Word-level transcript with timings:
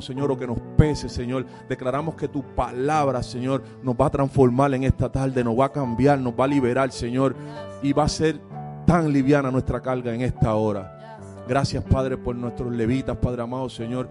Señor, 0.00 0.30
o 0.30 0.38
que 0.38 0.46
nos 0.46 0.60
pese, 0.76 1.08
Señor. 1.08 1.44
Declaramos 1.68 2.14
que 2.14 2.28
tu 2.28 2.40
palabra, 2.54 3.20
Señor, 3.20 3.64
nos 3.82 3.96
va 3.96 4.06
a 4.06 4.10
transformar 4.10 4.72
en 4.74 4.84
esta 4.84 5.10
tarde, 5.10 5.42
nos 5.42 5.58
va 5.58 5.64
a 5.64 5.72
cambiar, 5.72 6.20
nos 6.20 6.34
va 6.34 6.44
a 6.44 6.46
liberar, 6.46 6.92
Señor, 6.92 7.34
y 7.82 7.92
va 7.92 8.04
a 8.04 8.08
ser 8.08 8.40
tan 8.86 9.12
liviana 9.12 9.50
nuestra 9.50 9.82
carga 9.82 10.14
en 10.14 10.20
esta 10.20 10.54
hora. 10.54 11.18
Gracias, 11.48 11.82
Padre, 11.82 12.16
por 12.16 12.36
nuestros 12.36 12.72
levitas, 12.72 13.16
Padre 13.16 13.42
amado, 13.42 13.68
Señor, 13.68 14.08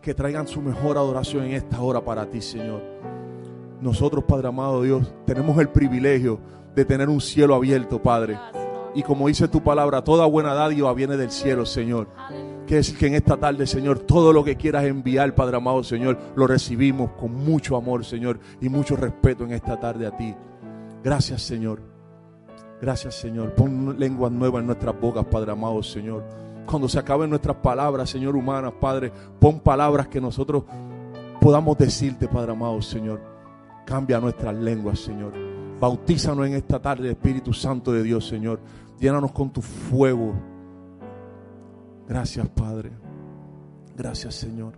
que 0.00 0.14
traigan 0.14 0.46
su 0.46 0.62
mejor 0.62 0.96
adoración 0.96 1.42
en 1.46 1.54
esta 1.54 1.82
hora 1.82 2.00
para 2.00 2.24
ti, 2.30 2.40
Señor. 2.40 2.80
Nosotros, 3.80 4.22
Padre 4.28 4.46
amado 4.46 4.80
Dios, 4.80 5.12
tenemos 5.26 5.58
el 5.58 5.70
privilegio 5.70 6.38
de 6.72 6.84
tener 6.84 7.08
un 7.08 7.20
cielo 7.20 7.56
abierto, 7.56 8.00
Padre. 8.00 8.38
Y 8.94 9.02
como 9.02 9.26
dice 9.26 9.48
tu 9.48 9.60
palabra, 9.60 10.04
toda 10.04 10.24
buena 10.24 10.54
dádiva 10.54 10.94
viene 10.94 11.16
del 11.16 11.32
cielo, 11.32 11.66
Señor. 11.66 12.06
Quiere 12.66 12.78
decir 12.78 12.98
que 12.98 13.06
en 13.06 13.14
esta 13.14 13.36
tarde, 13.36 13.64
Señor, 13.64 14.00
todo 14.00 14.32
lo 14.32 14.42
que 14.42 14.56
quieras 14.56 14.84
enviar, 14.84 15.32
Padre 15.36 15.56
amado, 15.56 15.84
Señor, 15.84 16.18
lo 16.34 16.48
recibimos 16.48 17.12
con 17.12 17.32
mucho 17.32 17.76
amor, 17.76 18.04
Señor, 18.04 18.40
y 18.60 18.68
mucho 18.68 18.96
respeto 18.96 19.44
en 19.44 19.52
esta 19.52 19.78
tarde 19.78 20.04
a 20.04 20.16
ti. 20.16 20.34
Gracias, 21.04 21.42
Señor. 21.42 21.80
Gracias, 22.82 23.14
Señor. 23.14 23.54
Pon 23.54 23.96
lenguas 23.96 24.32
nuevas 24.32 24.62
en 24.62 24.66
nuestras 24.66 25.00
bocas, 25.00 25.24
Padre 25.26 25.52
amado, 25.52 25.80
Señor. 25.80 26.24
Cuando 26.66 26.88
se 26.88 26.98
acaben 26.98 27.30
nuestras 27.30 27.56
palabras, 27.58 28.10
Señor, 28.10 28.34
humanas, 28.34 28.72
Padre, 28.80 29.12
pon 29.38 29.60
palabras 29.60 30.08
que 30.08 30.20
nosotros 30.20 30.64
podamos 31.40 31.78
decirte, 31.78 32.26
Padre 32.26 32.50
amado, 32.50 32.82
Señor. 32.82 33.20
Cambia 33.86 34.18
nuestras 34.18 34.56
lenguas, 34.56 34.98
Señor. 34.98 35.32
Bautízanos 35.78 36.44
en 36.44 36.54
esta 36.54 36.80
tarde, 36.80 37.10
Espíritu 37.10 37.52
Santo 37.52 37.92
de 37.92 38.02
Dios, 38.02 38.26
Señor. 38.26 38.58
Llénanos 38.98 39.30
con 39.30 39.50
tu 39.50 39.62
fuego. 39.62 40.55
Gracias, 42.08 42.48
Padre. 42.48 42.92
Gracias, 43.96 44.34
Señor. 44.34 44.74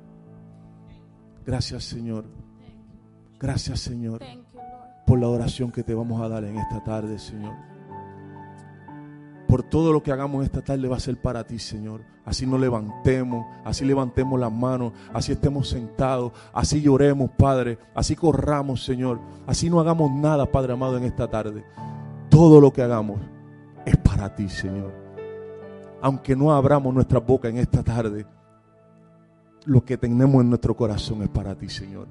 Gracias, 1.45 1.85
Señor. 1.85 2.25
Gracias, 3.39 3.81
Señor, 3.81 4.21
por 5.07 5.21
la 5.21 5.29
oración 5.29 5.71
que 5.71 5.85
te 5.85 5.95
vamos 5.95 6.21
a 6.21 6.29
dar 6.29 6.45
en 6.45 6.57
esta 6.57 6.83
tarde, 6.83 7.19
Señor. 7.19 7.55
Por 9.47 9.63
todo 9.63 9.93
lo 9.93 10.03
que 10.03 10.13
hagamos 10.13 10.45
esta 10.45 10.61
tarde 10.61 10.89
va 10.89 10.97
a 10.97 11.01
ser 11.01 11.21
para 11.21 11.45
ti, 11.45 11.59
Señor. 11.59 12.03
Así 12.25 12.47
nos 12.47 12.61
levantemos, 12.61 13.47
así 13.65 13.85
levantemos 13.85 14.39
las 14.39 14.53
manos, 14.53 14.93
así 15.15 15.33
estemos 15.33 15.69
sentados, 15.69 16.33
así 16.53 16.83
lloremos, 16.83 17.31
Padre, 17.31 17.79
así 17.95 18.17
corramos, 18.17 18.85
Señor. 18.85 19.21
Así 19.47 19.71
no 19.71 19.81
hagamos 19.81 20.11
nada, 20.11 20.51
Padre 20.51 20.73
amado, 20.73 20.99
en 20.99 21.05
esta 21.05 21.31
tarde. 21.31 21.65
Todo 22.29 22.61
lo 22.61 22.73
que 22.73 22.83
hagamos 22.83 23.21
es 23.87 23.97
para 23.97 24.35
ti, 24.35 24.49
Señor 24.49 25.08
aunque 26.01 26.37
no 26.37 26.53
abramos 26.53 26.95
nuestra 26.95 27.21
boca 27.21 27.49
en 27.49 27.59
esta 27.59 27.83
tarde, 27.83 28.27
lo 29.65 29.85
que 29.85 29.97
tenemos 29.97 30.43
en 30.43 30.49
nuestro 30.49 30.77
corazón 30.77 31.23
es 31.23 31.29
para 31.29 31.55
ti, 31.55 31.69
Señor. 31.69 32.09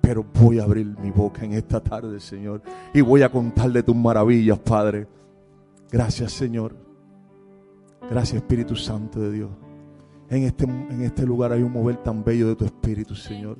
Pero 0.00 0.24
voy 0.24 0.58
a 0.58 0.64
abrir 0.64 0.86
mi 0.98 1.10
boca 1.10 1.44
en 1.44 1.52
esta 1.52 1.80
tarde, 1.80 2.18
Señor, 2.20 2.62
y 2.92 3.00
voy 3.00 3.22
a 3.22 3.30
contarle 3.30 3.82
tus 3.82 3.96
maravillas, 3.96 4.58
Padre. 4.58 5.06
Gracias, 5.90 6.32
Señor. 6.32 6.74
Gracias, 8.10 8.42
Espíritu 8.42 8.74
Santo 8.74 9.20
de 9.20 9.30
Dios. 9.30 9.50
En 10.28 10.42
este, 10.44 10.64
en 10.64 11.02
este 11.02 11.24
lugar 11.24 11.52
hay 11.52 11.62
un 11.62 11.72
mover 11.72 11.98
tan 11.98 12.24
bello 12.24 12.48
de 12.48 12.56
tu 12.56 12.64
Espíritu, 12.64 13.14
Señor. 13.14 13.58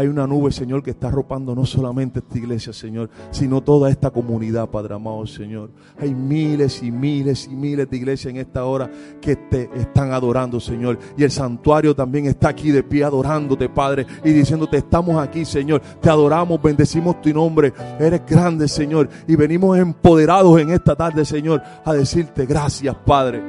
Hay 0.00 0.08
una 0.08 0.26
nube, 0.26 0.50
Señor, 0.50 0.82
que 0.82 0.92
está 0.92 1.08
arropando 1.08 1.54
no 1.54 1.66
solamente 1.66 2.20
esta 2.20 2.38
iglesia, 2.38 2.72
Señor, 2.72 3.10
sino 3.30 3.60
toda 3.60 3.90
esta 3.90 4.08
comunidad, 4.10 4.70
Padre 4.70 4.94
amado, 4.94 5.26
Señor. 5.26 5.68
Hay 5.98 6.14
miles 6.14 6.82
y 6.82 6.90
miles 6.90 7.46
y 7.46 7.54
miles 7.54 7.90
de 7.90 7.98
iglesias 7.98 8.32
en 8.32 8.40
esta 8.40 8.64
hora 8.64 8.90
que 9.20 9.36
te 9.36 9.68
están 9.74 10.12
adorando, 10.12 10.58
Señor. 10.58 10.98
Y 11.18 11.22
el 11.22 11.30
santuario 11.30 11.94
también 11.94 12.24
está 12.24 12.48
aquí 12.48 12.70
de 12.70 12.82
pie 12.82 13.04
adorándote, 13.04 13.68
Padre, 13.68 14.06
y 14.24 14.30
diciéndote, 14.32 14.78
estamos 14.78 15.22
aquí, 15.22 15.44
Señor. 15.44 15.82
Te 16.00 16.08
adoramos, 16.08 16.62
bendecimos 16.62 17.20
tu 17.20 17.28
nombre. 17.34 17.74
Eres 17.98 18.22
grande, 18.26 18.68
Señor. 18.68 19.06
Y 19.28 19.36
venimos 19.36 19.76
empoderados 19.76 20.58
en 20.58 20.70
esta 20.70 20.96
tarde, 20.96 21.26
Señor, 21.26 21.62
a 21.84 21.92
decirte 21.92 22.46
gracias, 22.46 22.96
Padre. 23.04 23.42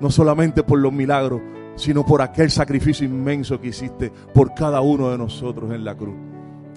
No 0.00 0.10
solamente 0.10 0.62
por 0.62 0.78
los 0.78 0.94
milagros, 0.94 1.42
sino 1.76 2.04
por 2.04 2.22
aquel 2.22 2.50
sacrificio 2.50 3.06
inmenso 3.06 3.60
que 3.60 3.68
hiciste 3.68 4.10
por 4.34 4.54
cada 4.54 4.80
uno 4.80 5.10
de 5.10 5.18
nosotros 5.18 5.72
en 5.72 5.84
la 5.84 5.94
cruz. 5.94 6.16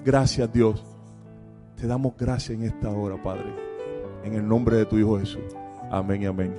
Gracias 0.04 0.52
Dios. 0.52 0.84
Te 1.76 1.86
damos 1.86 2.14
gracias 2.16 2.58
en 2.58 2.64
esta 2.64 2.90
hora, 2.90 3.20
Padre. 3.22 3.54
En 4.22 4.34
el 4.34 4.46
nombre 4.46 4.76
de 4.76 4.86
tu 4.86 4.98
Hijo 4.98 5.18
Jesús. 5.18 5.42
Amén 5.90 6.22
y 6.22 6.26
amén. 6.26 6.54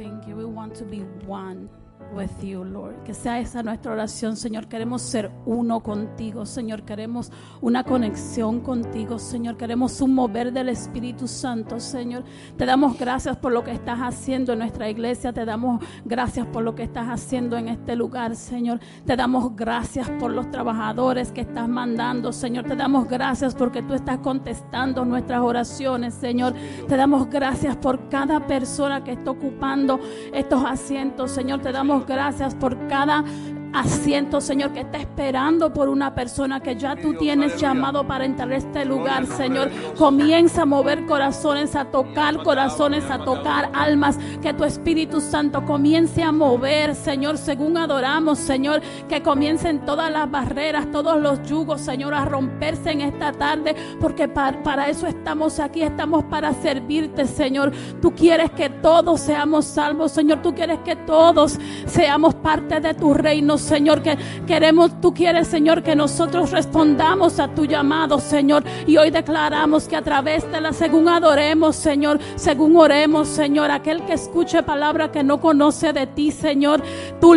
With 2.14 2.42
you, 2.42 2.64
Lord. 2.64 3.04
Que 3.04 3.14
sea 3.14 3.40
esa 3.40 3.64
nuestra 3.64 3.92
oración, 3.92 4.36
Señor. 4.36 4.68
Queremos 4.68 5.02
ser 5.02 5.32
uno 5.46 5.82
contigo, 5.82 6.46
Señor. 6.46 6.84
Queremos 6.84 7.32
una 7.62 7.84
conexión 7.84 8.60
contigo, 8.62 9.20
Señor. 9.20 9.58
Queremos 9.58 10.02
un 10.02 10.14
mover 10.14 10.52
del 10.52 10.70
Espíritu 10.70 11.28
Santo, 11.28 11.80
Señor. 11.80 12.24
Te 12.58 12.66
damos 12.66 12.98
gracias 12.98 13.38
por 13.38 13.52
lo 13.52 13.64
que 13.64 13.72
estás 13.72 14.00
haciendo 14.00 14.54
en 14.54 14.60
nuestra 14.60 14.90
iglesia. 14.90 15.34
Te 15.34 15.46
damos 15.46 15.84
gracias 16.06 16.46
por 16.48 16.64
lo 16.64 16.76
que 16.76 16.84
estás 16.84 17.08
haciendo 17.08 17.58
en 17.58 17.70
este 17.70 17.96
lugar, 17.96 18.36
Señor. 18.36 18.80
Te 19.06 19.16
damos 19.16 19.56
gracias 19.56 20.10
por 20.20 20.32
los 20.32 20.50
trabajadores 20.52 21.32
que 21.32 21.42
estás 21.42 21.68
mandando, 21.68 22.34
Señor. 22.34 22.66
Te 22.66 22.76
damos 22.76 23.08
gracias 23.08 23.56
porque 23.56 23.82
tú 23.82 23.94
estás 23.94 24.20
contestando 24.20 25.06
nuestras 25.06 25.42
oraciones, 25.42 26.14
Señor. 26.14 26.54
Te 26.88 26.98
damos 26.98 27.30
gracias 27.30 27.76
por 27.78 28.10
cada 28.10 28.46
persona 28.48 29.04
que 29.04 29.14
está 29.14 29.32
ocupando 29.32 30.00
estos 30.34 30.64
asientos, 30.66 31.32
Señor. 31.32 31.62
Te 31.62 31.72
damos 31.72 32.01
gracias 32.06 32.56
por 32.56 32.88
cada 32.88 33.24
asiento, 33.74 34.42
Señor, 34.42 34.74
que 34.74 34.82
está 34.82 34.98
esperando 34.98 35.74
por 35.74 35.90
una 35.90 36.14
persona 36.14 36.60
que 36.60 36.76
ya 36.76 36.96
tú 36.96 37.14
tienes 37.14 37.60
llamado 37.60 38.06
para 38.06 38.26
entrar 38.26 38.52
a 38.52 38.58
este 38.58 38.86
lugar, 38.86 39.26
Señor. 39.26 39.72
Comienza 39.98 40.64
a 40.64 40.66
mover 40.66 41.06
corazones, 41.06 41.76
a 41.76 41.86
tocar 41.86 42.44
corazones, 42.44 43.10
a 43.10 43.20
tocar 43.20 43.70
almas. 43.74 44.18
Que 44.42 44.54
tu 44.54 44.64
Espíritu 44.64 45.22
Santo 45.22 45.66
comience 45.66 46.22
a 46.24 46.32
mover, 46.32 46.96
Señor, 46.96 47.38
según 47.38 47.78
adoramos, 47.78 48.40
Señor. 48.40 48.82
Que 49.08 49.22
comiencen 49.22 49.86
todas 49.86 50.12
las 50.12 50.30
barreras, 50.30 50.92
todos 50.92 51.22
los 51.22 51.42
yugos, 51.44 51.82
Señor, 51.82 52.14
a 52.14 52.26
romperse 52.26 52.92
en 52.92 53.02
esta 53.02 53.32
tarde. 53.32 53.76
Porque 54.00 54.28
para, 54.28 54.62
para 54.64 54.90
eso 54.90 55.08
estamos 55.08 55.60
aquí, 55.60 55.82
estamos 55.82 56.24
para 56.26 56.54
servirte, 56.54 57.26
Señor. 57.26 57.72
Tú 58.02 58.14
quieres 58.14 58.52
que 58.52 58.70
todos 58.70 59.22
seamos 59.22 59.66
salvos, 59.66 60.12
Señor. 60.12 60.42
Tú 60.42 60.54
quieres 60.54 60.80
que 60.80 60.96
todos 60.96 61.58
seamos 61.86 62.36
parte 62.36 62.80
de 62.80 62.94
tu 62.94 63.14
reino, 63.14 63.58
Señor, 63.62 64.02
que 64.02 64.18
queremos, 64.48 65.00
tú 65.02 65.14
quieres, 65.14 65.48
Señor, 65.48 65.84
que 65.84 65.96
nosotros 65.96 66.52
respondamos 66.52 67.40
a 67.40 67.48
tu 67.48 67.66
llamado, 67.66 68.20
Señor. 68.20 68.64
Y 68.88 68.98
hoy 68.98 69.12
declaramos 69.12 69.88
que 69.88 69.96
a 69.96 70.02
través 70.02 70.50
de 70.52 70.62
la, 70.62 70.74
según 70.74 71.08
adoremos, 71.08 71.76
Señor, 71.76 72.20
según 72.36 72.76
oremos, 72.76 73.28
Señor, 73.28 73.72
aquel 73.72 74.04
que 74.06 74.14
escuche 74.14 74.64
palabra 74.64 75.12
que 75.12 75.24
no 75.24 75.40
conoce 75.40 75.94
de 75.94 76.08
ti, 76.08 76.32
Señor, 76.32 76.82
tú, 77.20 77.36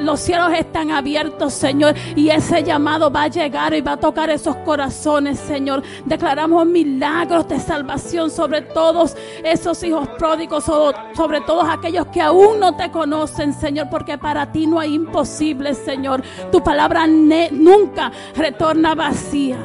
los 0.00 0.20
cielos 0.20 0.52
están 0.52 0.90
abiertos, 0.90 1.52
Señor, 1.54 1.94
y 2.16 2.28
ese 2.28 2.62
llamado 2.62 3.10
va 3.10 3.24
a 3.24 3.28
llegar 3.28 3.74
y 3.74 3.80
va 3.80 3.92
a 3.92 3.96
tocar 3.96 4.30
esos 4.30 4.56
corazones, 4.56 5.38
Señor. 5.38 5.82
Declaramos 6.04 6.66
milagros 6.66 7.48
de 7.48 7.58
salvación 7.58 8.30
sobre 8.30 8.62
todos 8.62 9.16
esos 9.44 9.82
hijos 9.82 10.08
pródigos, 10.18 10.64
sobre 10.64 11.40
todos 11.42 11.64
aquellos 11.68 12.06
que 12.08 12.20
aún 12.20 12.60
no 12.60 12.76
te 12.76 12.90
conocen, 12.90 13.52
Señor, 13.52 13.88
porque 13.90 14.18
para 14.18 14.50
ti 14.52 14.66
no 14.66 14.78
hay 14.78 14.94
imposible. 14.94 15.61
Señor. 15.74 16.22
Tu 16.50 16.62
palabra 16.62 17.06
nunca 17.06 18.12
retorna 18.36 18.94
vacía. 18.94 19.58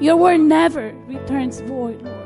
Your 0.00 0.16
word 0.16 0.40
never 0.40 0.94
returns 1.08 1.62
void, 1.62 2.00
Lord. 2.02 2.16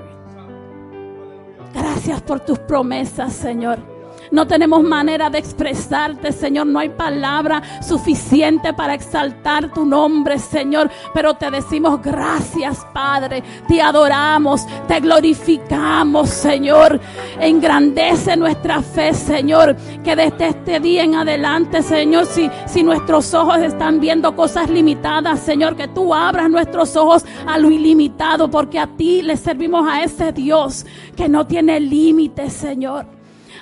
Gracias 1.75 2.23
por 2.23 2.41
tus 2.41 2.59
promesas, 2.61 3.33
Señor. 3.33 3.94
No 4.31 4.47
tenemos 4.47 4.83
manera 4.83 5.31
de 5.31 5.39
expresarte, 5.39 6.33
Señor. 6.33 6.67
No 6.67 6.79
hay 6.79 6.89
palabra 6.89 7.63
suficiente 7.83 8.73
para 8.73 8.95
exaltar 8.95 9.73
tu 9.73 9.85
nombre, 9.85 10.39
Señor. 10.39 10.91
Pero 11.13 11.35
te 11.35 11.51
decimos 11.51 12.01
gracias, 12.03 12.85
Padre. 12.93 13.43
Te 13.69 13.81
adoramos, 13.81 14.67
te 14.89 15.01
glorificamos, 15.01 16.31
Señor. 16.31 17.01
Engrandece 17.41 18.37
nuestra 18.37 18.83
fe, 18.83 19.13
Señor. 19.13 19.77
Que 20.03 20.17
desde 20.17 20.49
este 20.49 20.81
día 20.81 21.05
en 21.05 21.15
adelante, 21.15 21.83
Señor, 21.83 22.27
si, 22.27 22.51
si 22.67 22.83
nuestros 22.83 23.33
ojos 23.35 23.59
están 23.59 24.01
viendo 24.01 24.35
cosas 24.35 24.69
limitadas, 24.71 25.41
Señor, 25.41 25.77
que 25.77 25.89
tú 25.89 26.15
abras 26.15 26.51
nuestros 26.51 26.97
ojos 26.97 27.25
a 27.47 27.59
lo 27.59 27.71
ilimitado, 27.71 28.51
porque 28.51 28.79
a 28.79 28.87
ti 28.87 29.23
le 29.23 29.37
servimos 29.37 29.87
a 29.89 30.03
ese 30.03 30.33
Dios 30.33 30.87
que 31.17 31.29
no 31.29 31.47
tiene 31.47 31.81
límites, 31.81 32.53
Señor 32.53 33.14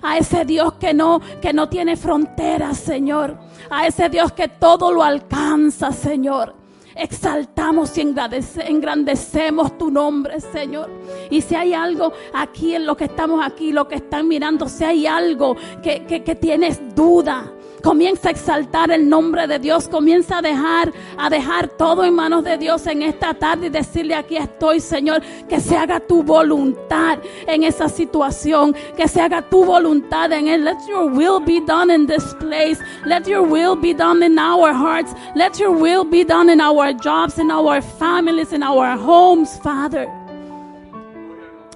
a 0.02 0.18
ese 0.18 0.44
Dios 0.44 0.74
que 0.74 0.92
no, 0.92 1.20
que 1.40 1.52
no 1.52 1.68
tiene 1.68 1.96
fronteras, 1.96 2.78
Señor, 2.78 3.38
a 3.70 3.86
ese 3.86 4.08
Dios 4.08 4.32
que 4.32 4.48
todo 4.48 4.92
lo 4.92 5.02
alcanza, 5.02 5.92
Señor. 5.92 6.56
Exaltamos 6.94 7.96
y 7.96 8.02
engrandecemos 8.02 9.78
tu 9.78 9.90
nombre, 9.90 10.40
Señor. 10.40 10.90
Y 11.30 11.40
si 11.40 11.54
hay 11.54 11.72
algo 11.72 12.12
aquí 12.34 12.74
en 12.74 12.84
lo 12.84 12.96
que 12.96 13.04
estamos 13.04 13.44
aquí, 13.44 13.72
lo 13.72 13.88
que 13.88 13.94
están 13.94 14.28
mirando, 14.28 14.68
si 14.68 14.84
hay 14.84 15.06
algo 15.06 15.56
que, 15.82 16.04
que, 16.04 16.22
que 16.22 16.34
tienes 16.34 16.94
duda, 16.94 17.50
Comienza 17.82 18.28
a 18.28 18.30
exaltar 18.30 18.92
el 18.92 19.08
nombre 19.08 19.46
de 19.48 19.58
Dios. 19.58 19.88
Comienza 19.88 20.38
a 20.38 20.42
dejar, 20.42 20.92
a 21.18 21.28
dejar 21.28 21.66
todo 21.68 22.04
en 22.04 22.14
manos 22.14 22.44
de 22.44 22.56
Dios 22.56 22.86
en 22.86 23.02
esta 23.02 23.34
tarde 23.34 23.66
y 23.66 23.70
decirle 23.70 24.14
aquí 24.14 24.36
estoy, 24.36 24.78
Señor, 24.78 25.20
que 25.48 25.58
se 25.60 25.76
haga 25.76 25.98
tu 25.98 26.22
voluntad 26.22 27.18
en 27.46 27.64
esa 27.64 27.88
situación, 27.88 28.74
que 28.96 29.08
se 29.08 29.20
haga 29.20 29.42
tu 29.42 29.64
voluntad 29.64 30.30
en 30.32 30.46
él. 30.46 30.64
Let 30.64 30.78
your 30.88 31.10
will 31.10 31.40
be 31.44 31.60
done 31.66 31.92
in 31.92 32.06
this 32.06 32.34
place. 32.34 32.78
Let 33.04 33.26
your 33.26 33.42
will 33.42 33.74
be 33.74 33.92
done 33.92 34.22
in 34.22 34.38
our 34.38 34.72
hearts. 34.72 35.12
Let 35.34 35.58
your 35.58 35.72
will 35.72 36.04
be 36.04 36.24
done 36.24 36.50
in 36.50 36.60
our 36.60 36.92
jobs, 36.92 37.38
in 37.38 37.50
our 37.50 37.82
families, 37.82 38.52
in 38.52 38.62
our 38.62 38.96
homes, 38.96 39.58
Father. 39.58 40.08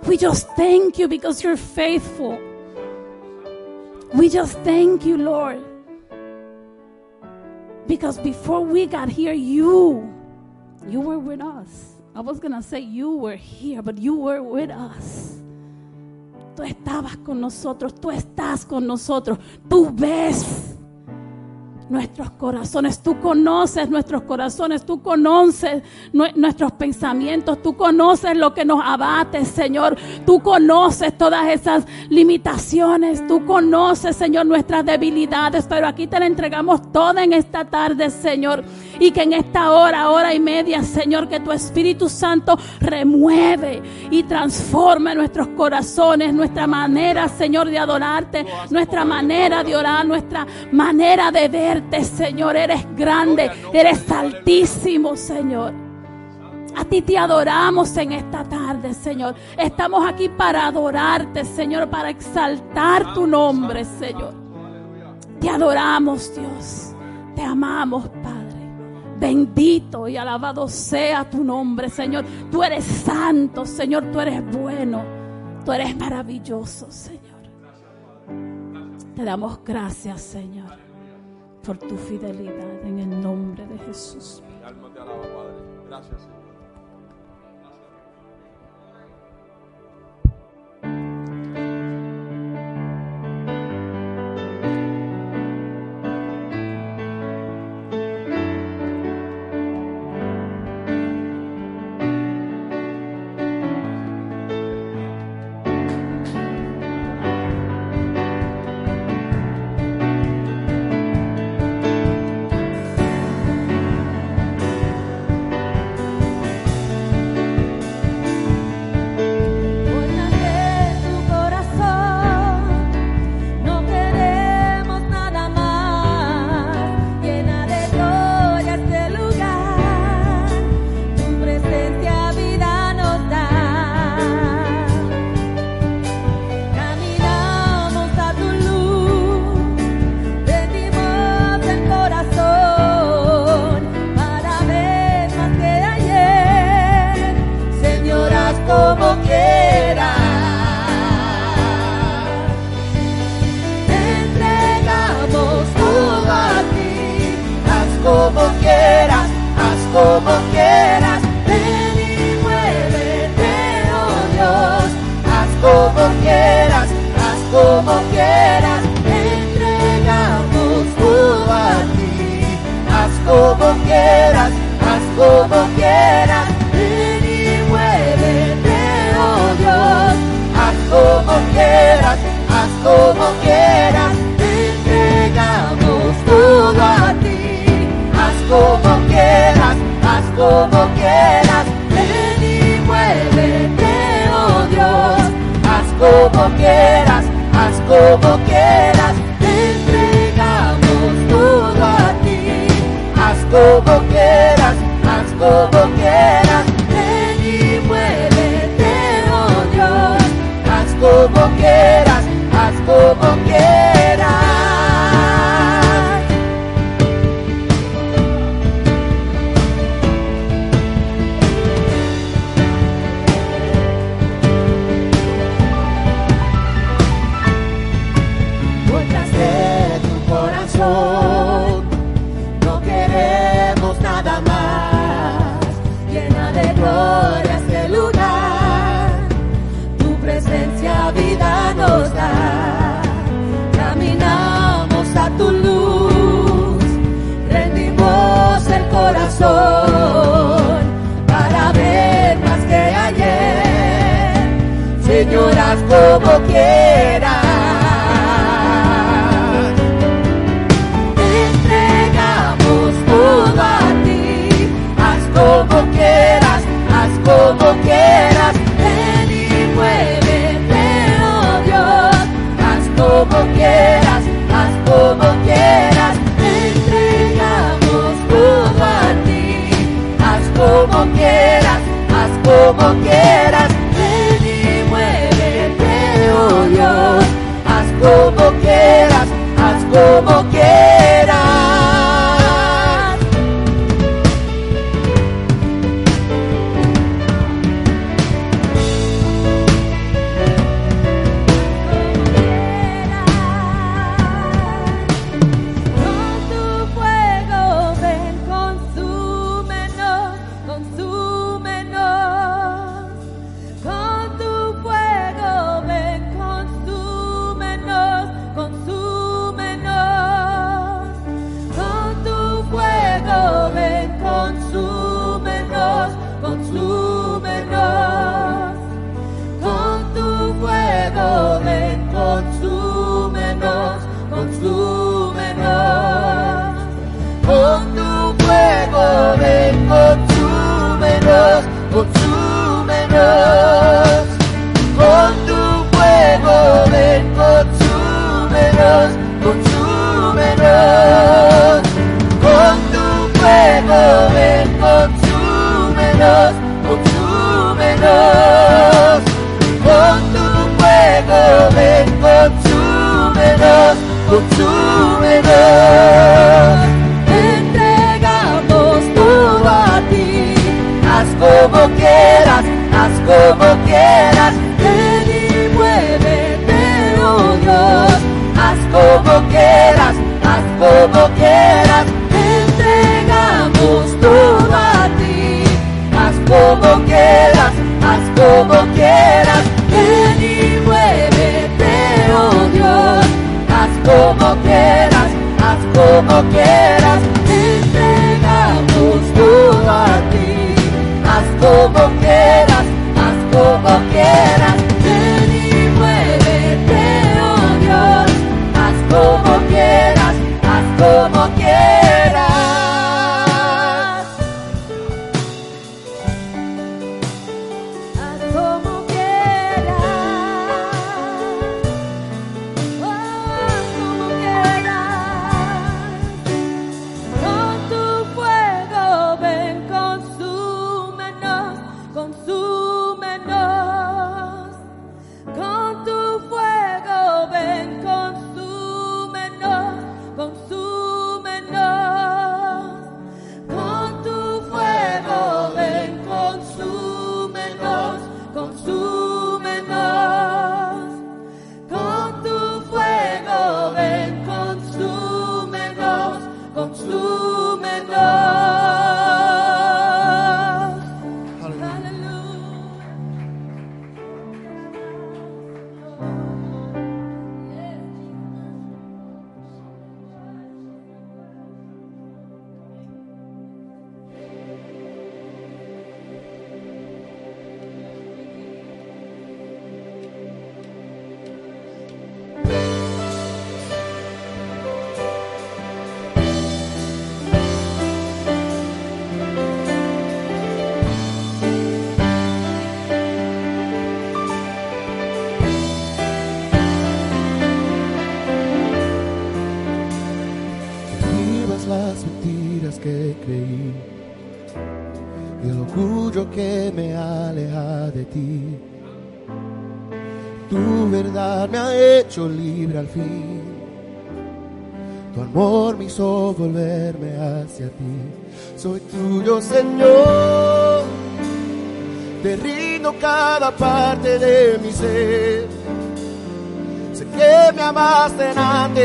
We 0.06 0.16
just 0.16 0.48
thank 0.54 0.98
you 0.98 1.08
because 1.08 1.42
you're 1.42 1.56
faithful. 1.56 2.38
We 4.14 4.28
just 4.28 4.56
thank 4.60 5.04
you, 5.04 5.16
Lord. 5.16 5.75
Because 7.86 8.18
before 8.18 8.64
we 8.64 8.86
got 8.86 9.08
here, 9.08 9.32
you, 9.32 10.12
you 10.88 11.00
were 11.00 11.18
with 11.18 11.40
us. 11.40 11.94
I 12.14 12.20
was 12.20 12.38
going 12.40 12.52
to 12.52 12.62
say 12.62 12.80
you 12.80 13.16
were 13.16 13.36
here, 13.36 13.82
but 13.82 13.98
you 13.98 14.16
were 14.16 14.42
with 14.42 14.70
us. 14.70 15.40
Tú 16.56 16.62
estabas 16.62 17.16
con 17.22 17.40
nosotros, 17.40 17.92
tú 17.92 18.10
estás 18.10 18.66
con 18.66 18.86
nosotros, 18.86 19.38
tú 19.68 19.90
ves 19.94 20.75
nuestros 21.88 22.30
corazones. 22.30 23.00
Tú 23.00 23.20
conoces 23.20 23.88
nuestros 23.88 24.22
corazones, 24.22 24.84
tú 24.84 25.02
conoces 25.02 25.82
nuestros 26.12 26.72
pensamientos, 26.72 27.62
tú 27.62 27.76
conoces 27.76 28.36
lo 28.36 28.54
que 28.54 28.64
nos 28.64 28.80
abate, 28.84 29.44
Señor. 29.44 29.96
Tú 30.24 30.40
conoces 30.40 31.16
todas 31.16 31.48
esas 31.48 31.86
limitaciones, 32.08 33.26
tú 33.26 33.44
conoces, 33.44 34.16
Señor, 34.16 34.46
nuestras 34.46 34.84
debilidades, 34.84 35.66
pero 35.68 35.86
aquí 35.86 36.06
te 36.06 36.18
la 36.18 36.26
entregamos 36.26 36.92
toda 36.92 37.22
en 37.22 37.32
esta 37.32 37.64
tarde, 37.64 38.10
Señor. 38.10 38.64
Y 38.98 39.10
que 39.10 39.22
en 39.22 39.32
esta 39.32 39.72
hora, 39.72 40.10
hora 40.10 40.34
y 40.34 40.40
media, 40.40 40.82
Señor, 40.82 41.28
que 41.28 41.40
tu 41.40 41.52
Espíritu 41.52 42.08
Santo 42.08 42.58
remueve 42.80 43.82
y 44.10 44.22
transforme 44.22 45.14
nuestros 45.14 45.48
corazones, 45.48 46.32
nuestra 46.32 46.66
manera, 46.66 47.28
Señor, 47.28 47.68
de 47.68 47.78
adorarte, 47.78 48.46
nuestra 48.70 49.04
manera 49.04 49.62
de 49.62 49.76
orar, 49.76 50.06
nuestra 50.06 50.46
manera 50.72 51.30
de 51.30 51.48
ver 51.48 51.82
Señor. 52.04 52.56
Eres 52.56 52.86
grande, 52.96 53.50
eres 53.72 54.10
altísimo, 54.10 55.16
Señor. 55.16 55.72
A 56.76 56.84
ti 56.84 57.00
te 57.00 57.16
adoramos 57.16 57.96
en 57.96 58.12
esta 58.12 58.44
tarde, 58.44 58.92
Señor. 58.92 59.34
Estamos 59.56 60.06
aquí 60.06 60.28
para 60.28 60.66
adorarte, 60.66 61.44
Señor, 61.44 61.88
para 61.88 62.10
exaltar 62.10 63.14
tu 63.14 63.26
nombre, 63.26 63.84
Señor. 63.84 64.34
Te 65.40 65.48
adoramos, 65.48 66.34
Dios. 66.34 66.94
Te 67.34 67.42
amamos, 67.42 68.08
Padre. 68.22 68.45
Bendito 69.18 70.08
y 70.08 70.16
alabado 70.16 70.68
sea 70.68 71.28
tu 71.28 71.42
nombre, 71.42 71.88
Señor. 71.88 72.24
Tú 72.50 72.62
eres 72.62 72.84
santo, 72.84 73.64
Señor. 73.64 74.10
Tú 74.12 74.20
eres 74.20 74.44
bueno. 74.52 75.02
Tú 75.64 75.72
eres 75.72 75.96
maravilloso, 75.96 76.90
Señor. 76.90 77.22
Te 79.14 79.24
damos 79.24 79.64
gracias, 79.64 80.20
Señor 80.20 80.86
por 81.66 81.78
tu 81.78 81.96
fidelidad 81.96 82.86
en 82.86 83.00
el 83.00 83.20
nombre 83.20 83.66
de 83.66 83.76
Jesús. 83.78 84.40
Gracias. 85.88 86.28
como 86.28 86.45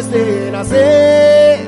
antes 0.02 0.12
de 0.12 0.52
nacer. 0.52 1.60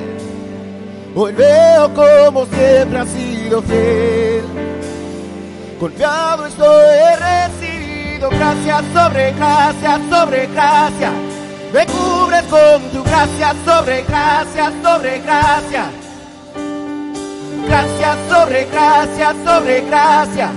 Hoy 1.14 1.32
veo 1.32 1.94
como 1.94 2.46
siempre 2.46 2.98
ha 2.98 3.06
sido 3.06 3.62
fiel. 3.62 4.44
Golpeado 5.78 6.46
estoy, 6.46 6.66
he 6.66 7.16
recibido 7.16 8.30
gracias 8.30 8.82
sobre 8.92 9.32
gracias 9.32 10.00
sobre 10.10 10.46
gracia. 10.46 11.12
Me 11.72 11.86
cubres 11.86 12.42
con 12.44 12.82
tu 12.90 13.02
gracia 13.04 13.54
sobre 13.64 14.02
gracia 14.02 14.72
sobre 14.82 15.18
gracia. 15.20 15.84
Gracias 17.66 18.16
sobre 18.28 18.64
gracia 18.66 19.34
sobre 19.44 19.80
gracia. 19.82 20.50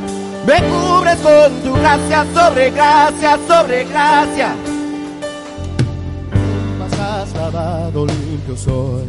Me 0.46 0.62
cubres 0.64 1.18
con 1.18 1.62
tu 1.62 1.74
gracia 1.74 2.26
sobre 2.34 2.72
gracia 2.72 3.40
sobre 3.48 3.84
gracia. 3.86 4.56
yo 8.48 8.56
soy. 8.56 9.04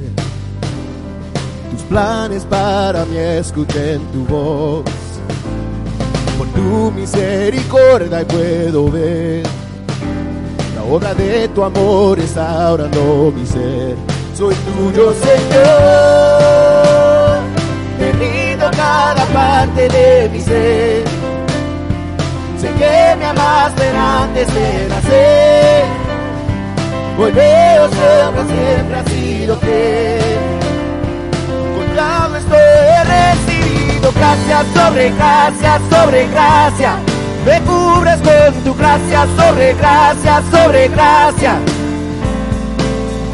Tus 1.70 1.82
planes 1.82 2.44
para 2.44 3.04
mí 3.04 3.16
escuchen 3.16 4.00
tu 4.12 4.24
voz. 4.24 4.84
Por 6.36 6.48
tu 6.48 6.90
misericordia 6.90 8.26
puedo 8.26 8.90
ver. 8.90 9.44
La 10.74 10.82
obra 10.82 11.14
de 11.14 11.48
tu 11.48 11.62
amor 11.62 12.18
está 12.18 12.72
orando 12.72 13.32
mi 13.34 13.46
ser. 13.46 13.96
Soy 14.36 14.54
tuyo, 14.54 15.14
Señor. 15.14 15.68
Te 17.98 18.12
rindo 18.12 18.70
cada 18.76 19.24
parte 19.26 19.88
de 19.88 20.28
mi 20.30 20.40
ser. 20.40 21.04
Sé 22.60 22.68
que 22.72 23.16
me 23.18 23.24
amaste 23.26 23.88
antes 23.88 24.52
de 24.52 24.88
nacer. 24.88 26.08
Hoy 27.20 27.32
veo 27.32 27.88
siempre 27.88 28.42
siempre 28.88 28.98
ha 28.98 29.04
sido 29.04 29.56
fiel. 29.58 30.18
Recibido 33.04 34.12
gracias 34.12 34.66
sobre 34.74 35.10
gracia, 35.10 35.80
sobre 35.90 36.26
gracia. 36.28 36.96
Me 37.44 37.60
cubres 37.62 38.16
con 38.16 38.64
tu 38.64 38.74
gracia, 38.74 39.26
sobre 39.36 39.74
gracia, 39.74 40.42
sobre 40.50 40.88
gracia. 40.88 41.56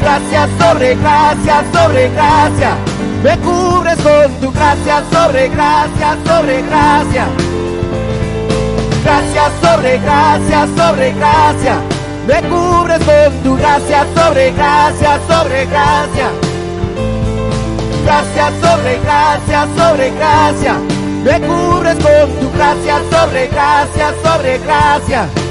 Gracias 0.01 0.49
sobre 0.59 0.95
gracia, 0.95 1.63
sobre 1.73 2.09
gracia. 2.09 2.75
Me 3.23 3.37
cubres 3.39 3.97
con 3.97 4.31
tu 4.39 4.51
gracia, 4.51 5.03
sobre 5.11 5.49
gracia, 5.49 6.17
sobre 6.25 6.61
gracia. 6.61 7.27
Gracias 9.03 9.51
sobre 9.61 9.97
gracia, 9.99 10.67
sobre 10.75 11.11
gracia. 11.13 11.94
Me 12.27 12.41
cubres 12.49 12.99
con 13.03 13.43
tu 13.43 13.55
gracia, 13.55 14.05
sobre 14.15 14.51
gracia, 14.51 15.19
sobre 15.27 15.65
gracia. 15.65 16.29
Gracias 18.03 18.53
sobre 18.61 18.99
gracia, 18.99 19.67
sobre 19.77 20.11
gracia. 20.11 20.79
Me 21.23 21.39
cubres 21.41 21.95
con 21.95 22.31
tu 22.39 22.51
gracia, 22.51 22.99
sobre 23.11 23.47
gracia, 23.47 24.13
sobre 24.23 24.57
gracia. 24.57 25.44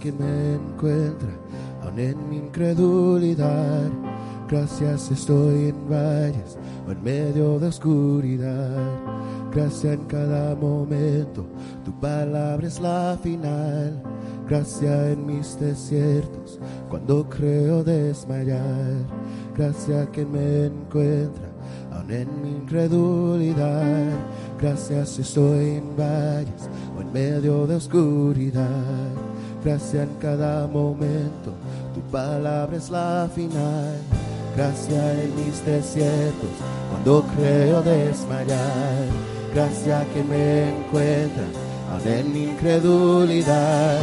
Que 0.00 0.10
me 0.10 0.54
encuentra, 0.54 1.28
aun 1.82 1.98
en 1.98 2.28
mi 2.28 2.38
incredulidad. 2.38 3.90
Gracias 4.48 5.10
estoy 5.10 5.68
en 5.68 5.88
valles 5.88 6.56
o 6.88 6.92
en 6.92 7.02
medio 7.02 7.58
de 7.58 7.68
oscuridad. 7.68 8.98
Gracia 9.52 9.92
en 9.92 10.04
cada 10.06 10.56
momento, 10.56 11.44
tu 11.84 11.92
palabra 12.00 12.66
es 12.66 12.80
la 12.80 13.18
final. 13.22 14.02
Gracia 14.48 15.12
en 15.12 15.26
mis 15.26 15.60
desiertos, 15.60 16.58
cuando 16.88 17.28
creo 17.28 17.84
desmayar. 17.84 19.04
Gracia 19.56 20.06
que 20.10 20.24
me 20.24 20.66
encuentra, 20.66 21.48
aun 21.92 22.10
en 22.10 22.42
mi 22.42 22.48
incredulidad. 22.48 24.08
Gracias 24.58 25.18
estoy 25.18 25.76
en 25.76 25.96
valles 25.96 26.68
o 26.96 27.02
en 27.02 27.12
medio 27.12 27.66
de 27.66 27.76
oscuridad. 27.76 29.30
Gracia 29.62 30.04
en 30.04 30.14
cada 30.14 30.66
momento, 30.66 31.52
tu 31.94 32.00
palabra 32.10 32.74
es 32.74 32.88
la 32.88 33.28
final. 33.34 33.94
Gracia 34.56 35.22
en 35.22 35.36
mis 35.36 35.64
desiertos, 35.66 36.48
cuando 36.90 37.24
creo 37.36 37.82
desmayar. 37.82 39.04
Gracia 39.54 40.02
que 40.14 40.24
me 40.24 40.70
encuentra, 40.70 41.44
aun 41.92 42.08
en 42.08 42.32
mi 42.32 42.44
incredulidad. 42.44 43.98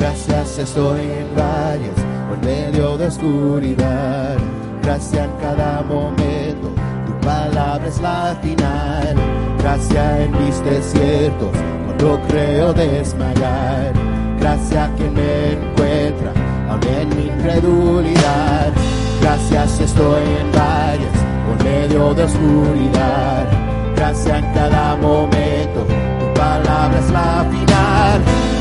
Gracias 0.00 0.58
estoy 0.58 1.00
en 1.00 1.36
valles 1.36 1.98
o 2.30 2.34
en 2.34 2.40
medio 2.40 2.96
de 2.96 3.06
oscuridad. 3.08 4.38
Gracia 4.82 5.24
en 5.24 5.32
cada 5.42 5.82
momento, 5.82 6.68
tu 7.06 7.26
palabra 7.26 7.86
es 7.86 8.00
la 8.00 8.34
final. 8.40 9.14
Gracia 9.58 10.24
en 10.24 10.32
mis 10.42 10.64
desiertos, 10.64 11.50
cuando 11.86 12.18
creo 12.28 12.72
desmayar. 12.72 14.11
Gracia 14.42 14.90
que 14.96 15.04
me 15.04 15.52
encuentra, 15.52 16.32
aun 16.68 16.80
en 16.82 17.08
mi 17.16 17.26
incredulidad. 17.28 18.72
Gracias 19.20 19.78
estoy 19.78 20.24
en 20.40 20.50
valles 20.50 21.16
en 21.48 21.64
medio 21.64 22.12
de 22.12 22.24
oscuridad. 22.24 23.46
Gracia 23.94 24.38
en 24.38 24.52
cada 24.52 24.96
momento, 24.96 25.86
tu 26.18 26.34
palabra 26.34 26.98
es 26.98 27.10
la 27.10 27.46
final. 27.52 28.20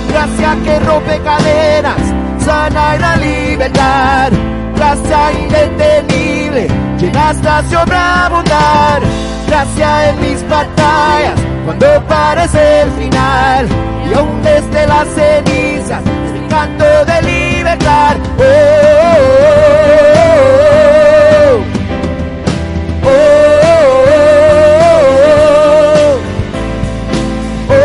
Gracia 0.09 0.55
que 0.63 0.79
rompe 0.81 1.19
cadenas, 1.23 2.01
sana 2.45 2.95
en 2.95 3.01
la 3.01 3.15
libertad. 3.17 4.31
Gracia 4.75 5.31
indetenible, 5.33 6.67
llenas 6.99 7.43
a 7.43 7.63
sobreabundar. 7.63 9.01
Gracia 9.47 10.11
en 10.11 10.21
mis 10.21 10.47
batallas, 10.47 11.39
cuando 11.65 11.87
parece 12.07 12.83
el 12.83 12.91
final. 12.91 13.67
Y 14.11 14.13
aún 14.13 14.41
desde 14.43 14.87
las 14.87 15.07
cenizas, 15.07 16.03
es 16.25 16.31
mi 16.33 16.47
canto 16.49 16.83
de 17.05 17.21
libertad. 17.21 18.17
Oh, 18.37 18.43
oh, 23.03 23.07
oh, 23.07 23.09
oh, 27.69 27.69
oh, 27.69 27.77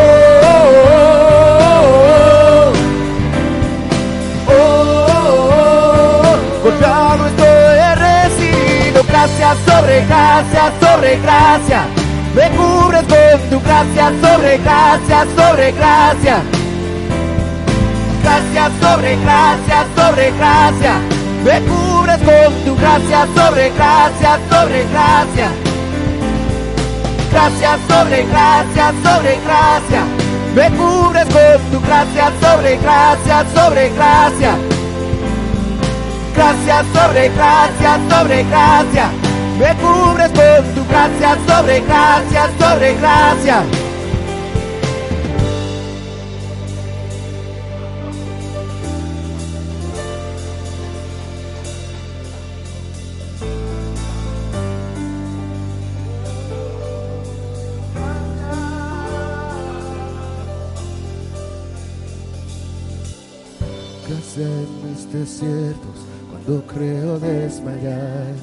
oh, 4.49 4.49
oh, 4.49 4.53
oh. 4.53 6.37
Con 6.63 6.75
todo 6.81 7.27
esto 7.29 7.45
he 7.45 7.95
recibido 7.95 9.01
gracia 9.05 9.55
sobre 9.65 10.05
gracia, 10.07 10.73
sobre 10.81 11.17
gracia. 11.19 11.81
Me 12.37 12.51
cubres 12.51 13.03
con 13.05 13.49
tu 13.49 13.61
gracia, 13.65 14.13
sobre 14.21 14.59
gracia, 14.59 15.27
sobre 15.35 15.73
gracia. 15.73 16.43
Gracia 18.23 18.71
sobre 18.79 19.17
gracia, 19.17 19.87
sobre 19.97 20.31
gracia. 20.33 20.95
Me 21.43 21.61
cubres 21.63 22.19
con 22.19 22.53
tu 22.67 22.77
gracia, 22.77 23.27
sobre 23.35 23.71
gracia, 23.71 24.39
sobre 24.51 24.85
gracia. 24.85 25.49
Gracia 27.33 27.79
sobre 27.89 28.25
gracia, 28.27 28.93
sobre 29.03 29.41
gracia. 29.41 30.03
Me 30.55 30.71
cubres 30.77 31.25
con 31.25 31.71
tu 31.71 31.87
gracia, 31.87 32.33
sobre 32.43 32.77
gracia, 32.77 33.47
sobre 33.55 33.89
gracia. 33.89 34.57
Gracia 36.35 36.85
sobre 36.93 37.29
gracia, 37.31 37.99
sobre 38.11 38.45
gracia. 38.45 39.26
Me 39.59 39.75
cubres 39.77 40.29
con 40.33 40.75
tu 40.75 40.87
gracia, 40.87 41.39
sobre 41.47 41.81
gracia, 41.81 42.51
sobre 42.59 42.95
gracia. 42.95 43.65
Gracia 64.07 64.45
en 64.45 64.91
mis 64.91 65.11
desiertos, 65.11 66.05
cuando 66.31 66.63
creo 66.67 67.19
desmayar. 67.19 68.35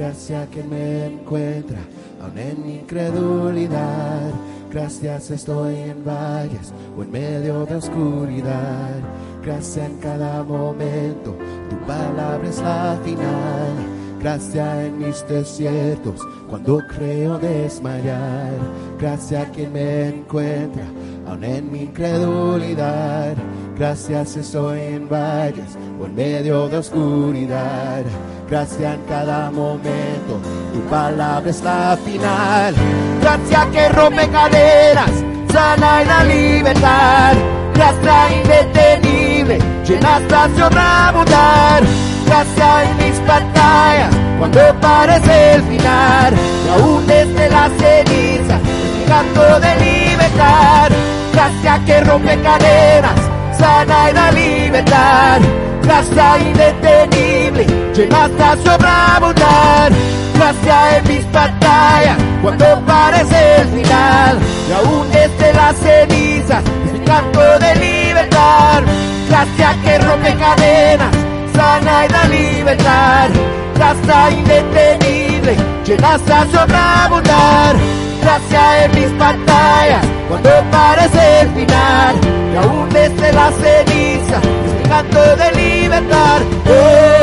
Gracia 0.00 0.48
que 0.50 0.62
me 0.62 1.08
encuentra, 1.08 1.76
aun 2.22 2.38
en 2.38 2.64
mi 2.64 2.76
incredulidad. 2.76 4.30
Gracias 4.70 5.30
estoy 5.30 5.76
en 5.76 6.02
valles 6.02 6.72
o 6.96 7.02
en 7.02 7.10
medio 7.10 7.66
de 7.66 7.74
oscuridad. 7.74 8.96
Gracia 9.44 9.84
en 9.84 9.98
cada 9.98 10.42
momento, 10.42 11.36
tu 11.68 11.76
palabra 11.86 12.48
es 12.48 12.62
la 12.62 12.98
final. 13.04 13.74
Gracia 14.18 14.86
en 14.86 15.00
mis 15.00 15.22
desiertos, 15.28 16.26
cuando 16.48 16.78
creo 16.88 17.38
desmayar. 17.38 18.54
Gracia 18.98 19.52
que 19.52 19.68
me 19.68 20.08
encuentra, 20.08 20.84
aun 21.28 21.44
en 21.44 21.70
mi 21.70 21.82
incredulidad. 21.82 23.36
Gracias 23.76 24.38
estoy 24.38 24.80
en 24.80 25.10
valles 25.10 25.76
o 26.00 26.06
en 26.06 26.14
medio 26.14 26.70
de 26.70 26.78
oscuridad. 26.78 28.04
Gracia 28.50 28.94
en 28.94 29.02
cada 29.02 29.48
momento, 29.52 30.40
tu 30.74 30.80
palabra 30.90 31.48
es 31.48 31.62
la 31.62 31.96
final. 32.04 32.74
Gracia 33.22 33.68
que 33.70 33.88
rompe 33.90 34.28
cadenas, 34.28 35.12
sana 35.52 36.02
en 36.02 36.08
la 36.08 36.24
libertad. 36.24 37.34
Gracia 37.74 38.36
indetenible, 38.42 39.56
llena 39.86 40.16
hasta 40.16 40.48
sobreabundar. 40.58 41.84
Gracia 42.26 42.90
en 42.90 42.96
mis 42.96 43.24
batallas, 43.24 44.16
cuando 44.40 44.60
parece 44.80 45.54
el 45.54 45.62
final. 45.62 46.34
Y 46.66 46.68
aún 46.70 47.06
desde 47.06 47.50
las 47.50 47.70
cenizas, 47.78 48.60
es 48.62 48.98
mi 48.98 49.04
canto 49.06 49.60
de 49.60 49.76
libertad. 49.76 50.90
Gracia 51.32 51.80
que 51.86 52.00
rompe 52.00 52.36
cadenas, 52.42 53.20
sana 53.56 54.08
en 54.08 54.14
la 54.16 54.32
libertad. 54.32 55.40
Gracia 55.82 56.38
indetenible, 56.38 57.39
detenible, 57.64 57.92
llenaste 57.94 58.42
a 58.42 58.56
sobreabundar. 58.56 59.92
Gracia 60.34 60.96
en 60.96 61.08
mis 61.08 61.32
batallas, 61.32 62.16
cuando 62.42 62.64
parece 62.86 63.56
el 63.56 63.68
final, 63.68 64.38
y 64.68 64.72
aún 64.72 65.10
desde 65.10 65.52
las 65.52 65.76
cenizas, 65.76 66.64
es 66.86 66.92
mi 66.92 67.00
canto 67.00 67.40
de 67.58 67.74
libertad. 67.76 68.82
Gracia 69.28 69.76
que 69.84 69.98
rompe 69.98 70.34
cadenas, 70.34 71.14
sana 71.54 72.06
y 72.06 72.08
da 72.08 72.24
libertad. 72.28 73.28
Gracia 73.74 74.30
indetenible, 74.30 75.56
llenaste 75.84 76.32
a 76.32 76.46
sobreabundar. 76.46 77.76
Gracia 78.22 78.84
en 78.84 78.94
mis 78.94 79.18
batallas, 79.18 80.06
cuando 80.28 80.50
parece 80.70 81.40
el 81.40 81.48
final, 81.50 82.16
y 82.52 82.56
aún 82.56 82.88
desde 82.90 83.32
las 83.32 83.54
cenizas, 83.54 84.42
canto 84.90 85.36
de 85.36 85.52
libertad. 85.52 86.40
Oh, 86.66 86.72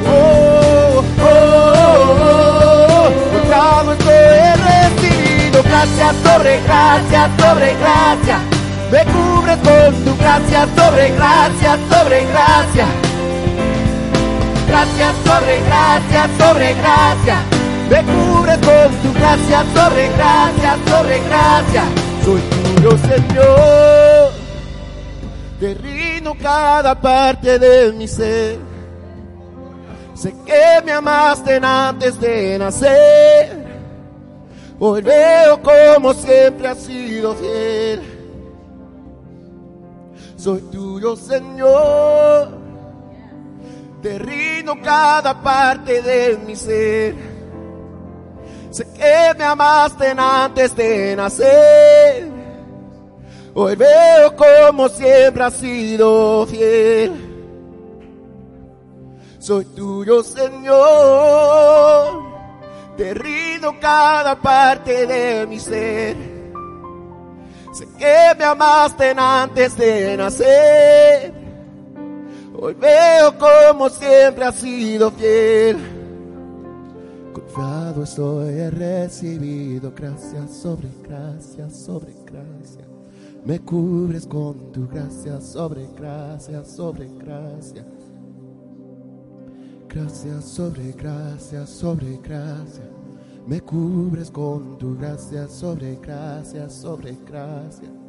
oh, 0.06 0.20
oh, 0.22 1.04
oh, 1.22 1.42
oh, 2.82 3.10
sobre 6.22 6.60
gracia 6.60 7.22
sobre 7.38 7.68
gracia. 7.82 8.36
Me 8.90 9.02
cubres 9.06 9.56
con 9.64 10.04
tu 10.04 10.12
gracia 10.18 10.68
sobre 10.76 11.04
gracia 11.12 11.78
sobre 11.90 12.18
gracia. 12.26 12.86
Gracia 14.72 15.12
sobre 15.26 15.60
gracia 15.66 16.30
sobre 16.38 16.72
gracia. 16.72 17.42
Me 17.90 18.02
cubres 18.04 18.56
con 18.56 18.94
tu 19.02 19.12
gracia 19.18 19.64
sobre 19.74 20.08
gracia 20.08 20.78
sobre 20.86 21.18
gracia. 21.28 21.84
Soy 22.24 22.40
tuyo, 22.40 22.96
Señor. 22.96 24.32
Te 25.60 25.76
cada 26.42 26.98
parte 26.98 27.58
de 27.58 27.92
mi 27.92 28.08
ser. 28.08 28.58
Sé 30.14 30.34
que 30.46 30.82
me 30.86 30.92
amaste 30.92 31.60
antes 31.62 32.18
de 32.18 32.58
nacer. 32.58 33.66
Hoy 34.78 35.02
veo 35.02 35.60
como 35.60 36.14
siempre 36.14 36.68
has 36.68 36.78
sido 36.78 37.34
fiel. 37.34 38.00
Soy 40.38 40.62
tuyo, 40.72 41.14
Señor. 41.14 42.61
Te 44.02 44.18
rindo 44.18 44.74
cada 44.82 45.40
parte 45.40 46.02
de 46.02 46.36
mi 46.44 46.56
ser. 46.56 47.14
Sé 48.70 48.84
que 48.94 49.34
me 49.38 49.44
amaste 49.44 50.12
antes 50.16 50.74
de 50.74 51.14
nacer. 51.14 52.28
Hoy 53.54 53.76
veo 53.76 54.34
como 54.34 54.88
siempre 54.88 55.44
has 55.44 55.54
sido 55.54 56.44
fiel. 56.48 57.12
Soy 59.38 59.64
tuyo, 59.66 60.24
Señor. 60.24 60.62
Te 62.96 63.14
rindo 63.14 63.78
cada 63.78 64.34
parte 64.34 65.06
de 65.06 65.46
mi 65.46 65.60
ser. 65.60 66.16
Sé 67.72 67.86
que 67.96 68.34
me 68.36 68.44
amaste 68.44 69.14
antes 69.16 69.76
de 69.76 70.16
nacer. 70.16 71.41
Hoy 72.64 72.74
veo 72.74 73.36
como 73.38 73.88
siempre 73.88 74.44
has 74.44 74.54
sido 74.54 75.10
fiel. 75.10 75.78
Confiado 77.32 78.04
estoy, 78.04 78.54
he 78.54 78.70
recibido 78.70 79.90
gracia 79.90 80.46
sobre 80.46 80.88
gracia 81.02 81.68
sobre 81.68 82.12
gracia. 82.24 82.86
Me 83.44 83.58
cubres 83.58 84.28
con 84.28 84.70
tu 84.70 84.86
gracia 84.86 85.40
sobre 85.40 85.88
gracia 85.96 86.64
sobre 86.64 87.08
gracia. 87.18 87.84
Gracia 89.88 90.40
sobre 90.40 90.92
gracia 90.92 91.66
sobre 91.66 92.16
gracia. 92.18 92.88
Me 93.44 93.60
cubres 93.60 94.30
con 94.30 94.78
tu 94.78 94.96
gracia 94.96 95.48
sobre 95.48 95.96
gracia 95.96 96.70
sobre 96.70 97.16
gracia. 97.26 98.01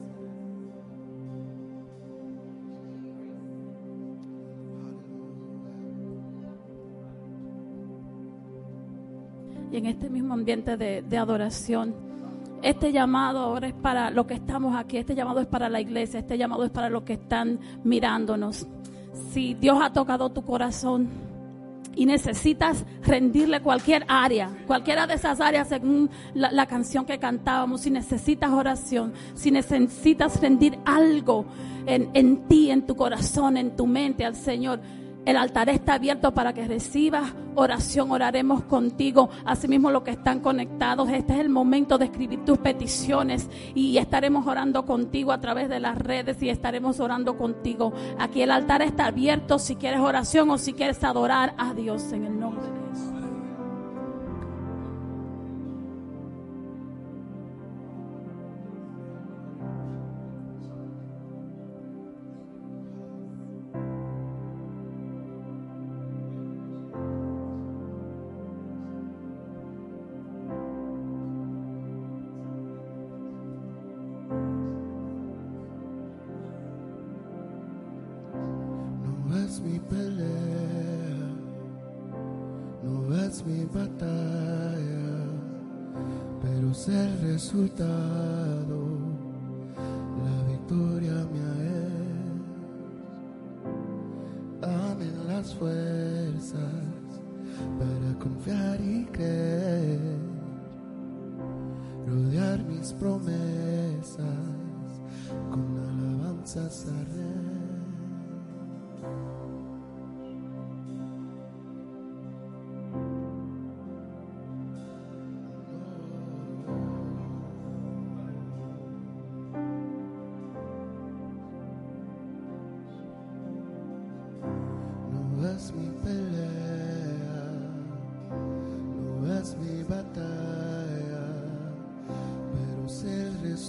Y 9.74 9.78
en 9.78 9.88
este 9.88 10.08
mismo 10.08 10.36
ambiente 10.36 10.78
de, 10.78 11.18
adoración. 11.18 11.96
Este 12.62 12.92
llamado 12.92 13.40
ahora 13.40 13.68
es 13.68 13.74
para 13.74 14.12
los 14.12 14.28
que 14.28 14.36
estamos 14.36 14.76
aquí, 14.76 14.98
este 14.98 15.16
llamado 15.16 15.42
es 15.42 15.48
para 15.48 15.68
la 15.68 15.82
iglesia, 15.82 16.20
este 16.20 16.38
llamado 16.38 16.64
es 16.64 16.70
para 16.70 16.90
los 16.90 17.02
que 17.04 17.14
están 17.14 17.60
mirándonos. 17.84 18.68
Si 19.32 19.56
Dios 19.56 19.80
ha 19.82 19.92
tocado 19.92 20.30
tu 20.30 20.44
corazón 20.44 21.10
y 21.96 22.06
necesitas 22.06 22.86
rendirle 23.04 23.62
cualquier 23.62 24.06
área, 24.08 24.52
cualquiera 24.68 25.08
de 25.08 25.16
esas 25.16 25.42
áreas 25.42 25.70
según 25.70 26.10
la, 26.36 26.66
canción 26.68 27.06
que 27.06 27.18
cantábamos, 27.18 27.82
si 27.82 27.90
necesitas 27.90 28.52
oración, 28.52 29.12
si 29.34 29.50
necesitas 29.50 30.40
rendir 30.40 30.78
algo 30.86 31.46
en 31.88 32.48
ti, 32.48 32.70
en 32.70 32.86
tu 32.86 32.96
corazón, 32.96 33.58
en 33.58 33.76
tu 33.76 33.88
mente 33.88 34.24
al 34.24 34.36
Señor, 34.36 34.80
el 35.26 35.38
altar 35.38 35.70
está 35.70 35.96
abierto 35.96 36.34
para 36.34 36.54
que 36.54 36.68
recibas 36.68 37.34
oración, 37.56 38.12
oraremos 38.12 38.64
contigo. 38.64 39.30
Asimismo, 39.46 39.92
los 39.92 40.04
que 40.04 40.12
están 40.12 40.40
conectados, 40.40 41.10
este 41.10 41.34
es 41.34 41.40
el 41.40 41.50
momento 41.50 41.98
de 41.98 42.06
escribir 42.06 42.44
tus 42.46 42.58
peticiones 42.58 43.50
y 43.74 43.98
estaremos 43.98 44.46
orando 44.48 44.86
contigo 44.86 45.32
a 45.32 45.40
través 45.40 45.70
de 45.70 45.80
las 45.80 45.98
redes 45.98 46.42
y 46.42 46.50
estaremos 46.50 47.00
orando 47.00 47.38
contigo. 47.38 47.94
Aquí 48.20 48.42
el 48.42 48.52
altar 48.52 48.82
está 48.82 49.06
abierto 49.06 49.60
si 49.60 49.76
quieres 49.76 50.00
oración 50.00 50.50
o 50.50 50.58
si 50.58 50.74
quieres 50.74 51.04
adorar 51.04 51.54
a 51.58 51.74
Dios 51.74 52.12
en 52.12 52.26
el 52.26 52.40
nombre 52.40 52.83
el 87.54 88.23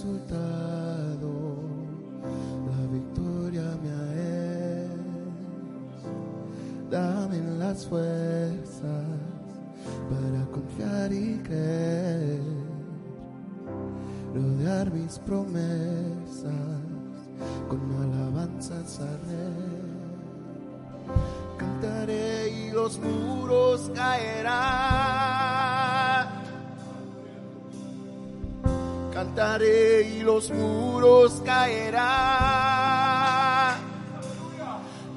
resultado, 0.05 1.31
la 2.69 2.79
victoria 2.91 3.65
mía 3.81 4.03
es. 4.83 4.89
Dame 6.91 7.39
las 7.57 7.85
fuerzas 7.87 9.05
para 10.09 10.45
confiar 10.51 11.11
y 11.11 11.39
creer, 11.43 12.39
rodear 14.33 14.91
mis 14.91 15.17
promesas 15.19 16.53
con 17.67 17.79
alabanzas 18.03 18.99
a. 18.99 19.17
Cantaré 21.57 22.49
y 22.49 22.71
los 22.71 22.99
muros 22.99 23.91
caerán. 23.95 25.04
Cantaré 29.35 30.03
y 30.03 30.21
los 30.21 30.49
muros 30.49 31.41
caerán. 31.43 32.05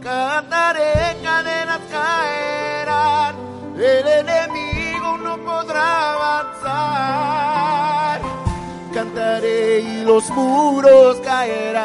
Cantaré, 0.02 1.16
cadenas 1.22 1.78
caerán. 1.88 3.36
El 3.76 4.08
enemigo 4.08 5.18
no 5.18 5.38
podrá 5.44 6.14
avanzar. 6.14 8.20
Cantaré 8.92 9.82
y 9.82 10.02
los 10.02 10.28
muros 10.30 11.18
caerán. 11.18 11.78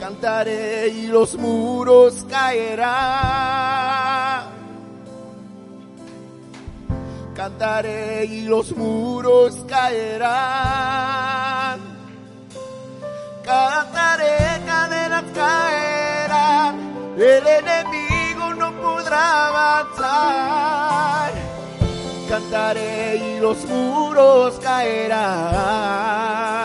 Cantaré 0.00 0.88
y 0.88 1.08
los 1.08 1.36
muros 1.36 2.24
caerán. 2.30 3.53
Cantaré 7.44 8.24
y 8.24 8.40
los 8.46 8.74
muros 8.74 9.54
caerán. 9.68 10.32
Cantaré, 13.44 14.62
cadenas 14.64 15.24
caerán. 15.34 17.14
El 17.18 17.46
enemigo 17.46 18.54
no 18.54 18.72
podrá 18.80 19.48
avanzar. 19.48 21.32
Cantaré 22.30 23.16
y 23.16 23.40
los 23.40 23.62
muros 23.66 24.58
caerán. 24.60 26.63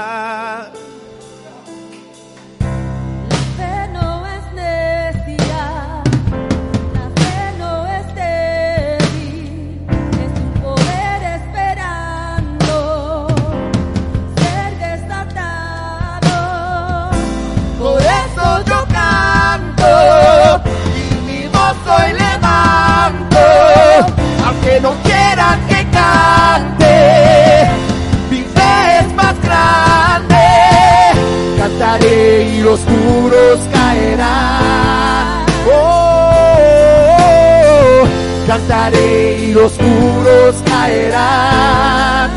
No 24.81 24.93
quieran 25.03 25.59
que 25.67 25.85
cante, 25.91 27.67
mi 28.29 28.41
fe 28.41 28.99
es 28.99 29.13
más 29.13 29.35
grande. 29.41 30.37
Cantaré 31.57 32.43
y 32.43 32.61
los 32.61 32.79
muros 32.87 33.59
caerán. 33.73 35.45
Oh, 35.71 36.47
cantaré 38.47 39.39
y 39.43 39.53
los 39.53 39.77
muros 39.81 40.55
caerán. 40.65 42.31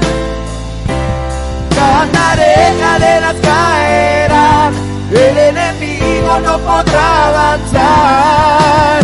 Cantaré, 1.76 2.54
cadenas 2.80 3.36
caerán, 3.42 4.74
el 5.10 5.38
enemigo 5.38 6.40
no 6.44 6.58
podrá 6.58 7.28
avanzar. 7.28 9.02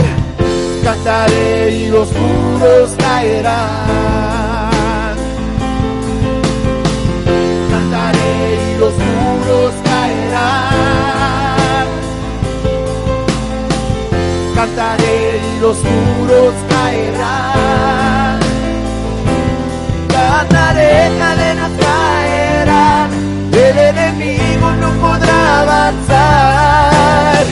Cantaré 0.82 1.70
y 1.70 1.86
los 1.88 2.08
muros 2.12 2.97
Cantaré 7.68 8.54
y 8.54 8.78
los 8.78 8.94
muros 8.94 9.74
caerán. 9.82 11.88
Cantaré 14.54 15.36
y 15.36 15.60
los 15.60 15.78
muros 15.82 16.54
caerán. 16.68 18.38
Cantaré, 20.08 21.10
cadenas 21.18 21.72
caerán, 21.80 23.10
el 23.52 23.78
enemigo 23.78 24.70
no 24.80 24.90
podrá 25.00 25.62
avanzar. 25.62 27.44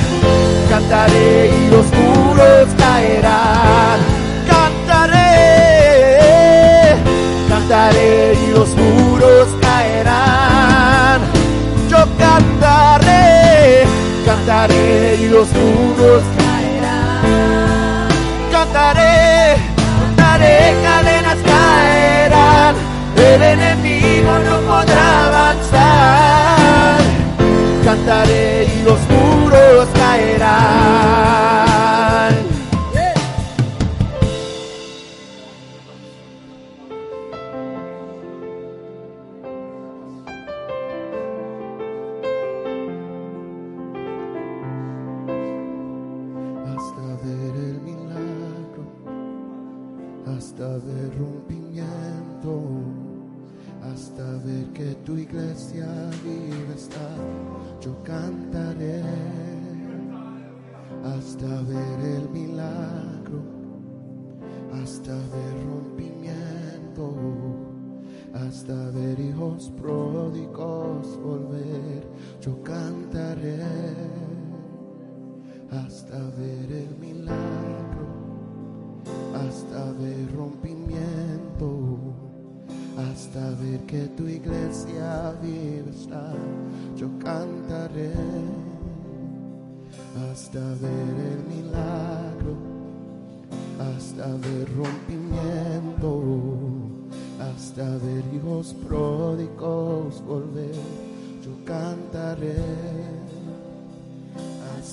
Cantaré 0.70 1.48
y 1.48 1.70
los 1.70 1.86
muros 1.86 2.68
caerán. 2.78 4.15
Los 15.36 15.52
muros 15.52 16.22
caerán. 16.38 18.08
Cantaré, 18.50 19.56
cantaré, 20.00 20.74
cadenas 20.82 21.38
caerán. 21.44 22.74
El 23.16 23.42
enemigo 23.42 24.32
no 24.48 24.56
podrá 24.60 25.26
avanzar. 25.26 27.00
Cantaré 27.84 28.64
y 28.64 28.82
los 28.82 29.00
muros 29.10 29.88
caerán. 29.94 31.45
Tu 55.72 56.05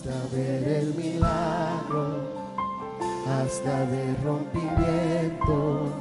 hasta 0.04 0.36
ver 0.36 0.64
el 0.68 0.94
milagro, 0.96 2.08
hasta 3.26 3.86
ver 3.86 4.18
rompimiento, 4.22 5.94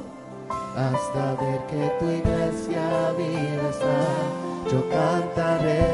hasta 0.75 1.35
ver 1.41 1.61
que 1.67 1.89
tu 1.99 2.05
iglesia 2.11 3.13
vive 3.17 3.69
está, 3.69 4.03
yo 4.69 4.89
cantaré, 4.89 5.87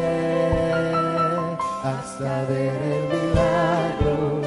hasta 1.83 2.45
ver 2.45 2.81
el 2.81 3.03
milagro, 3.15 4.41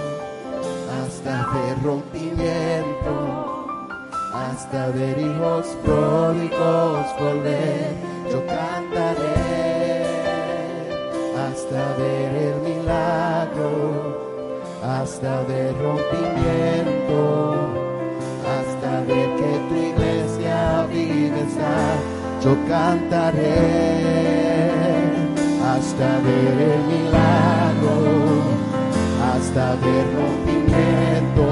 hasta 1.00 1.46
ver 1.52 1.82
rompimiento, 1.84 3.14
hasta 4.34 4.88
ver 4.88 5.18
hijos 5.20 5.66
pródigos 5.84 7.06
volver, 7.20 7.94
yo 8.28 8.44
cantaré 8.44 9.31
hasta 11.62 11.96
ver 11.96 12.34
el 12.34 12.56
milagro, 12.60 13.70
hasta 14.82 15.42
ver 15.42 15.72
rompimiento, 15.80 17.68
hasta 18.52 19.00
ver 19.02 19.28
que 19.36 19.52
tu 19.68 19.74
iglesia 19.76 20.86
vive 20.90 21.44
yo 22.42 22.56
cantaré, 22.68 23.60
hasta 25.72 26.08
ver 26.26 26.56
el 26.72 26.82
milagro, 26.94 27.96
hasta 29.32 29.64
ver 29.76 30.06
rompimiento, 30.18 31.46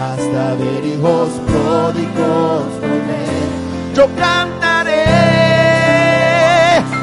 hasta 0.00 0.54
ver 0.54 0.84
hijos 0.86 1.30
pródigos 1.48 2.64
yo 3.96 4.06
cantaré 4.16 5.36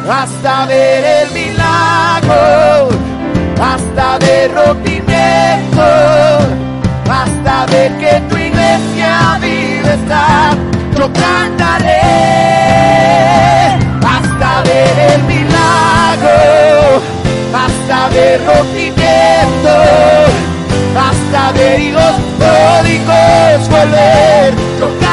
hasta 0.09 0.65
ver 0.65 1.03
el 1.03 1.31
milagro, 1.33 1.52
hasta 3.59 4.17
ver 4.19 4.53
rompimiento, 4.53 5.87
hasta 7.09 7.65
ver 7.67 7.91
que 7.97 8.21
tu 8.29 8.37
iglesia 8.37 9.37
vive 9.41 9.93
está. 9.93 10.55
Yo 10.97 11.11
cantaré 11.13 12.01
hasta 14.15 14.61
ver 14.63 14.99
el 15.13 15.23
milagro, 15.23 17.01
hasta 17.53 18.09
ver 18.09 18.41
rompimiento, 18.45 19.75
hasta 20.95 21.51
ver 21.53 21.79
hijos 21.79 22.15
pródigos 22.37 23.69
volver. 23.69 24.53
Yo 24.79 24.87
cantaré 24.99 25.12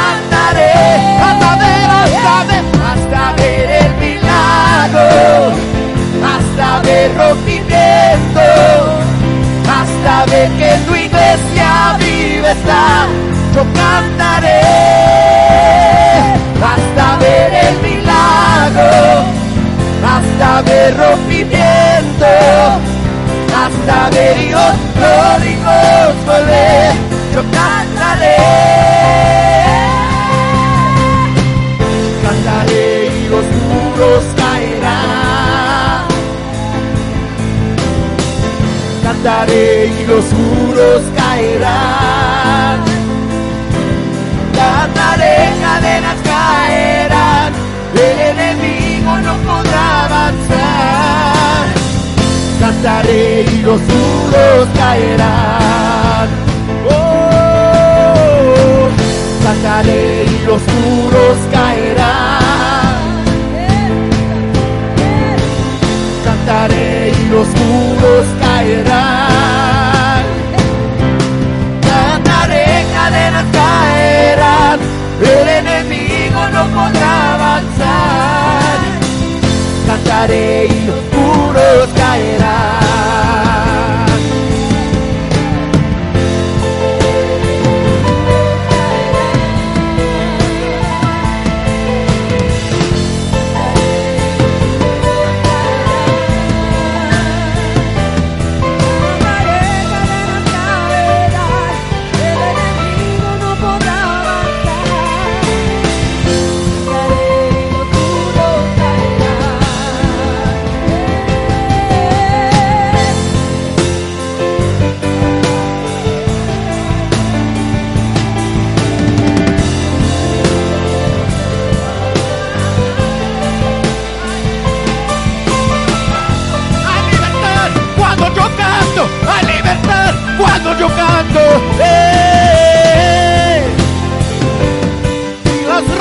Cantaré 39.23 39.87
y 39.87 40.07
los 40.07 40.33
muros 40.33 41.03
caerán 41.15 42.91
cantaré, 44.61 45.37
cadenas 45.61 46.17
caerán, 46.25 47.53
el 47.95 48.21
enemigo 48.33 49.19
no 49.19 49.35
podrá 49.47 50.05
avanzar. 50.07 51.67
Cantaré 52.61 53.43
y 53.43 53.63
los 53.63 53.81
muros 53.81 54.69
caerán. 54.77 56.29
Oh, 56.89 58.09
cantaré 59.45 60.25
y 60.25 60.47
los 60.47 60.63
muros 60.63 61.39
caerán. 61.53 63.01
Cantaré 66.25 67.13
y 67.21 67.29
los 67.29 67.49
muros 67.49 68.27
caerán. 68.27 68.39
Cantaré, 71.81 72.85
cadenas 72.92 73.46
caerán, 73.53 74.81
el 75.23 75.49
enemigo 75.49 76.40
no 76.53 76.66
podrá 76.66 77.35
avanzar. 77.37 78.79
Cantaré 79.87 80.66
y 80.66 80.87
los 80.87 81.03
muros 81.11 81.88
caerán. 81.96 82.89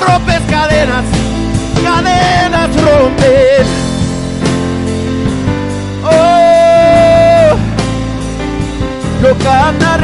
Rompes 0.09 0.41
cadenas, 0.49 1.05
cadenas 1.83 2.69
rompes. 2.81 3.67
Oh, 6.03 7.55
yo 9.21 9.37
cantaré. 9.37 9.98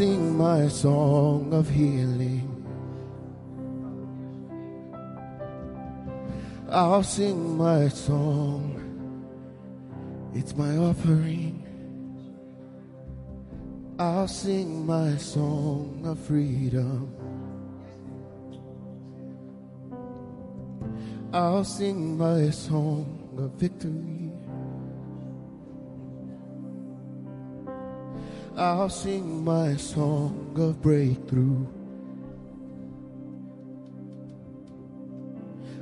Sing 0.00 0.38
my 0.38 0.66
song 0.66 1.52
of 1.52 1.68
healing. 1.68 2.48
I'll 6.70 7.02
sing 7.02 7.58
my 7.58 7.88
song. 7.88 8.80
It's 10.32 10.56
my 10.56 10.74
offering. 10.78 11.52
I'll 13.98 14.26
sing 14.26 14.86
my 14.86 15.18
song 15.18 16.00
of 16.06 16.18
freedom. 16.18 17.12
I'll 21.30 21.64
sing 21.64 22.16
my 22.16 22.48
song 22.48 23.36
of 23.36 23.50
victory. 23.60 24.19
I'll 28.60 28.90
sing 28.90 29.42
my 29.42 29.74
song 29.76 30.54
of 30.58 30.82
breakthrough. 30.82 31.64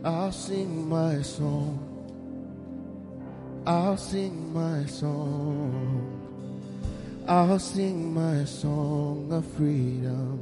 I'll 0.04 0.30
sing 0.30 0.88
my 0.88 1.20
song. 1.22 1.82
I'll 3.66 3.96
sing 3.96 4.54
my 4.54 4.86
song. 4.86 6.06
I'll 7.26 7.58
sing 7.58 8.14
my 8.14 8.44
song 8.44 9.26
of 9.32 9.44
freedom. 9.54 10.38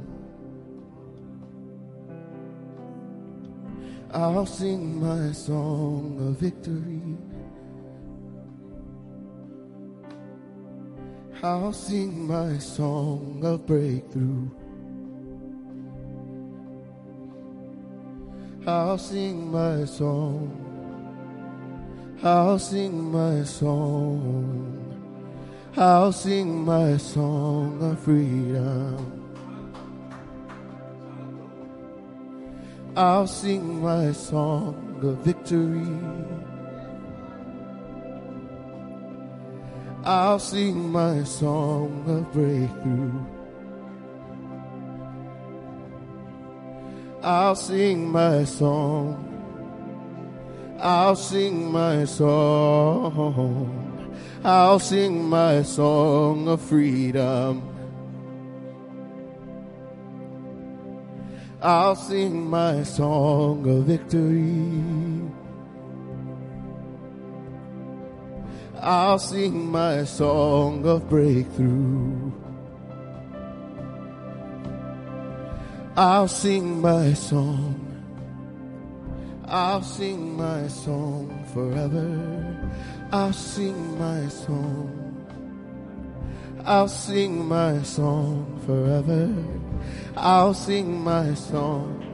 I'll 4.13 4.45
sing 4.45 5.01
my 5.01 5.31
song 5.31 6.17
of 6.21 6.37
victory. 6.37 7.17
I'll 11.43 11.71
sing 11.71 12.27
my 12.27 12.57
song 12.57 13.41
of 13.43 13.67
breakthrough. 13.67 14.49
I'll 18.65 18.97
sing 18.97 19.51
my 19.51 19.85
song. 19.85 20.49
I'll 22.23 22.57
sing 22.57 23.11
my 23.11 23.43
song. 23.43 24.73
I'll 25.77 26.11
sing 26.11 26.65
my 26.65 26.97
song 26.97 27.83
of 27.83 27.99
freedom. 27.99 29.23
I'll 32.95 33.27
sing 33.27 33.83
my 33.83 34.11
song 34.11 34.99
of 35.03 35.17
victory. 35.19 36.46
I'll 40.07 40.39
sing 40.39 40.89
my 40.89 41.21
song 41.25 42.05
of 42.07 42.31
breakthrough. 42.31 43.11
I'll 47.21 47.55
sing 47.55 48.09
my 48.09 48.45
song. 48.45 49.19
I'll 50.79 51.17
sing 51.17 51.69
my 51.69 52.05
song. 52.05 53.17
I'll 54.45 54.79
sing 54.79 55.27
my 55.27 55.61
song 55.63 56.47
of 56.47 56.61
freedom. 56.61 57.61
I'll 61.61 61.97
sing 61.97 62.49
my 62.49 62.83
song 62.83 63.67
of 63.67 63.83
victory. 63.83 65.36
I'll 68.89 69.19
sing 69.19 69.69
my 69.69 70.05
song 70.05 70.87
of 70.87 71.09
breakthrough. 71.09 72.31
I'll 75.97 76.29
sing 76.29 76.79
my 76.79 77.11
song. 77.11 77.83
I'll 79.43 79.81
sing 79.83 80.37
my 80.37 80.69
song 80.69 81.43
forever. 81.53 82.71
I'll 83.11 83.33
sing 83.33 83.99
my 83.99 84.25
song. 84.29 85.27
I'll 86.63 86.87
sing 86.87 87.45
my 87.45 87.81
song 87.83 88.61
forever. 88.65 89.35
I'll 90.15 90.53
sing 90.53 91.03
my 91.03 91.33
song. 91.33 92.06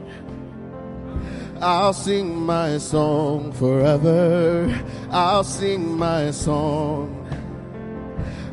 I'll 1.66 1.94
sing 1.94 2.44
my 2.44 2.76
song 2.76 3.50
forever. 3.52 4.68
I'll 5.10 5.44
sing 5.44 5.96
my 5.96 6.30
song. 6.30 7.08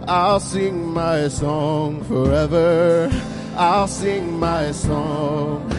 I'll 0.08 0.40
sing 0.40 0.94
my 0.94 1.28
song 1.28 2.06
forever. 2.06 3.12
I'll 3.58 3.90
sing 3.90 4.40
my 4.40 4.72
song. 4.72 5.70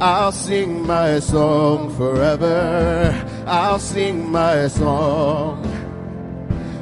I'll 0.00 0.32
sing 0.32 0.86
my 0.86 1.18
song 1.18 1.94
forever. 1.94 3.12
I'll 3.46 3.78
sing 3.78 4.32
my 4.32 4.66
song. 4.68 5.60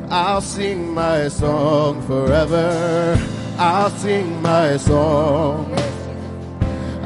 I'll 0.08 0.40
sing 0.40 0.94
my 0.94 1.26
song 1.26 2.00
forever. 2.02 3.18
I'll 3.58 3.90
sing 3.90 4.40
my 4.40 4.76
song. 4.76 5.85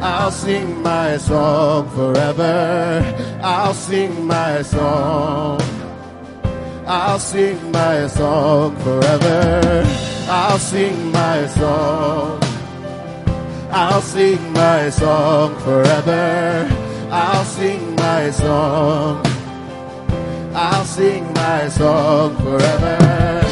I'll 0.03 0.31
sing 0.31 0.83
my 0.83 1.19
song 1.19 1.89
forever. 1.91 3.05
I'll 3.43 3.75
sing 3.75 4.27
my 4.27 4.63
song. 4.63 5.61
I'll 6.87 7.19
sing 7.19 7.71
my 7.71 8.07
song 8.07 8.77
forever. 8.77 9.85
I'll 10.27 10.59
sing 10.59 11.13
my 11.13 11.47
song. 11.49 12.41
I'll 13.71 14.01
sing 14.01 14.53
my 14.55 14.89
song 14.89 15.55
forever. 15.61 16.69
I'll 17.11 17.45
sing 17.45 17.95
my 17.97 18.31
song. 18.31 19.23
I'll 20.55 20.85
sing 20.85 21.33
my 21.35 21.69
song 21.69 22.37
forever. 22.37 23.50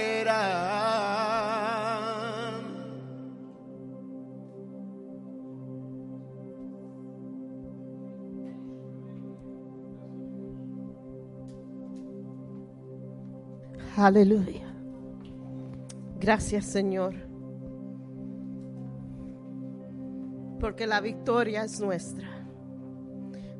Caerán. 0.00 1.10
Aleluya. 13.96 14.66
Gracias 16.18 16.64
Señor. 16.66 17.14
Porque 20.58 20.86
la 20.86 21.00
victoria 21.00 21.64
es 21.64 21.80
nuestra. 21.80 22.28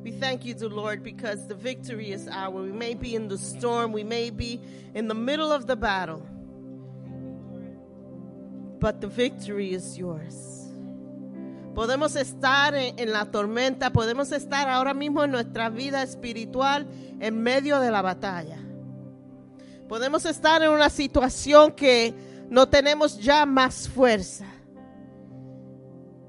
We 0.03 0.13
thank 0.13 0.47
you, 0.47 0.55
dear 0.55 0.71
Lord, 0.71 1.03
because 1.03 1.47
the 1.47 1.55
victory 1.55 2.11
is 2.11 2.27
ours. 2.27 2.55
We 2.55 2.73
may 2.73 2.95
be 2.95 3.15
in 3.15 3.29
the 3.29 3.37
storm, 3.37 3.93
we 3.93 4.03
may 4.03 4.31
be 4.31 4.59
in 4.95 5.09
the 5.09 5.15
middle 5.15 5.53
of 5.53 5.67
the 5.67 5.77
battle, 5.77 6.23
but 8.81 9.01
the 9.01 9.07
victory 9.07 9.75
is 9.75 9.97
yours. 9.97 10.51
Podemos 11.75 12.17
estar 12.17 12.75
en, 12.75 13.13
la 13.13 13.27
tormenta, 13.27 13.91
podemos 13.91 14.33
estar 14.33 14.69
ahora 14.69 14.93
mismo 14.93 15.23
en 15.23 15.31
nuestra 15.31 15.71
vida 15.71 16.03
espiritual 16.03 16.87
en 17.21 17.41
medio 17.41 17.79
de 17.79 17.91
la 17.91 18.03
batalla. 18.03 18.59
Podemos 19.89 20.25
estar 20.25 20.63
en 20.63 20.71
una 20.71 20.91
situación 20.91 21.73
que 21.73 22.15
no 22.49 22.69
tenemos 22.69 23.19
ya 23.21 23.47
más 23.47 23.89
fuerza. 23.89 24.47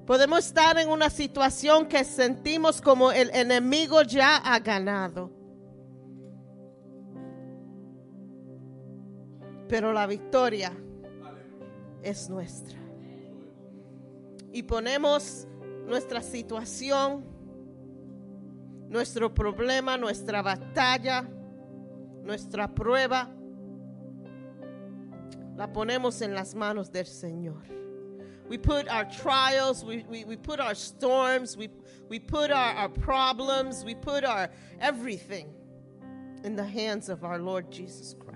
Podemos 0.06 0.40
estar 0.40 0.78
en 0.78 0.90
una 0.90 1.10
situación 1.10 1.88
que 1.88 2.04
sentimos 2.04 2.82
como 2.82 3.12
el 3.12 3.32
enemigo 3.34 4.04
ya 4.04 4.38
ha 4.38 4.60
ganado. 4.60 5.32
Pero 9.68 9.94
la 9.94 10.06
victoria 10.06 10.74
es 12.04 12.30
nuestra. 12.30 12.78
Y 14.52 14.64
ponemos 14.64 15.48
nuestra 15.86 16.22
situación, 16.22 17.24
nuestro 18.90 19.34
problema, 19.34 19.98
nuestra 19.98 20.42
batalla, 20.42 21.28
nuestra 22.24 22.68
prueba, 22.68 23.30
la 25.56 25.72
ponemos 25.72 26.22
en 26.22 26.34
las 26.34 26.56
manos 26.56 26.92
del 26.92 27.06
Señor. 27.06 27.62
We 28.50 28.58
put 28.58 28.90
our 28.90 29.06
trials, 29.06 29.86
we, 29.86 30.04
we, 30.10 30.36
put 30.36 30.60
our 30.60 30.76
storms, 30.76 31.56
we, 31.56 31.70
we 32.10 32.20
put 32.20 32.52
our, 32.52 32.74
our 32.74 32.90
problems, 32.90 33.86
we 33.86 33.96
put 33.96 34.26
our 34.26 34.50
everything 34.82 35.48
in 36.44 36.58
the 36.58 36.66
hands 36.66 37.08
of 37.08 37.24
our 37.24 37.40
Lord 37.40 37.72
Jesus 37.72 38.14
Christ. 38.20 38.31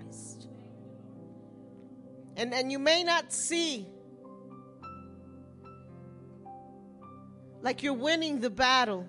And, 2.38 2.54
and 2.54 2.72
you 2.72 2.80
may 2.80 3.04
not 3.04 3.32
see 3.32 3.88
like 7.62 7.82
you're 7.82 7.94
winning 7.94 8.40
the 8.40 8.50
battle. 8.50 9.08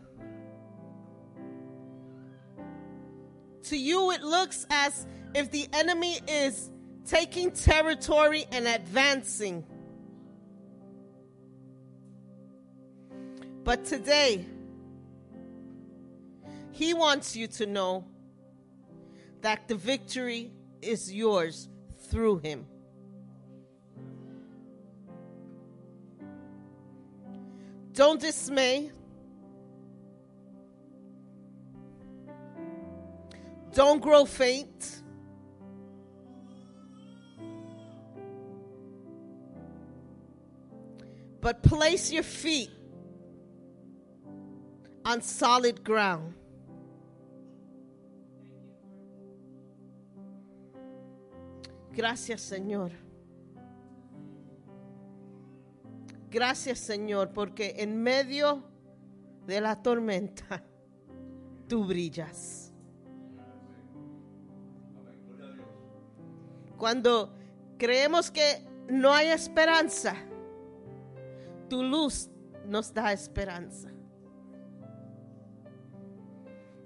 To 3.64 3.76
you, 3.76 4.12
it 4.12 4.22
looks 4.22 4.64
as 4.70 5.06
if 5.34 5.50
the 5.50 5.68
enemy 5.72 6.18
is 6.26 6.70
taking 7.04 7.50
territory 7.50 8.46
and 8.52 8.66
advancing. 8.66 9.64
But 13.62 13.84
today, 13.84 14.46
he 16.70 16.94
wants 16.94 17.34
you 17.36 17.48
to 17.48 17.66
know 17.66 18.06
that 19.40 19.68
the 19.68 19.74
victory 19.74 20.52
is 20.80 21.12
yours 21.12 21.68
through 22.08 22.38
him. 22.38 22.66
Don't 27.96 28.20
dismay. 28.20 28.90
Don't 33.72 34.02
grow 34.02 34.26
faint. 34.26 35.00
But 41.40 41.62
place 41.62 42.12
your 42.12 42.22
feet 42.22 42.70
on 45.06 45.22
solid 45.22 45.82
ground. 45.82 46.34
Gracias, 51.94 52.42
Señor. 52.42 52.90
Gracias, 56.36 56.80
Señor, 56.80 57.30
porque 57.32 57.76
en 57.78 58.02
medio 58.02 58.62
de 59.46 59.58
la 59.58 59.82
tormenta 59.82 60.62
tú 61.66 61.86
brillas. 61.86 62.74
Cuando 66.76 67.32
creemos 67.78 68.30
que 68.30 68.62
no 68.86 69.14
hay 69.14 69.28
esperanza, 69.28 70.14
tu 71.70 71.82
luz 71.82 72.28
nos 72.66 72.92
da 72.92 73.14
esperanza. 73.14 73.88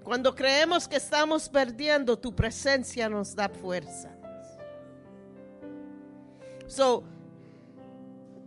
Cuando 0.01 0.33
creemos 0.33 0.87
que 0.87 0.95
estamos 0.95 1.49
perdiendo, 1.49 2.17
tu 2.17 2.33
presencia 2.33 3.09
nos 3.09 3.35
da 3.35 3.49
fuerza. 3.49 4.17
So, 6.67 7.03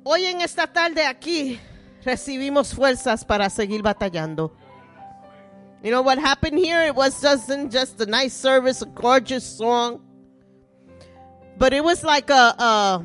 hoy 0.04 0.26
en 0.26 0.40
esta 0.42 0.66
tarde 0.66 1.04
aquí 1.04 1.58
recibimos 2.04 2.74
fuerzas 2.74 3.24
para 3.24 3.48
seguir 3.50 3.82
batallando. 3.82 4.52
You 5.82 5.90
know 5.90 6.02
what 6.02 6.18
happened 6.18 6.58
here? 6.58 6.86
It 6.86 6.94
was 6.94 7.20
just 7.20 7.50
just 7.70 8.00
a 8.00 8.06
nice 8.06 8.32
service, 8.32 8.80
a 8.82 8.86
gorgeous 8.86 9.44
song, 9.44 10.00
but 11.58 11.72
it 11.74 11.82
was 11.82 12.02
like 12.04 12.30
a, 12.30 12.54
a 12.58 13.04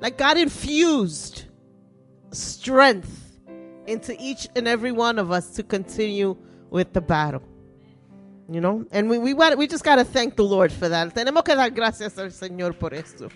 like 0.00 0.18
God 0.18 0.36
infused 0.36 1.44
strength 2.32 3.38
into 3.86 4.14
each 4.18 4.48
and 4.54 4.68
every 4.68 4.92
one 4.92 5.18
of 5.18 5.30
us 5.30 5.54
to 5.56 5.62
continue 5.62 6.36
with 6.68 6.92
the 6.92 7.00
battle. 7.00 7.42
You 8.50 8.60
know, 8.60 8.86
and 8.90 9.08
we 9.08 9.18
we, 9.18 9.34
we 9.34 9.66
just 9.66 9.84
got 9.84 9.96
to 9.96 10.04
thank 10.04 10.36
the 10.36 10.44
Lord 10.44 10.70
for 10.70 10.88
that. 10.88 11.14
Tenemos 11.14 11.44
que 11.44 11.54
dar 11.54 11.70
gracias 11.70 12.18
al 12.18 12.30
Señor 12.30 12.78
por 12.78 12.92
esto. 12.92 13.30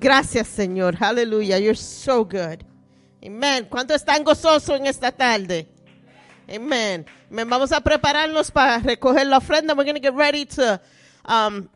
Gracias, 0.00 0.48
Señor. 0.48 0.96
Hallelujah. 0.96 1.58
You're 1.58 1.76
so 1.76 2.24
good. 2.24 2.64
Amen. 3.22 3.66
¿Cuánto 3.68 3.94
están 3.94 4.24
gozosos 4.24 4.70
en 4.70 4.86
esta 4.86 5.12
tarde? 5.12 5.68
Amen. 6.48 7.04
Vamos 7.28 7.70
a 7.70 7.82
prepararnos 7.82 8.50
para 8.50 8.78
recoger 8.78 9.26
la 9.26 9.36
ofrenda. 9.36 9.74
We're 9.74 9.84
going 9.84 10.00
to 10.00 10.00
get 10.00 10.14
ready 10.14 10.46
to 10.46 10.80
um, 11.26 11.68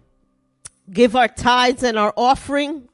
give 0.91 1.15
our 1.15 1.29
tithes 1.29 1.83
and 1.83 1.99
our 1.99 2.15
offering. 2.17 2.89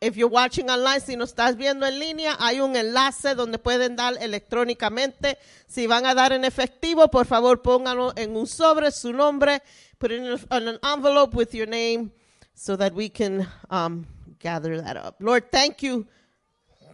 If 0.00 0.16
you're 0.16 0.32
watching 0.32 0.70
online, 0.70 1.00
si 1.00 1.16
nos 1.16 1.34
estás 1.34 1.54
viendo 1.54 1.86
en 1.86 1.98
línea, 1.98 2.34
hay 2.40 2.60
un 2.60 2.74
enlace 2.74 3.34
donde 3.34 3.58
pueden 3.58 3.94
dar 3.94 4.14
electrónicamente. 4.22 5.36
Si 5.66 5.86
van 5.86 6.06
a 6.06 6.14
dar 6.14 6.32
en 6.32 6.46
efectivo, 6.46 7.08
por 7.08 7.26
favor 7.26 7.60
pónganlo 7.60 8.14
en 8.16 8.34
un 8.34 8.46
sobre 8.46 8.90
su 8.90 9.12
nombre, 9.12 9.62
put 9.98 10.10
it 10.10 10.22
in 10.22 10.38
an 10.50 10.78
envelope 10.82 11.36
with 11.36 11.52
your 11.52 11.68
name 11.68 12.10
so 12.54 12.74
that 12.74 12.94
we 12.94 13.10
can 13.10 13.46
um, 13.70 14.06
gather 14.42 14.82
that 14.82 14.96
up. 14.96 15.16
Lord, 15.20 15.50
thank 15.50 15.82
you. 15.82 16.06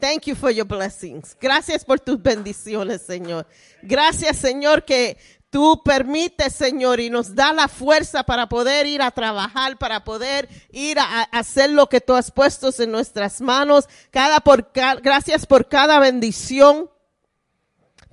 Thank 0.00 0.28
you 0.28 0.36
for 0.36 0.50
your 0.50 0.64
blessings. 0.64 1.36
Gracias 1.40 1.84
por 1.84 1.98
tus 1.98 2.22
bendiciones, 2.22 3.02
Señor. 3.02 3.46
Gracias, 3.82 4.36
Señor, 4.36 4.84
que 4.84 5.16
tú 5.50 5.82
permites, 5.82 6.54
Señor, 6.54 7.00
y 7.00 7.10
nos 7.10 7.34
da 7.34 7.52
la 7.52 7.68
fuerza 7.68 8.22
para 8.22 8.48
poder 8.48 8.86
ir 8.86 9.02
a 9.02 9.10
trabajar, 9.10 9.76
para 9.76 10.04
poder 10.04 10.48
ir 10.70 10.98
a, 10.98 11.22
hacer 11.32 11.70
lo 11.70 11.88
que 11.88 12.00
tú 12.00 12.14
has 12.14 12.30
puesto 12.30 12.70
en 12.78 12.92
nuestras 12.92 13.40
manos. 13.40 13.88
Cada 14.10 14.40
por, 14.40 14.70
gracias 14.72 15.46
por 15.46 15.68
cada 15.68 15.98
bendición. 15.98 16.88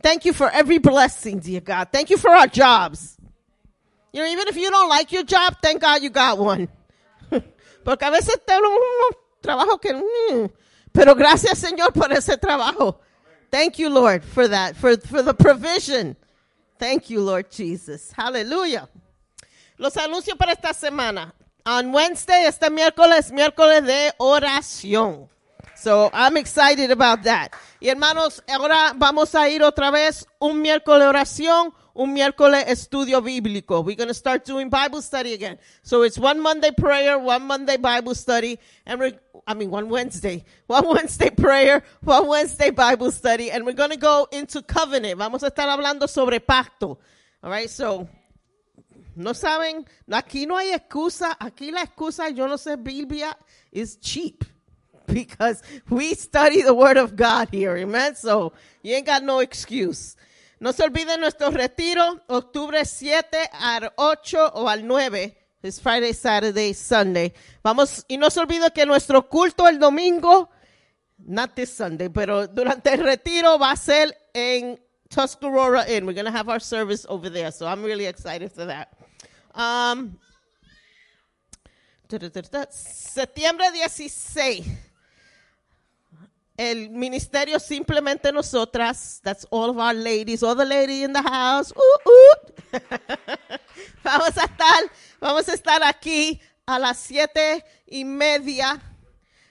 Thank 0.01 0.23
you 0.23 0.33
for 0.33 0.49
every 0.53 0.79
blessing, 0.79 1.39
dear 1.39 1.61
God. 1.61 1.89
Thank 1.91 2.09
you 2.09 2.17
for 2.17 2.31
our 2.31 2.47
jobs. 2.47 3.17
You 4.11 4.21
know, 4.21 4.31
even 4.31 4.47
if 4.47 4.55
you 4.55 4.69
don't 4.69 4.89
like 4.89 5.11
your 5.11 5.23
job, 5.23 5.57
thank 5.61 5.81
God 5.81 6.01
you 6.01 6.09
got 6.09 6.37
one. 6.37 6.69
Porque 7.83 8.05
a 8.05 8.09
veces 8.09 8.39
tenemos 8.45 8.79
unos 9.45 9.65
trabajos 9.65 9.79
que... 9.79 9.93
mm, 9.93 10.49
pero 10.91 11.13
gracias, 11.15 11.59
Señor, 11.59 11.91
por 11.93 12.11
ese 12.11 12.37
trabajo. 12.37 12.99
Thank 13.51 13.77
you, 13.77 13.89
Lord, 13.89 14.23
for 14.23 14.47
that, 14.47 14.75
for, 14.75 14.97
for 14.97 15.21
the 15.21 15.33
provision. 15.33 16.15
Thank 16.79 17.09
you, 17.09 17.21
Lord 17.21 17.49
Jesus. 17.51 18.11
Hallelujah. 18.11 18.89
Los 19.77 19.95
anuncios 19.97 20.37
para 20.37 20.53
esta 20.53 20.73
semana. 20.73 21.33
On 21.65 21.93
Wednesday, 21.93 22.45
este 22.45 22.69
miércoles, 22.69 23.31
miércoles 23.31 23.85
de 23.85 24.11
oración. 24.19 25.27
So 25.75 26.09
I'm 26.13 26.37
excited 26.37 26.91
about 26.91 27.23
that. 27.23 27.51
Y 27.79 27.89
hermanos, 27.89 28.41
ahora 28.47 28.93
vamos 28.95 29.35
a 29.35 29.49
ir 29.49 29.61
otra 29.63 29.91
vez 29.91 30.25
un 30.39 30.61
miércoles 30.61 31.01
de 31.01 31.07
oración, 31.07 31.73
un 31.95 32.13
miércoles 32.13 32.65
estudio 32.67 33.21
bíblico. 33.21 33.83
We're 33.83 33.95
going 33.95 34.09
to 34.09 34.13
start 34.13 34.43
doing 34.43 34.69
Bible 34.69 35.01
study 35.01 35.33
again. 35.33 35.57
So 35.81 36.01
it's 36.01 36.19
one 36.19 36.41
Monday 36.41 36.71
prayer, 36.71 37.17
one 37.17 37.43
Monday 37.43 37.77
Bible 37.77 38.13
study, 38.15 38.59
and 38.85 38.99
we're, 38.99 39.13
I 39.47 39.53
mean, 39.53 39.71
one 39.71 39.89
Wednesday, 39.89 40.43
one 40.67 40.87
Wednesday 40.87 41.29
prayer, 41.29 41.83
one 42.01 42.27
Wednesday 42.27 42.69
Bible 42.69 43.11
study, 43.11 43.49
and 43.49 43.65
we're 43.65 43.73
going 43.73 43.91
to 43.91 43.97
go 43.97 44.27
into 44.31 44.61
covenant. 44.61 45.17
Vamos 45.17 45.43
a 45.43 45.49
estar 45.51 45.67
hablando 45.69 46.09
sobre 46.09 46.39
pacto. 46.39 46.97
All 47.41 47.49
right, 47.49 47.69
so 47.69 48.07
no 49.15 49.31
saben, 49.31 49.85
aquí 50.09 50.45
no 50.45 50.57
hay 50.57 50.73
excusa, 50.73 51.37
aquí 51.39 51.71
la 51.71 51.85
excusa, 51.85 52.35
yo 52.35 52.47
no 52.47 52.55
sé, 52.55 52.75
Biblia 52.81 53.35
is 53.71 53.97
cheap 53.97 54.43
because 55.07 55.63
we 55.89 56.13
study 56.15 56.61
the 56.61 56.73
word 56.73 56.97
of 56.97 57.15
God 57.15 57.49
here, 57.51 57.77
amen? 57.77 58.15
So 58.15 58.51
you 58.81 58.95
ain't 58.95 59.05
got 59.05 59.23
no 59.23 59.39
excuse. 59.39 60.17
No 60.65 60.73
se 60.73 60.83
olviden 60.83 61.19
nuestro 61.19 61.51
retiro, 61.51 62.23
octubre 62.25 62.83
7 62.85 63.51
al 63.53 63.93
8 63.97 64.53
o 64.55 64.67
al 64.67 64.87
9. 64.87 65.37
It's 65.61 65.79
Friday, 65.79 66.11
Saturday, 66.11 66.73
Sunday. 66.73 67.31
Vamos, 67.61 68.03
y 68.07 68.17
no 68.17 68.31
se 68.31 68.39
olvide 68.39 68.71
que 68.73 68.83
nuestro 68.83 69.29
culto 69.29 69.67
el 69.67 69.77
domingo 69.77 70.49
not 71.19 71.53
this 71.53 71.69
Sunday, 71.69 72.09
pero 72.09 72.47
durante 72.47 72.91
el 72.91 73.03
retiro 73.03 73.59
va 73.59 73.73
a 73.73 73.75
ser 73.75 74.17
en 74.33 74.81
Tuscarora 75.07 75.87
Inn. 75.87 76.03
We're 76.03 76.15
going 76.15 76.25
to 76.25 76.35
have 76.35 76.49
our 76.49 76.59
service 76.59 77.05
over 77.07 77.29
there, 77.29 77.51
so 77.51 77.67
I'm 77.67 77.83
really 77.83 78.07
excited 78.07 78.51
for 78.51 78.65
that. 78.65 78.87
Um, 79.53 80.17
septiembre 82.71 83.65
16. 83.87 84.84
El 86.57 86.89
ministerio 86.89 87.59
simplemente 87.59 88.31
nosotras, 88.31 89.19
that's 89.23 89.45
all 89.49 89.69
of 89.71 89.77
our 89.77 89.93
ladies, 89.93 90.41
all 90.41 90.55
the 90.55 90.65
ladies 90.65 91.03
in 91.03 91.11
the 91.11 91.21
house. 91.21 91.73
Uh, 91.75 92.09
uh. 92.09 92.79
vamos 94.03 94.37
a 94.37 94.45
estar, 94.45 94.91
vamos 95.19 95.49
a 95.49 95.53
estar 95.53 95.83
aquí 95.83 96.39
a 96.65 96.79
las 96.79 96.97
siete 96.97 97.63
y 97.85 98.05
media 98.05 98.81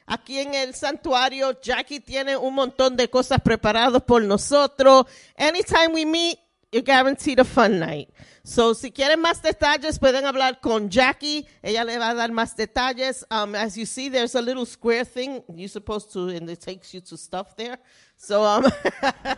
aquí 0.06 0.38
en 0.38 0.54
el 0.54 0.74
santuario. 0.74 1.60
Jackie 1.60 2.00
tiene 2.00 2.36
un 2.36 2.54
montón 2.54 2.96
de 2.96 3.08
cosas 3.08 3.40
preparadas 3.42 4.02
por 4.02 4.22
nosotros. 4.22 5.06
Anytime 5.36 5.88
we 5.92 6.06
meet, 6.06 6.38
you're 6.74 6.82
guaranteed 6.82 7.38
a 7.38 7.44
fun 7.44 7.78
night. 7.78 8.08
So, 8.42 8.72
si 8.74 8.90
quieren 8.90 9.22
más 9.22 9.40
detalles, 9.40 9.96
pueden 10.00 10.24
hablar 10.24 10.60
con 10.60 10.90
Jackie. 10.90 11.46
Ella 11.62 11.84
le 11.84 11.96
va 11.98 12.10
a 12.10 12.14
dar 12.14 12.30
más 12.30 12.56
detalles. 12.56 13.24
Um, 13.30 13.54
as 13.54 13.78
you 13.78 13.86
see, 13.86 14.08
there's 14.08 14.34
a 14.34 14.42
little 14.42 14.66
square 14.66 15.04
thing 15.04 15.44
you're 15.54 15.68
supposed 15.68 16.12
to, 16.14 16.30
and 16.30 16.50
it 16.50 16.60
takes 16.60 16.92
you 16.92 17.00
to 17.02 17.16
stuff 17.16 17.56
there. 17.56 17.78
So, 18.16 18.42
um, 18.42 18.64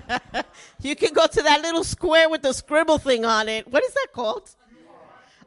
you 0.81 0.97
can 0.97 1.13
go 1.13 1.27
to 1.27 1.43
that 1.43 1.61
little 1.61 1.85
square 1.85 2.31
with 2.31 2.41
the 2.41 2.55
scribble 2.55 2.97
thing 2.97 3.27
on 3.27 3.51
it. 3.51 3.71
What 3.71 3.85
is 3.85 3.93
that 3.93 4.09
called? 4.15 4.51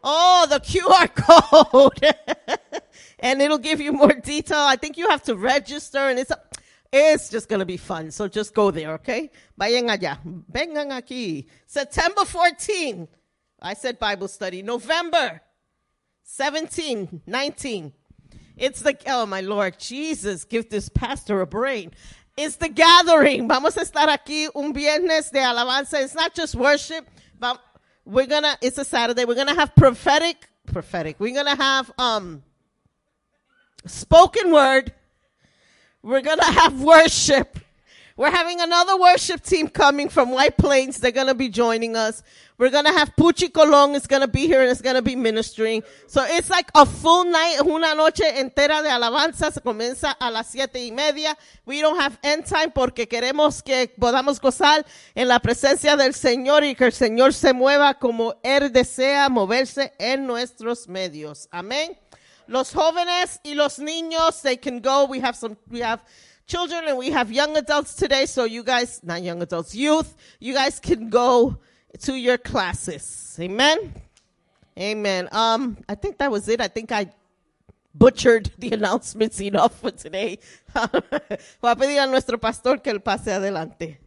Oh, 0.04 0.46
the 0.48 0.60
QR 0.60 1.10
code. 2.52 2.70
and 3.20 3.42
it'll 3.42 3.58
give 3.58 3.82
you 3.82 3.92
more 3.94 4.14
detail. 4.14 4.60
I 4.60 4.76
think 4.76 4.96
you 4.96 5.10
have 5.10 5.24
to 5.24 5.36
register 5.36 5.98
and 5.98 6.20
it's, 6.20 6.32
it's 6.92 7.30
just 7.30 7.50
going 7.50 7.60
to 7.60 7.66
be 7.66 7.78
fun. 7.78 8.12
So 8.12 8.28
just 8.28 8.54
go 8.54 8.72
there, 8.72 8.94
okay? 8.94 9.30
Vayan 9.60 9.96
allá. 9.96 10.18
Vengan 10.52 10.92
aquí. 10.92 11.46
September 11.68 12.26
14. 12.26 13.08
I 13.62 13.74
said 13.74 14.00
Bible 14.00 14.28
study. 14.28 14.62
November 14.62 15.42
17, 16.24 17.22
19. 17.26 17.94
It's 18.58 18.82
the, 18.82 18.98
oh 19.08 19.26
my 19.26 19.42
Lord, 19.42 19.80
Jesus, 19.80 20.44
give 20.44 20.70
this 20.70 20.90
pastor 20.90 21.42
a 21.42 21.48
brain. 21.48 21.92
It's 22.36 22.58
the 22.58 22.70
gathering. 22.70 23.48
Vamos 23.48 23.78
a 23.78 23.82
estar 23.82 24.08
aquí 24.08 24.48
un 24.56 24.74
viernes 24.74 25.32
de 25.32 25.40
alabanza. 25.40 26.02
It's 26.02 26.16
not 26.16 26.34
just 26.34 26.56
worship. 26.56 27.08
But 27.40 27.60
we're 28.06 28.28
gonna, 28.28 28.58
it's 28.62 28.78
a 28.78 28.86
Saturday. 28.86 29.26
We're 29.26 29.36
gonna 29.36 29.56
have 29.56 29.76
prophetic, 29.76 30.50
prophetic. 30.66 31.20
We're 31.20 31.36
gonna 31.36 31.56
have, 31.56 31.92
um, 31.98 32.44
spoken 33.86 34.52
word. 34.52 34.94
We're 36.02 36.22
gonna 36.22 36.46
have 36.46 36.82
worship. 36.82 37.60
We're 38.16 38.32
having 38.32 38.60
another 38.60 38.98
worship 38.98 39.44
team 39.44 39.70
coming 39.70 40.10
from 40.10 40.32
White 40.32 40.58
Plains. 40.58 40.98
They're 40.98 41.12
gonna 41.12 41.34
be 41.34 41.50
joining 41.50 41.96
us. 41.96 42.22
We're 42.58 42.70
gonna 42.70 42.92
have 42.92 43.14
Puchi 43.18 43.52
Colon 43.52 43.96
is 43.96 44.08
gonna 44.08 44.28
be 44.28 44.46
here 44.48 44.62
and 44.62 44.70
it's 44.70 44.82
gonna 44.82 45.02
be 45.02 45.16
ministering. 45.16 45.84
So 46.08 46.24
it's 46.28 46.50
like 46.50 46.70
a 46.76 46.86
full 46.86 47.26
night, 47.26 47.60
una 47.66 47.96
noche 47.96 48.24
entera 48.38 48.82
de 48.82 48.90
alabanza. 48.90 49.52
Se 49.52 49.62
comienza 49.62 50.16
a 50.20 50.30
las 50.32 50.48
siete 50.48 50.86
y 50.86 50.92
media. 50.92 51.38
We 51.66 51.82
don't 51.82 51.98
have 52.00 52.18
end 52.24 52.46
time 52.46 52.72
porque 52.72 53.08
queremos 53.08 53.62
que 53.64 53.90
podamos 53.98 54.40
gozar 54.40 54.86
en 55.16 55.28
la 55.28 55.40
presencia 55.40 55.96
del 55.96 56.14
Señor 56.14 56.64
y 56.64 56.76
que 56.76 56.86
el 56.86 56.94
Señor 56.94 57.34
se 57.34 57.54
mueva 57.54 57.94
como 57.94 58.36
Él 58.44 58.72
desea 58.72 59.30
moverse 59.30 59.94
en 59.98 60.26
nuestros 60.26 60.88
medios. 60.88 61.48
Amén. 61.52 61.98
Los 62.50 62.74
jóvenes 62.74 63.40
y 63.46 63.54
los 63.54 63.78
niños, 63.78 64.42
they 64.42 64.58
can 64.58 64.80
go. 64.80 65.06
We 65.06 65.20
have 65.20 65.36
some, 65.36 65.56
we 65.70 65.82
have 65.82 66.04
children 66.48 66.86
and 66.88 66.98
we 66.98 67.12
have 67.12 67.32
young 67.32 67.56
adults 67.56 67.94
today. 67.94 68.26
So 68.26 68.46
you 68.46 68.64
guys, 68.64 69.02
not 69.04 69.22
young 69.22 69.42
adults, 69.44 69.76
youth, 69.76 70.16
you 70.40 70.56
guys 70.56 70.80
can 70.80 71.10
go 71.10 71.60
to 72.00 72.16
your 72.16 72.40
classes. 72.40 73.38
Amen. 73.40 73.94
Amen. 74.78 75.30
Um, 75.32 75.78
I 75.88 75.94
think 75.94 76.18
that 76.18 76.32
was 76.32 76.48
it. 76.50 76.60
I 76.60 76.70
think 76.70 76.92
I 76.92 77.12
butchered 77.94 78.52
the 78.58 78.72
announcements 78.74 79.40
enough 79.40 79.80
for 79.80 79.92
today. 79.92 80.40
Voy 80.74 81.70
a 81.70 81.76
pedir 81.76 82.00
a 82.00 82.08
nuestro 82.08 82.40
pastor 82.40 82.82
que 82.82 82.92
él 82.92 83.04
pase 83.04 83.32
adelante. 83.32 84.00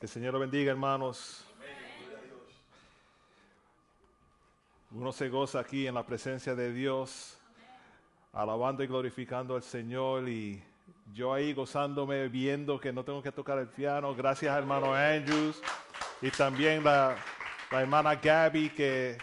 Que 0.00 0.06
el 0.06 0.12
Señor 0.12 0.32
lo 0.32 0.40
bendiga, 0.40 0.70
hermanos. 0.70 1.44
Uno 4.92 5.12
se 5.12 5.28
goza 5.28 5.60
aquí 5.60 5.86
en 5.86 5.92
la 5.92 6.06
presencia 6.06 6.54
de 6.54 6.72
Dios, 6.72 7.36
alabando 8.32 8.82
y 8.82 8.86
glorificando 8.86 9.56
al 9.56 9.62
Señor 9.62 10.26
y 10.26 10.62
yo 11.12 11.34
ahí 11.34 11.52
gozándome, 11.52 12.28
viendo 12.28 12.80
que 12.80 12.94
no 12.94 13.04
tengo 13.04 13.22
que 13.22 13.30
tocar 13.30 13.58
el 13.58 13.68
piano. 13.68 14.14
Gracias, 14.14 14.56
hermano 14.56 14.94
Andrews. 14.94 15.60
Y 16.22 16.30
también 16.30 16.82
la, 16.82 17.14
la 17.70 17.82
hermana 17.82 18.14
Gabby, 18.14 18.70
que 18.70 19.18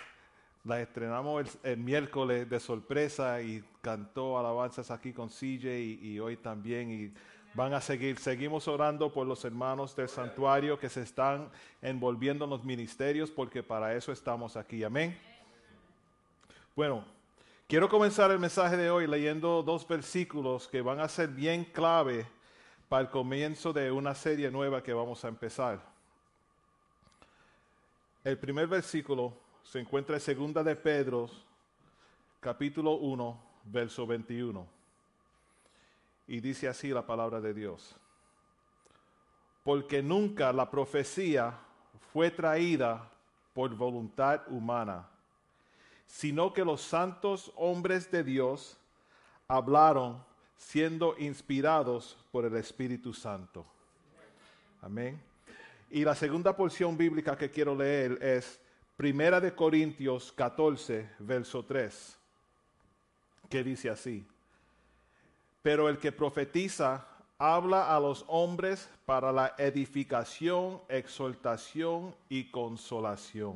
la 0.64 0.80
estrenamos 0.80 1.58
el, 1.64 1.72
el, 1.72 1.78
miércoles 1.78 2.48
de 2.48 2.60
sorpresa 2.60 3.42
y 3.42 3.64
cantó 3.82 4.38
alabanzas 4.38 4.92
aquí 4.92 5.12
con 5.12 5.30
CJ 5.30 5.66
y, 5.76 6.00
y 6.04 6.20
hoy 6.20 6.38
también. 6.38 6.92
Y 6.92 7.14
van 7.58 7.74
a 7.74 7.82
seguir. 7.82 8.20
Seguimos 8.20 8.68
orando 8.68 9.12
por 9.12 9.26
los 9.26 9.44
hermanos 9.44 9.96
del 9.96 10.08
santuario 10.08 10.78
que 10.78 10.90
se 10.90 11.02
están 11.02 11.50
envolviendo 11.82 12.46
en 12.46 12.52
los 12.52 12.64
ministerios 12.64 13.32
porque 13.32 13.64
para 13.64 13.96
eso 13.96 14.12
estamos 14.12 14.56
aquí. 14.56 14.84
Amén. 14.84 15.18
Bueno, 16.76 17.04
quiero 17.68 17.90
comenzar 17.90 18.30
el 18.30 18.38
mensaje 18.38 18.78
de 18.78 18.92
hoy 18.92 19.08
leyendo 19.08 19.64
dos 19.64 19.88
versículos 19.88 20.68
que 20.68 20.84
van 20.84 21.00
a 21.00 21.10
ser 21.10 21.30
bien 21.30 21.66
clave 21.66 22.28
para 22.90 23.02
el 23.02 23.10
comienzo 23.10 23.74
de 23.74 23.92
una 23.92 24.14
serie 24.14 24.52
nueva 24.52 24.84
que 24.84 24.94
vamos 24.94 25.26
a 25.26 25.28
empezar. 25.28 25.80
El 28.24 28.38
primer 28.38 28.68
versículo 28.68 29.34
se 29.64 29.80
encuentra 29.80 30.16
en 30.16 30.22
segunda 30.22 30.64
de 30.64 30.76
Pedro, 30.76 31.28
capítulo 32.40 32.98
1, 32.98 33.42
verso 33.66 34.06
21. 34.06 34.77
Y 36.28 36.42
dice 36.42 36.68
así 36.68 36.90
la 36.90 37.06
palabra 37.06 37.40
de 37.40 37.54
Dios. 37.54 37.96
Porque 39.64 40.02
nunca 40.04 40.52
la 40.52 40.70
profecía 40.70 41.58
fue 42.12 42.30
traída 42.32 43.10
por 43.54 43.74
voluntad 43.76 44.42
humana, 44.48 45.08
sino 46.06 46.54
que 46.54 46.66
los 46.66 46.82
santos 46.82 47.52
hombres 47.56 48.12
de 48.12 48.24
Dios 48.24 48.78
hablaron 49.48 50.24
siendo 50.58 51.18
inspirados 51.18 52.18
por 52.32 52.46
el 52.46 52.56
Espíritu 52.56 53.14
Santo. 53.14 53.66
Amén. 54.82 55.22
Y 55.90 56.04
la 56.04 56.16
segunda 56.16 56.56
porción 56.56 56.98
bíblica 56.98 57.38
que 57.38 57.50
quiero 57.50 57.74
leer 57.74 58.22
es 58.22 58.60
Primera 58.98 59.40
de 59.40 59.54
Corintios 59.54 60.32
14, 60.34 61.10
verso 61.20 61.64
3, 61.64 62.18
que 63.50 63.64
dice 63.64 63.90
así 63.90 64.26
pero 65.68 65.90
el 65.90 65.98
que 65.98 66.14
profetiza 66.14 67.06
habla 67.38 67.94
a 67.94 68.00
los 68.00 68.24
hombres 68.30 68.88
para 69.06 69.34
la 69.34 69.54
edificación, 69.58 70.80
exhortación 70.88 72.16
y 72.30 72.46
consolación. 72.46 73.56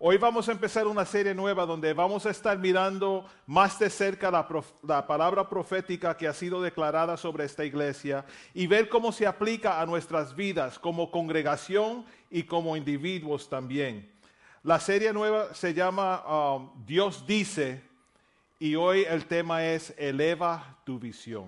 Hoy 0.00 0.16
vamos 0.16 0.48
a 0.48 0.50
empezar 0.50 0.88
una 0.88 1.04
serie 1.04 1.32
nueva 1.32 1.64
donde 1.64 1.92
vamos 1.92 2.26
a 2.26 2.30
estar 2.30 2.58
mirando 2.58 3.24
más 3.46 3.78
de 3.78 3.88
cerca 3.88 4.32
la, 4.32 4.48
la, 4.82 5.06
palabra 5.06 5.48
profética 5.48 6.16
que 6.16 6.26
ha 6.26 6.34
sido 6.34 6.60
declarada 6.60 7.16
sobre 7.16 7.44
esta 7.44 7.64
iglesia 7.64 8.24
y 8.52 8.66
ver 8.66 8.88
cómo 8.88 9.12
se 9.12 9.28
aplica 9.28 9.80
a 9.80 9.86
nuestras 9.86 10.34
vidas 10.34 10.80
como 10.80 11.12
congregación 11.12 12.04
y 12.32 12.42
como 12.42 12.76
individuos 12.76 13.48
también. 13.48 14.10
La 14.64 14.80
serie 14.80 15.12
nueva 15.12 15.54
se 15.54 15.72
llama 15.72 16.56
um, 16.56 16.84
Dios 16.84 17.24
dice 17.28 17.93
y 18.64 18.76
hoy 18.76 19.04
el 19.06 19.26
tema 19.26 19.62
es 19.62 19.92
eleva 19.98 20.78
tu 20.84 20.98
visión. 20.98 21.44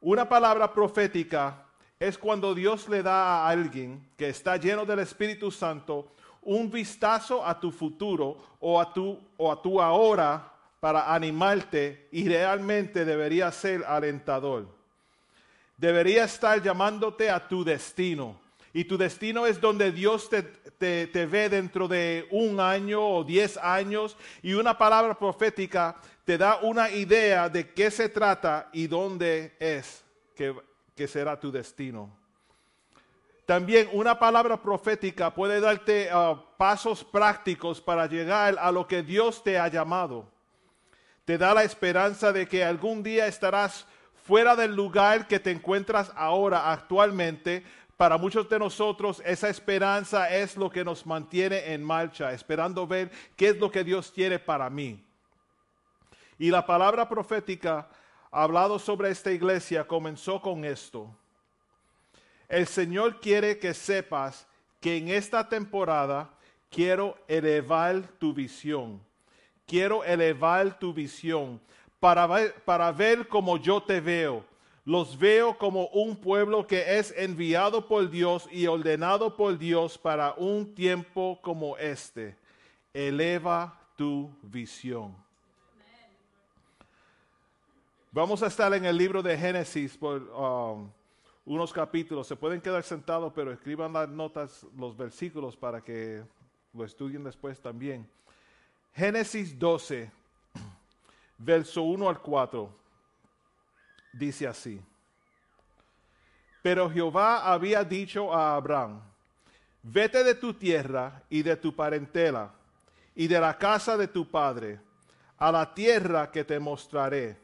Una 0.00 0.26
palabra 0.26 0.72
profética 0.72 1.66
es 2.00 2.16
cuando 2.16 2.54
Dios 2.54 2.88
le 2.88 3.02
da 3.02 3.44
a 3.44 3.48
alguien 3.50 4.02
que 4.16 4.30
está 4.30 4.56
lleno 4.56 4.86
del 4.86 5.00
Espíritu 5.00 5.50
Santo 5.50 6.12
un 6.40 6.70
vistazo 6.70 7.44
a 7.44 7.60
tu 7.60 7.70
futuro 7.70 8.38
o 8.60 8.80
a 8.80 8.90
tu, 8.94 9.20
o 9.36 9.52
a 9.52 9.60
tu 9.60 9.78
ahora 9.78 10.50
para 10.80 11.12
animarte 11.12 12.08
y 12.10 12.26
realmente 12.26 13.04
debería 13.04 13.52
ser 13.52 13.84
alentador. 13.84 14.68
debería 15.76 16.24
estar 16.24 16.62
llamándote 16.62 17.28
a 17.28 17.46
tu 17.46 17.62
destino. 17.62 18.40
Y 18.72 18.84
tu 18.84 18.96
destino 18.96 19.44
es 19.46 19.60
donde 19.60 19.92
Dios 19.92 20.30
te, 20.30 20.50
te- 20.82 21.26
ve 21.26 21.48
dentro 21.48 21.86
de 21.88 22.26
un 22.30 22.58
año 22.60 23.00
o 23.00 23.24
diez 23.24 23.56
años 23.56 24.16
y 24.42 24.54
una 24.54 24.76
palabra 24.76 25.18
profética 25.18 25.96
te 26.24 26.36
da 26.36 26.58
una 26.62 26.90
idea 26.90 27.48
de 27.48 27.70
qué 27.72 27.90
se 27.90 28.08
trata 28.08 28.68
y 28.72 28.86
dónde 28.86 29.54
es 29.58 30.02
que, 30.34 30.54
que 30.96 31.06
será 31.08 31.38
tu 31.38 31.50
destino. 31.52 32.10
También 33.46 33.88
una 33.92 34.18
palabra 34.18 34.60
profética 34.62 35.34
puede 35.34 35.60
darte 35.60 36.08
ah, 36.12 36.40
pasos 36.56 37.02
prácticos 37.04 37.80
para 37.80 38.06
llegar 38.06 38.56
a 38.58 38.70
lo 38.70 38.86
que 38.86 39.02
Dios 39.02 39.42
te 39.42 39.58
ha 39.58 39.68
llamado. 39.68 40.30
Te 41.24 41.38
da 41.38 41.52
la 41.54 41.64
esperanza 41.64 42.32
de 42.32 42.46
que 42.48 42.64
algún 42.64 43.02
día 43.02 43.26
estarás 43.26 43.86
fuera 44.24 44.54
del 44.54 44.74
lugar 44.76 45.26
que 45.26 45.40
te 45.40 45.50
encuentras 45.50 46.12
ahora 46.14 46.70
actualmente. 46.72 47.64
Para 48.02 48.18
muchos 48.18 48.48
de 48.48 48.58
nosotros 48.58 49.22
esa 49.24 49.48
esperanza 49.48 50.28
es 50.28 50.56
lo 50.56 50.68
que 50.68 50.84
nos 50.84 51.06
mantiene 51.06 51.72
en 51.72 51.84
marcha, 51.84 52.32
esperando 52.32 52.84
ver 52.84 53.12
qué 53.36 53.50
es 53.50 53.58
lo 53.58 53.70
que 53.70 53.84
Dios 53.84 54.10
quiere 54.10 54.40
para 54.40 54.68
mí. 54.68 55.00
Y 56.36 56.50
la 56.50 56.66
palabra 56.66 57.08
profética 57.08 57.88
hablado 58.32 58.80
sobre 58.80 59.08
esta 59.10 59.30
iglesia 59.30 59.86
comenzó 59.86 60.42
con 60.42 60.64
esto. 60.64 61.16
El 62.48 62.66
Señor 62.66 63.20
quiere 63.20 63.60
que 63.60 63.72
sepas 63.72 64.48
que 64.80 64.96
en 64.96 65.08
esta 65.08 65.48
temporada 65.48 66.28
quiero 66.72 67.16
elevar 67.28 68.02
tu 68.18 68.34
visión. 68.34 69.00
Quiero 69.64 70.02
elevar 70.02 70.76
tu 70.76 70.92
visión 70.92 71.60
para 72.00 72.26
ver, 72.26 72.54
para 72.64 72.90
ver 72.90 73.28
como 73.28 73.58
yo 73.58 73.80
te 73.80 74.00
veo. 74.00 74.44
Los 74.84 75.16
veo 75.16 75.56
como 75.58 75.86
un 75.88 76.16
pueblo 76.16 76.66
que 76.66 76.98
es 76.98 77.14
enviado 77.16 77.86
por 77.86 78.10
Dios 78.10 78.48
y 78.50 78.66
ordenado 78.66 79.36
por 79.36 79.56
Dios 79.56 79.96
para 79.96 80.34
un 80.34 80.74
tiempo 80.74 81.38
como 81.40 81.76
este. 81.76 82.36
Eleva 82.92 83.78
tu 83.96 84.28
visión. 84.42 85.14
Vamos 88.10 88.42
a 88.42 88.48
estar 88.48 88.74
en 88.74 88.84
el 88.84 88.96
libro 88.96 89.22
de 89.22 89.38
Génesis 89.38 89.96
por 89.96 90.20
um, 90.20 90.90
unos 91.46 91.72
capítulos. 91.72 92.26
Se 92.26 92.36
pueden 92.36 92.60
quedar 92.60 92.82
sentados, 92.82 93.32
pero 93.32 93.52
escriban 93.52 93.92
las 93.92 94.08
notas, 94.08 94.66
los 94.76 94.96
versículos 94.96 95.56
para 95.56 95.80
que 95.80 96.22
lo 96.72 96.84
estudien 96.84 97.22
después 97.22 97.60
también. 97.60 98.06
Génesis 98.94 99.58
12, 99.58 100.10
verso 101.38 101.82
1 101.82 102.08
al 102.08 102.20
4, 102.20 102.81
dice 104.12 104.46
así. 104.46 104.80
Pero 106.62 106.90
Jehová 106.90 107.52
había 107.52 107.82
dicho 107.82 108.32
a 108.32 108.54
Abraham, 108.54 109.00
vete 109.82 110.22
de 110.22 110.34
tu 110.34 110.54
tierra 110.54 111.22
y 111.28 111.42
de 111.42 111.56
tu 111.56 111.74
parentela 111.74 112.52
y 113.14 113.26
de 113.26 113.40
la 113.40 113.58
casa 113.58 113.96
de 113.96 114.08
tu 114.08 114.30
padre 114.30 114.80
a 115.38 115.50
la 115.50 115.74
tierra 115.74 116.30
que 116.30 116.44
te 116.44 116.58
mostraré 116.58 117.36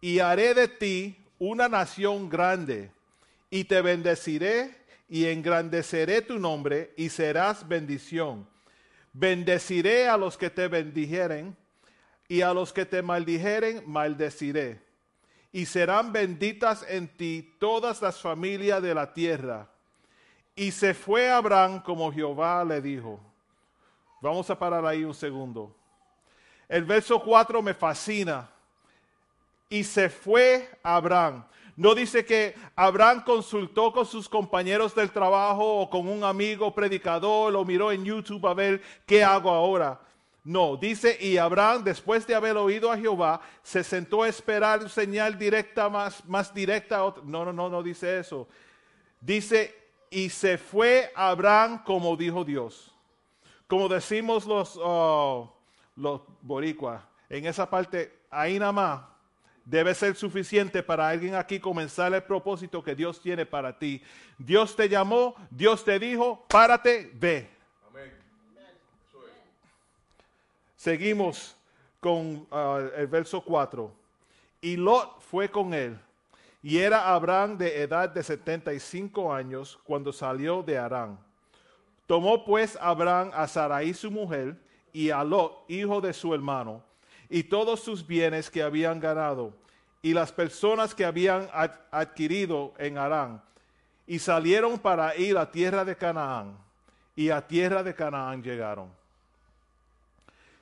y 0.00 0.18
haré 0.18 0.54
de 0.54 0.68
ti 0.68 1.16
una 1.38 1.68
nación 1.68 2.28
grande, 2.28 2.90
y 3.50 3.64
te 3.64 3.82
bendeciré 3.82 4.74
y 5.08 5.26
engrandeceré 5.26 6.22
tu 6.22 6.38
nombre, 6.38 6.92
y 6.96 7.08
serás 7.08 7.66
bendición. 7.66 8.48
Bendeciré 9.12 10.08
a 10.08 10.16
los 10.16 10.36
que 10.36 10.50
te 10.50 10.68
bendijeren, 10.68 11.56
y 12.28 12.40
a 12.42 12.52
los 12.52 12.72
que 12.72 12.84
te 12.84 13.02
maldijeren 13.02 13.82
maldeciré. 13.86 14.80
Y 15.56 15.64
serán 15.64 16.12
benditas 16.12 16.84
en 16.86 17.08
ti 17.08 17.54
todas 17.58 18.02
las 18.02 18.20
familias 18.20 18.82
de 18.82 18.94
la 18.94 19.14
tierra. 19.14 19.66
Y 20.54 20.70
se 20.70 20.92
fue 20.92 21.30
Abraham 21.30 21.80
como 21.80 22.12
Jehová 22.12 22.62
le 22.62 22.82
dijo. 22.82 23.18
Vamos 24.20 24.50
a 24.50 24.58
parar 24.58 24.84
ahí 24.84 25.02
un 25.02 25.14
segundo. 25.14 25.74
El 26.68 26.84
verso 26.84 27.22
4 27.22 27.62
me 27.62 27.72
fascina 27.72 28.50
y 29.70 29.82
se 29.82 30.10
fue 30.10 30.68
Abraham. 30.82 31.42
No 31.74 31.94
dice 31.94 32.26
que 32.26 32.54
Abraham 32.74 33.24
consultó 33.24 33.94
con 33.94 34.04
sus 34.04 34.28
compañeros 34.28 34.94
del 34.94 35.10
trabajo 35.10 35.80
o 35.80 35.88
con 35.88 36.06
un 36.06 36.22
amigo 36.22 36.74
predicador, 36.74 37.50
lo 37.50 37.64
miró 37.64 37.90
en 37.90 38.04
YouTube 38.04 38.46
a 38.46 38.52
ver 38.52 38.82
qué 39.06 39.24
hago 39.24 39.48
ahora. 39.48 39.98
No, 40.46 40.76
dice, 40.76 41.18
y 41.20 41.38
Abraham, 41.38 41.82
después 41.82 42.24
de 42.24 42.32
haber 42.32 42.56
oído 42.56 42.92
a 42.92 42.96
Jehová, 42.96 43.40
se 43.64 43.82
sentó 43.82 44.22
a 44.22 44.28
esperar 44.28 44.88
señal 44.88 45.36
directa, 45.36 45.88
más, 45.88 46.24
más 46.24 46.54
directa. 46.54 46.98
No, 47.24 47.44
no, 47.44 47.52
no, 47.52 47.68
no 47.68 47.82
dice 47.82 48.20
eso. 48.20 48.46
Dice, 49.20 49.74
y 50.08 50.28
se 50.28 50.56
fue 50.56 51.10
Abraham 51.16 51.82
como 51.82 52.16
dijo 52.16 52.44
Dios. 52.44 52.94
Como 53.66 53.88
decimos 53.88 54.46
los, 54.46 54.78
oh, 54.80 55.52
los 55.96 56.20
boricuas, 56.42 57.02
en 57.28 57.46
esa 57.46 57.68
parte, 57.68 58.16
ahí 58.30 58.60
nada 58.60 58.70
más, 58.70 59.02
debe 59.64 59.92
ser 59.96 60.14
suficiente 60.14 60.80
para 60.80 61.08
alguien 61.08 61.34
aquí 61.34 61.58
comenzar 61.58 62.14
el 62.14 62.22
propósito 62.22 62.84
que 62.84 62.94
Dios 62.94 63.20
tiene 63.20 63.46
para 63.46 63.76
ti. 63.76 64.00
Dios 64.38 64.76
te 64.76 64.88
llamó, 64.88 65.34
Dios 65.50 65.84
te 65.84 65.98
dijo, 65.98 66.46
párate, 66.48 67.10
ve. 67.14 67.55
Seguimos 70.86 71.56
con 71.98 72.46
ah, 72.52 72.80
el 72.96 73.08
verso 73.08 73.40
4. 73.40 73.92
Y 74.60 74.76
Lot 74.76 75.20
fue 75.20 75.50
con 75.50 75.74
él. 75.74 75.98
Y 76.62 76.78
era 76.78 77.12
Abraham 77.12 77.58
de 77.58 77.82
edad 77.82 78.08
de 78.08 78.22
75 78.22 79.34
años 79.34 79.80
cuando 79.82 80.12
salió 80.12 80.62
de 80.62 80.78
Arán. 80.78 81.18
Tomó 82.06 82.44
pues 82.44 82.78
Abraham 82.80 83.32
a 83.34 83.48
Sarai 83.48 83.94
su 83.94 84.12
mujer 84.12 84.62
y 84.92 85.10
a 85.10 85.24
Lot, 85.24 85.64
hijo 85.66 86.00
de 86.00 86.12
su 86.12 86.32
hermano, 86.32 86.84
y 87.28 87.42
todos 87.42 87.80
sus 87.80 88.06
bienes 88.06 88.48
que 88.48 88.62
habían 88.62 89.00
ganado, 89.00 89.52
y 90.02 90.14
las 90.14 90.30
personas 90.30 90.94
que 90.94 91.04
habían 91.04 91.48
ad- 91.52 91.80
adquirido 91.90 92.74
en 92.78 92.96
Arán, 92.96 93.42
y 94.06 94.20
salieron 94.20 94.78
para 94.78 95.16
ir 95.16 95.36
a 95.36 95.50
tierra 95.50 95.84
de 95.84 95.96
Canaán, 95.96 96.56
y 97.16 97.30
a 97.30 97.44
tierra 97.44 97.82
de 97.82 97.92
Canaán 97.92 98.40
llegaron. 98.40 99.04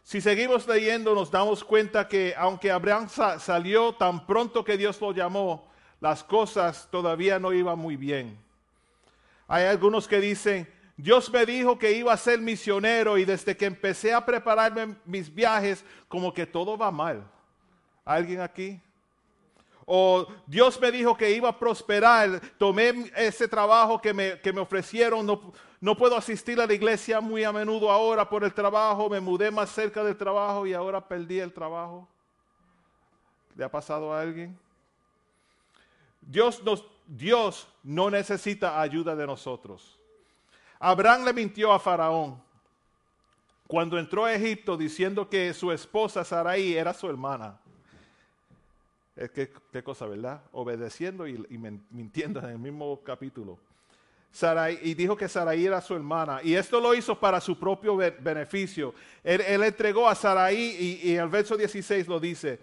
Si 0.05 0.21
seguimos 0.21 0.69
leyendo, 0.69 1.15
nos 1.15 1.31
damos 1.31 1.65
cuenta 1.65 2.07
que 2.07 2.35
aunque 2.37 2.71
Abraham 2.71 3.09
sa- 3.09 3.39
salió 3.39 3.95
tan 3.95 4.27
pronto 4.27 4.63
que 4.63 4.77
Dios 4.77 5.01
lo 5.01 5.13
llamó, 5.13 5.67
las 5.99 6.23
cosas 6.23 6.87
todavía 6.91 7.39
no 7.39 7.55
iban 7.55 7.79
muy 7.79 7.97
bien. 7.97 8.39
Hay 9.49 9.65
algunos 9.65 10.07
que 10.07 10.21
dicen, 10.21 10.71
Dios 10.99 11.33
me 11.33 11.47
dijo 11.47 11.79
que 11.79 11.93
iba 11.93 12.13
a 12.13 12.19
ser 12.19 12.39
misionero 12.39 13.17
y 13.17 13.25
desde 13.25 13.57
que 13.57 13.65
empecé 13.65 14.13
a 14.13 14.25
prepararme 14.25 14.95
mis 15.07 15.35
viajes, 15.35 15.83
como 16.07 16.35
que 16.35 16.45
todo 16.45 16.77
va 16.77 16.91
mal. 16.91 17.27
¿Alguien 18.05 18.43
aquí? 18.43 18.79
O 19.87 20.27
Dios 20.47 20.79
me 20.81 20.91
dijo 20.91 21.17
que 21.17 21.31
iba 21.31 21.49
a 21.49 21.59
prosperar, 21.59 22.41
tomé 22.59 23.11
ese 23.17 23.49
trabajo 23.49 24.01
que 24.01 24.13
me, 24.13 24.39
que 24.41 24.53
me 24.53 24.61
ofrecieron, 24.61 25.27
no 25.85 25.95
puedo 25.95 26.17
asistir 26.17 26.59
a 26.63 26.67
la 26.67 26.73
iglesia 26.73 27.21
muy 27.21 27.45
a 27.45 27.53
menudo 27.53 27.91
ahora 27.91 28.27
por 28.27 28.43
el 28.43 28.55
trabajo, 28.55 29.11
me 29.11 29.21
mudé 29.21 29.51
más 29.51 29.69
cerca 29.69 30.03
del 30.03 30.17
trabajo 30.17 30.67
y 30.67 30.73
ahora 30.73 31.07
perdí 31.07 31.39
el 31.41 31.53
trabajo. 31.53 32.09
¿Le 33.55 33.65
ha 33.65 33.71
pasado 33.71 34.11
a 34.11 34.23
alguien? 34.23 34.59
Dios, 36.23 36.63
nos, 36.63 36.87
Dios 37.07 37.69
no 37.83 38.09
necesita 38.09 38.81
ayuda 38.81 39.15
de 39.15 39.27
nosotros. 39.27 40.01
Abraham 40.79 41.27
le 41.27 41.35
mintió 41.35 41.71
a 41.71 41.79
Faraón 41.79 42.43
cuando 43.67 43.99
entró 43.99 44.25
a 44.25 44.33
Egipto 44.33 44.79
diciendo 44.79 45.29
que 45.29 45.53
su 45.53 45.71
esposa 45.71 46.25
Sarai 46.25 46.73
era 46.73 46.95
su 46.95 47.11
hermana. 47.11 47.61
Que, 49.15 49.53
qué 49.71 49.83
cosa, 49.83 50.07
¿verdad? 50.07 50.41
Obedeciendo 50.53 51.29
y, 51.29 51.47
y 51.51 51.59
mintiendo 51.59 52.41
en 52.41 52.47
el 52.47 52.59
mismo 52.59 53.03
capítulo. 53.05 53.59
Y 54.83 54.95
dijo 54.95 55.17
que 55.17 55.29
Sarai 55.29 55.65
era 55.65 55.81
su 55.81 55.95
hermana. 55.95 56.41
Y 56.43 56.55
esto 56.55 56.81
lo 56.81 56.95
hizo 56.95 57.19
para 57.19 57.41
su 57.41 57.59
propio 57.59 57.97
be- 57.97 58.11
beneficio. 58.11 58.93
Él, 59.23 59.41
él 59.43 59.63
entregó 59.63 60.09
a 60.09 60.15
Sarai 60.15 60.57
y, 60.57 61.01
y 61.11 61.17
el 61.17 61.29
verso 61.29 61.57
16 61.57 62.09
lo 62.09 62.19
dice. 62.19 62.59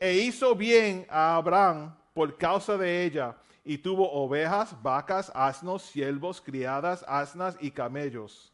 E 0.00 0.14
hizo 0.14 0.54
bien 0.54 1.06
a 1.10 1.36
Abraham 1.36 1.94
por 2.14 2.38
causa 2.38 2.76
de 2.78 3.04
ella. 3.04 3.36
Y 3.62 3.76
tuvo 3.76 4.10
ovejas, 4.10 4.74
vacas, 4.82 5.30
asnos, 5.34 5.82
siervos, 5.82 6.40
criadas, 6.40 7.04
asnas 7.06 7.56
y 7.60 7.70
camellos. 7.70 8.50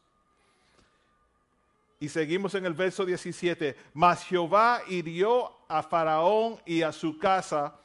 Y 1.99 2.09
seguimos 2.09 2.53
en 2.53 2.65
el 2.65 2.73
verso 2.73 3.05
17. 3.05 3.75
Mas 3.93 4.23
Jehová 4.23 4.81
hirió 4.89 5.51
a 5.69 5.81
Faraón 5.81 6.57
y 6.65 6.81
a 6.81 6.91
su 6.91 7.17
casa 7.17 7.75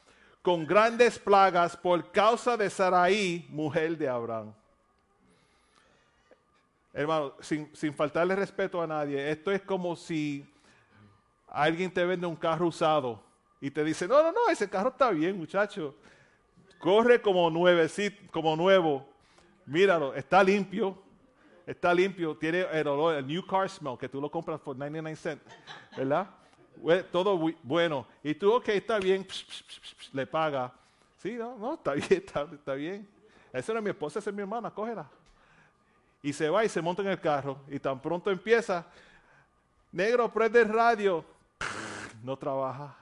con 0.41 0.67
grandes 0.67 1.17
plagas 1.17 1.77
por 1.77 2.11
causa 2.11 2.57
de 2.57 2.69
Sarai, 2.69 3.45
mujer 3.49 3.97
de 3.97 4.09
Abraham. 4.09 4.53
Hermano, 6.93 7.33
sin, 7.39 7.75
sin 7.75 7.93
faltarle 7.93 8.35
respeto 8.35 8.81
a 8.81 8.85
nadie, 8.87 9.31
esto 9.31 9.51
es 9.51 9.61
como 9.61 9.95
si 9.95 10.45
alguien 11.47 11.91
te 11.91 12.05
vende 12.05 12.27
un 12.27 12.35
carro 12.35 12.67
usado 12.67 13.23
y 13.59 13.71
te 13.71 13.83
dice, 13.83 14.07
no, 14.07 14.21
no, 14.21 14.31
no, 14.31 14.49
ese 14.51 14.69
carro 14.69 14.89
está 14.89 15.09
bien, 15.09 15.37
muchacho. 15.37 15.95
corre 16.79 17.21
como 17.21 17.49
nuevecito, 17.49 18.21
como 18.31 18.55
nuevo. 18.55 19.07
Míralo, 19.65 20.13
está 20.13 20.43
limpio, 20.43 21.01
está 21.65 21.93
limpio, 21.93 22.35
tiene 22.37 22.67
el 22.71 22.87
olor, 22.87 23.15
el 23.15 23.25
new 23.25 23.43
car 23.45 23.67
smell, 23.69 23.97
que 23.97 24.09
tú 24.09 24.19
lo 24.21 24.29
compras 24.29 24.59
por 24.59 24.75
99 24.75 25.15
cents, 25.15 25.43
¿verdad? 25.97 26.29
Todo 27.11 27.37
bu- 27.39 27.55
bueno. 27.63 28.05
Y 28.21 28.35
tú, 28.35 28.51
ok, 28.53 28.67
está 28.69 28.99
bien, 28.99 29.25
le 30.11 30.27
paga. 30.27 30.71
Sí, 31.17 31.31
no, 31.33 31.57
no, 31.57 31.73
está 31.75 31.93
bien, 31.93 32.05
está, 32.11 32.41
está 32.53 32.73
bien. 32.73 33.07
Esa 33.53 33.71
era 33.71 33.81
mi 33.81 33.89
esposa, 33.91 34.19
esa 34.19 34.29
es 34.29 34.35
mi 34.35 34.41
hermana, 34.41 34.69
cógela. 34.69 35.09
Y 36.23 36.31
se 36.31 36.49
va 36.49 36.63
y 36.63 36.69
se 36.69 36.81
monta 36.81 37.01
en 37.01 37.09
el 37.09 37.19
carro. 37.19 37.59
Y 37.67 37.77
tan 37.79 38.01
pronto 38.01 38.31
empieza, 38.31 38.85
negro, 39.91 40.31
prende 40.31 40.61
el 40.61 40.69
radio. 40.69 41.23
No 42.23 42.37
trabaja. 42.37 42.95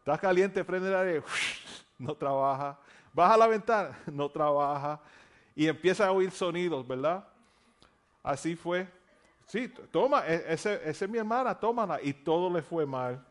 Está 0.00 0.18
caliente, 0.18 0.62
prende 0.62 0.88
el 0.88 0.94
radio. 0.94 1.24
No 1.98 2.14
trabaja. 2.14 2.78
Baja 3.12 3.36
la 3.36 3.46
ventana. 3.46 3.98
No 4.06 4.28
trabaja. 4.30 5.00
Y 5.56 5.66
empieza 5.66 6.06
a 6.06 6.12
oír 6.12 6.30
sonidos, 6.30 6.86
¿verdad? 6.86 7.26
Así 8.22 8.54
fue. 8.54 8.86
Sí, 9.46 9.68
toma, 9.90 10.24
e- 10.26 10.44
esa 10.52 10.74
es 10.74 11.08
mi 11.08 11.18
hermana, 11.18 11.58
tómala. 11.58 12.00
Y 12.02 12.12
todo 12.12 12.50
le 12.50 12.62
fue 12.62 12.84
mal. 12.84 13.24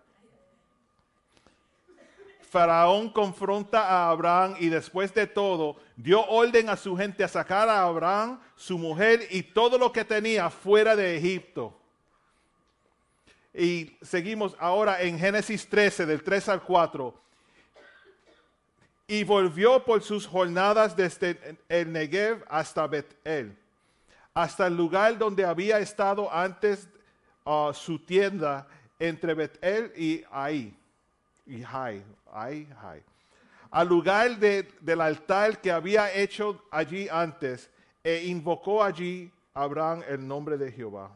Faraón 2.50 3.10
confronta 3.10 3.86
a 3.88 4.10
Abraham 4.10 4.56
y 4.60 4.70
después 4.70 5.14
de 5.14 5.28
todo 5.28 5.78
dio 5.96 6.26
orden 6.26 6.70
a 6.70 6.76
su 6.76 6.98
gente 6.98 7.24
a 7.24 7.28
sacar 7.28 7.70
a 7.70 7.84
Abraham, 7.84 8.40
su 8.56 8.78
mujer 8.78 9.28
y 9.30 9.44
todo 9.44 9.78
lo 9.78 9.92
que 9.92 10.04
tenía 10.04 10.50
fuera 10.50 10.96
de 10.96 11.16
Egipto. 11.16 11.80
Y 13.54 13.96
seguimos 14.02 14.56
ahora 14.60 15.02
en 15.02 15.20
Génesis 15.20 15.68
13, 15.70 16.06
del 16.06 16.24
3 16.24 16.50
al 16.50 16.64
4. 16.64 17.14
Y 19.08 19.24
volvió 19.24 19.84
por 19.84 20.02
sus 20.02 20.26
jornadas 20.26 20.96
desde 20.96 21.58
el 21.68 21.92
Negev 21.92 22.44
hasta 22.48 22.88
Betel, 22.88 23.56
hasta 24.34 24.68
el 24.68 24.76
lugar 24.76 25.18
donde 25.18 25.46
había 25.46 25.80
estado 25.80 26.32
antes 26.34 26.88
ah, 27.46 27.72
su 27.74 28.00
tienda 28.00 28.68
entre 28.98 29.34
Betel 29.34 29.92
y 29.96 30.24
Ahí 30.32 30.76
y 31.50 31.64
Jai, 31.64 32.04
Ai, 32.34 32.68
Jai. 32.82 33.04
Al 33.72 33.88
lugar 33.88 34.38
de- 34.38 34.64
del 34.82 35.02
altar 35.02 35.62
que 35.62 35.72
había 35.72 36.12
hecho 36.14 36.64
allí 36.72 37.08
antes, 37.10 37.70
e 38.04 38.26
invocó 38.26 38.84
allí 38.84 39.32
Abraham 39.54 40.04
el 40.08 40.28
nombre 40.28 40.58
de 40.58 40.72
Jehová. 40.72 41.12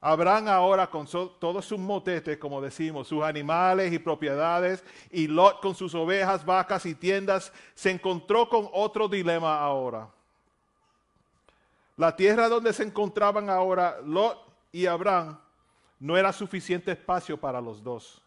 Abraham 0.00 0.48
ahora 0.48 0.86
con 0.86 1.06
todos 1.06 1.64
sus 1.64 1.78
motetes, 1.78 2.36
como 2.36 2.60
decimos, 2.60 3.08
sus 3.08 3.22
animales 3.22 3.92
y 3.92 3.98
propiedades, 3.98 4.84
y 5.10 5.26
Lot 5.28 5.60
con 5.62 5.74
sus 5.74 5.94
ovejas, 5.94 6.44
vacas 6.44 6.84
y 6.84 6.94
tiendas, 6.94 7.52
se 7.74 7.90
encontró 7.90 8.48
con 8.48 8.68
otro 8.72 9.08
dilema 9.08 9.60
ahora. 9.60 10.08
La 11.96 12.14
tierra 12.16 12.48
donde 12.48 12.72
se 12.72 12.82
encontraban 12.82 13.48
ahora 13.48 13.98
Lot 14.04 14.38
y 14.72 14.86
Abraham 14.86 15.38
no 16.00 16.16
era 16.18 16.32
suficiente 16.32 16.90
espacio 16.90 17.38
para 17.38 17.60
los 17.60 17.82
dos. 17.82 18.20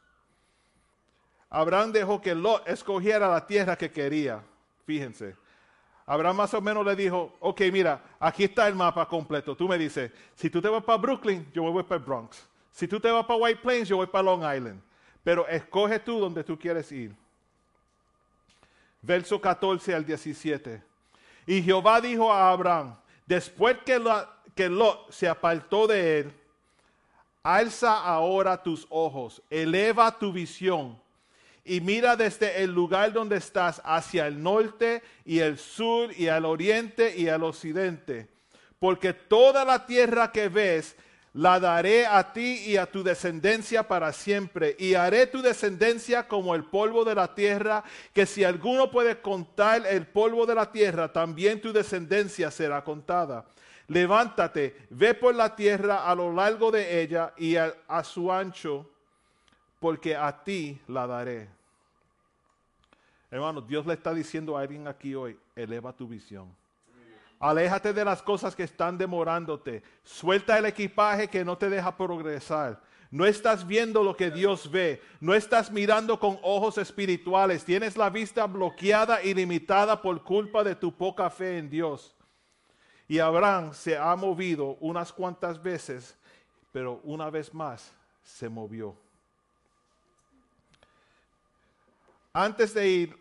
Abraham 1.49 1.91
dejó 1.91 2.21
que 2.21 2.35
Lot 2.35 2.67
escogiera 2.67 3.29
la 3.29 3.45
tierra 3.45 3.77
que 3.77 3.91
quería. 3.91 4.43
Fíjense. 4.85 5.35
Abraham 6.05 6.37
más 6.37 6.53
o 6.53 6.61
menos 6.61 6.85
le 6.85 6.95
dijo, 6.95 7.35
ok, 7.39 7.61
mira, 7.71 8.01
aquí 8.19 8.45
está 8.45 8.67
el 8.67 8.75
mapa 8.75 9.07
completo. 9.07 9.55
Tú 9.55 9.67
me 9.67 9.77
dices, 9.77 10.11
si 10.35 10.49
tú 10.49 10.61
te 10.61 10.69
vas 10.69 10.83
para 10.83 10.97
Brooklyn, 10.97 11.45
yo 11.53 11.63
me 11.63 11.69
voy 11.69 11.83
para 11.83 12.03
Bronx. 12.03 12.47
Si 12.71 12.87
tú 12.87 12.99
te 12.99 13.11
vas 13.11 13.25
para 13.25 13.39
White 13.39 13.61
Plains, 13.61 13.89
yo 13.89 13.97
voy 13.97 14.07
para 14.07 14.23
Long 14.23 14.41
Island. 14.41 14.81
Pero 15.23 15.47
escoge 15.47 15.99
tú 15.99 16.19
donde 16.19 16.43
tú 16.43 16.57
quieres 16.57 16.91
ir. 16.91 17.13
Verso 19.01 19.39
14 19.41 19.93
al 19.93 20.05
17. 20.05 20.81
Y 21.45 21.61
Jehová 21.61 21.99
dijo 21.99 22.31
a 22.31 22.51
Abraham, 22.51 22.95
después 23.25 23.77
que 23.85 24.69
Lot 24.69 25.11
se 25.11 25.27
apartó 25.27 25.87
de 25.87 26.19
él, 26.19 26.33
alza 27.43 28.01
ahora 28.01 28.61
tus 28.61 28.85
ojos, 28.89 29.41
eleva 29.49 30.17
tu 30.17 30.31
visión 30.31 30.97
y 31.67 31.81
mira 31.81 32.15
desde 32.15 32.63
el 32.63 32.71
lugar 32.71 33.13
donde 33.13 33.37
estás 33.37 33.81
hacia 33.83 34.27
el 34.27 34.41
norte 34.41 35.03
y 35.25 35.39
el 35.39 35.57
sur 35.57 36.11
y 36.17 36.27
al 36.27 36.45
oriente 36.45 37.13
y 37.15 37.27
al 37.27 37.43
occidente. 37.43 38.27
Porque 38.79 39.13
toda 39.13 39.65
la 39.65 39.85
tierra 39.85 40.31
que 40.31 40.49
ves 40.49 40.95
la 41.33 41.59
daré 41.59 42.07
a 42.07 42.33
ti 42.33 42.63
y 42.65 42.77
a 42.77 42.87
tu 42.87 43.03
descendencia 43.03 43.87
para 43.87 44.11
siempre. 44.11 44.75
Y 44.79 44.95
haré 44.95 45.27
tu 45.27 45.41
descendencia 45.41 46.27
como 46.27 46.55
el 46.55 46.63
polvo 46.63 47.05
de 47.05 47.13
la 47.13 47.35
tierra, 47.35 47.83
que 48.13 48.25
si 48.25 48.43
alguno 48.43 48.89
puede 48.89 49.21
contar 49.21 49.85
el 49.85 50.07
polvo 50.07 50.45
de 50.45 50.55
la 50.55 50.71
tierra, 50.71 51.13
también 51.13 51.61
tu 51.61 51.71
descendencia 51.71 52.49
será 52.49 52.83
contada. 52.83 53.45
Levántate, 53.87 54.87
ve 54.89 55.13
por 55.13 55.35
la 55.35 55.55
tierra 55.55 56.09
a 56.09 56.15
lo 56.15 56.33
largo 56.33 56.71
de 56.71 57.01
ella 57.01 57.33
y 57.37 57.55
a, 57.55 57.73
a 57.87 58.03
su 58.03 58.31
ancho, 58.31 58.89
porque 59.79 60.15
a 60.15 60.43
ti 60.43 60.79
la 60.87 61.05
daré. 61.05 61.56
Hermano, 63.29 63.61
Dios 63.61 63.85
le 63.85 63.93
está 63.93 64.13
diciendo 64.13 64.57
a 64.57 64.61
alguien 64.61 64.87
aquí 64.87 65.13
hoy, 65.13 65.37
eleva 65.55 65.91
tu 65.93 66.07
visión. 66.07 66.47
Aléjate 67.39 67.93
de 67.93 68.05
las 68.05 68.21
cosas 68.21 68.55
que 68.55 68.63
están 68.63 68.97
demorándote. 68.97 69.83
Suelta 70.03 70.57
el 70.57 70.65
equipaje 70.65 71.27
que 71.27 71.45
no 71.45 71.57
te 71.57 71.69
deja 71.69 71.95
progresar. 71.95 72.81
No 73.11 73.25
estás 73.25 73.65
viendo 73.65 74.03
lo 74.03 74.15
que 74.17 74.31
Dios 74.31 74.69
ve. 74.69 75.01
No 75.19 75.33
estás 75.33 75.71
mirando 75.71 76.19
con 76.19 76.39
ojos 76.41 76.77
espirituales. 76.77 77.63
Tienes 77.63 77.95
la 77.95 78.09
vista 78.09 78.47
bloqueada 78.47 79.21
y 79.21 79.33
limitada 79.33 80.01
por 80.01 80.23
culpa 80.23 80.63
de 80.63 80.75
tu 80.75 80.91
poca 80.91 81.29
fe 81.29 81.57
en 81.57 81.69
Dios. 81.69 82.15
Y 83.07 83.19
Abraham 83.19 83.73
se 83.73 83.97
ha 83.97 84.15
movido 84.15 84.77
unas 84.81 85.13
cuantas 85.13 85.61
veces, 85.61 86.17
pero 86.71 86.99
una 87.03 87.29
vez 87.29 87.53
más 87.53 87.93
se 88.23 88.49
movió. 88.49 88.95
Antes 92.39 92.71
de 92.71 92.87
ir, 92.87 93.19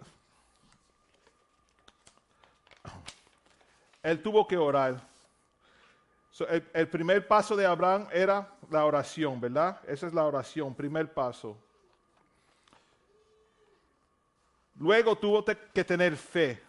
él 4.03 4.23
tuvo 4.23 4.47
que 4.47 4.59
orar. 4.59 5.01
El, 6.75 6.87
primer 6.89 7.27
paso 7.27 7.57
de 7.57 7.65
Abraham 7.65 8.09
era 8.13 8.47
la 8.69 8.85
oración, 8.85 9.41
¿verdad? 9.41 9.81
Esa 9.89 10.09
es 10.09 10.13
la 10.13 10.27
oración, 10.27 10.75
primer 10.75 11.11
paso. 11.11 11.57
Luego 14.75 15.17
tuvo 15.17 15.43
que 15.43 15.83
tener 15.83 16.15
fe. 16.15 16.63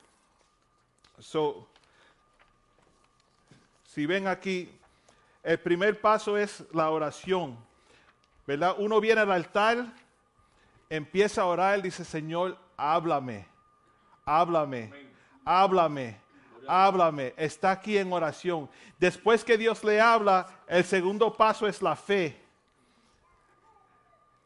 So, 1.19 1.67
si 3.83 4.05
ven 4.05 4.25
aquí, 4.25 4.71
el 5.43 5.59
primer 5.59 5.99
paso 5.99 6.37
es 6.37 6.63
la 6.71 6.91
oración, 6.91 7.57
¿verdad? 8.45 8.75
Uno 8.77 9.01
viene 9.01 9.19
al 9.19 9.33
altar, 9.33 9.93
empieza 10.89 11.41
a 11.41 11.45
orar, 11.45 11.81
dice, 11.81 12.05
Señor, 12.05 12.57
háblame, 12.75 13.45
háblame, 14.25 14.91
háblame, 15.43 16.17
háblame. 16.67 17.33
Está 17.37 17.71
aquí 17.71 17.97
en 17.97 18.11
oración. 18.11 18.69
Después 18.99 19.43
que 19.43 19.57
Dios 19.57 19.83
le 19.83 19.99
habla, 19.99 20.47
el 20.67 20.83
segundo 20.83 21.35
paso 21.35 21.67
es 21.67 21.81
la 21.81 21.95
fe. 21.95 22.39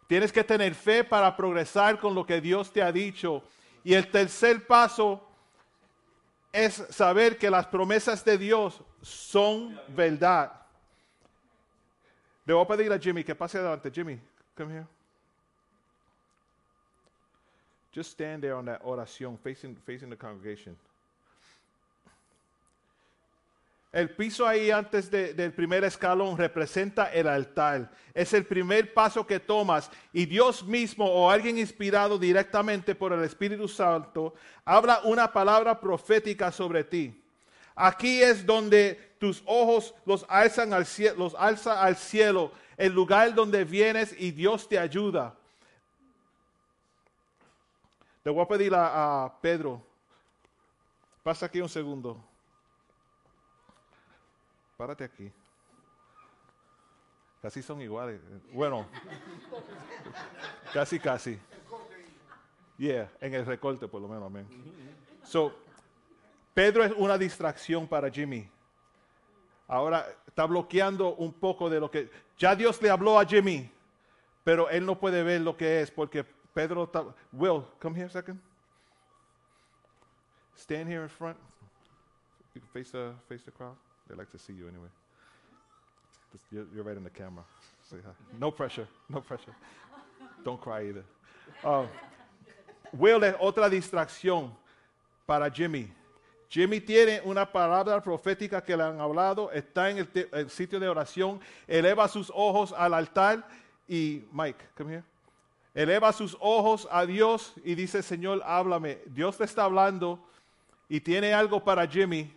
Tienes 0.07 0.31
que 0.31 0.43
tener 0.43 0.75
fe 0.75 1.03
para 1.03 1.35
progresar 1.35 1.99
con 1.99 2.13
lo 2.13 2.25
que 2.25 2.41
Dios 2.41 2.71
te 2.71 2.81
ha 2.81 2.91
dicho. 2.91 3.43
Y 3.83 3.93
el 3.93 4.09
tercer 4.11 4.67
paso 4.67 5.25
es 6.51 6.73
saber 6.89 7.37
que 7.37 7.49
las 7.49 7.65
promesas 7.65 8.23
de 8.25 8.37
Dios 8.37 8.83
son 9.01 9.79
verdad. 9.87 10.51
Le 12.45 12.53
voy 12.53 12.63
a 12.63 12.67
pedir 12.67 12.91
a 12.91 12.99
Jimmy 12.99 13.23
que 13.23 13.33
pase 13.33 13.57
adelante. 13.57 13.89
Jimmy, 13.89 14.19
come 14.55 14.73
here. 14.73 15.00
Just 17.93 18.11
stand 18.11 18.41
there 18.41 18.53
on 18.55 18.65
that 18.65 18.81
oración, 18.83 19.37
facing, 19.37 19.75
facing 19.85 20.09
the 20.09 20.17
congregation. 20.17 20.77
El 23.93 24.09
piso 24.09 24.47
ahí 24.47 24.71
antes 24.71 25.11
de- 25.11 25.33
del 25.33 25.51
primer 25.51 25.83
escalón 25.83 26.37
representa 26.37 27.11
el 27.11 27.27
altar. 27.27 27.91
Es 28.13 28.31
el 28.33 28.45
primer 28.45 28.93
paso 28.93 29.27
que 29.27 29.37
tomas 29.37 29.91
y 30.13 30.25
Dios 30.25 30.63
mismo 30.63 31.05
o 31.05 31.29
alguien 31.29 31.57
inspirado 31.57 32.17
directamente 32.17 32.95
por 32.95 33.11
el 33.11 33.21
Espíritu 33.25 33.67
Santo 33.67 34.33
habla 34.63 35.01
una 35.03 35.33
palabra 35.33 35.77
profética 35.77 36.53
sobre 36.53 36.85
ti. 36.85 37.21
Aquí 37.75 38.21
es 38.21 38.45
donde 38.45 39.15
tus 39.19 39.43
ojos 39.45 39.93
los 40.05 40.25
alzan 40.29 40.71
al 40.71 40.87
los 41.17 41.35
alza 41.35 41.81
al 41.83 41.97
cielo, 41.97 42.53
el 42.77 42.93
lugar 42.93 43.33
donde 43.35 43.65
vienes 43.65 44.15
y 44.17 44.31
Dios 44.31 44.69
te 44.69 44.79
ayuda. 44.79 45.35
Le 48.23 48.31
voy 48.31 48.41
a 48.41 48.47
pedir 48.47 48.71
a, 48.75 49.33
Pedro, 49.41 49.81
pasa 51.23 51.47
aquí 51.47 51.59
un 51.59 51.69
segundo. 51.69 52.23
Párate 54.77 55.03
aquí. 55.03 55.31
Casi 57.41 57.63
son 57.63 57.81
iguales. 57.81 58.21
Bueno, 58.53 58.85
casi, 60.71 60.99
casi. 60.99 61.39
Yeah, 62.77 63.11
en 63.19 63.33
el 63.33 63.45
recorte 63.45 63.87
por 63.87 64.01
lo 64.01 64.07
menos, 64.07 64.25
amén. 64.25 64.47
So, 65.23 65.53
Pedro 66.53 66.83
es 66.83 66.93
una 66.95 67.17
distracción 67.17 67.87
para 67.87 68.09
Jimmy. 68.09 68.47
Ahora 69.67 70.05
está 70.27 70.45
bloqueando 70.45 71.15
un 71.15 71.33
poco 71.33 71.69
de 71.69 71.79
lo 71.79 71.89
que... 71.89 72.09
Ya 72.37 72.55
Dios 72.55 72.81
le 72.81 72.89
habló 72.89 73.19
a 73.19 73.25
Jimmy, 73.25 73.71
pero 74.43 74.69
él 74.69 74.85
no 74.85 74.99
puede 74.99 75.23
ver 75.23 75.41
lo 75.41 75.55
que 75.55 75.81
es 75.81 75.89
porque 75.89 76.25
Pedro. 76.53 76.89
Will, 77.31 77.65
come 77.79 77.95
here 77.95 78.05
a 78.05 78.09
second. 78.09 78.39
Stand 80.55 80.89
here 80.89 81.03
in 81.03 81.09
front. 81.09 81.37
You 82.53 82.61
can 82.61 82.69
face 82.69 82.91
the, 82.91 83.13
face 83.27 83.41
the 83.43 83.51
crowd. 83.51 83.75
They 84.07 84.15
like 84.15 84.31
to 84.31 84.39
see 84.39 84.53
you 84.53 84.67
anyway. 84.67 84.89
You're, 86.51 86.83
right 86.83 86.97
in 86.97 87.03
the 87.03 87.09
camera. 87.09 87.43
Say 87.89 87.97
hi. 88.03 88.11
No 88.39 88.51
pressure, 88.51 88.87
no 89.09 89.21
pressure. 89.21 89.55
Don't 90.43 90.59
cry 90.59 90.87
either. 90.87 91.03
Um, 91.63 91.87
Will 92.93 93.23
es 93.23 93.35
otra 93.39 93.69
distracción 93.69 94.51
para 95.25 95.49
Jimmy. 95.49 95.91
Jimmy 96.49 96.81
tiene 96.81 97.21
una 97.23 97.49
palabra 97.49 98.01
profética 98.01 98.61
que 98.61 98.75
le 98.75 98.83
han 98.83 98.99
hablado, 98.99 99.49
está 99.51 99.89
en 99.89 99.99
el, 99.99 100.29
el 100.33 100.49
sitio 100.49 100.79
de 100.79 100.89
oración, 100.89 101.39
eleva 101.65 102.09
sus 102.09 102.29
ojos 102.35 102.73
al 102.77 102.93
altar 102.93 103.47
y 103.87 104.23
Mike, 104.33 104.65
come 104.75 104.91
here. 104.91 105.03
Eleva 105.73 106.11
sus 106.11 106.35
ojos 106.39 106.87
a 106.91 107.05
Dios 107.05 107.53
y 107.63 107.75
dice, 107.75 108.03
Señor, 108.03 108.41
háblame. 108.45 108.99
Dios 109.05 109.37
te 109.37 109.45
está 109.45 109.63
hablando 109.63 110.19
y 110.89 110.99
tiene 110.99 111.33
algo 111.33 111.63
para 111.63 111.87
Jimmy, 111.87 112.29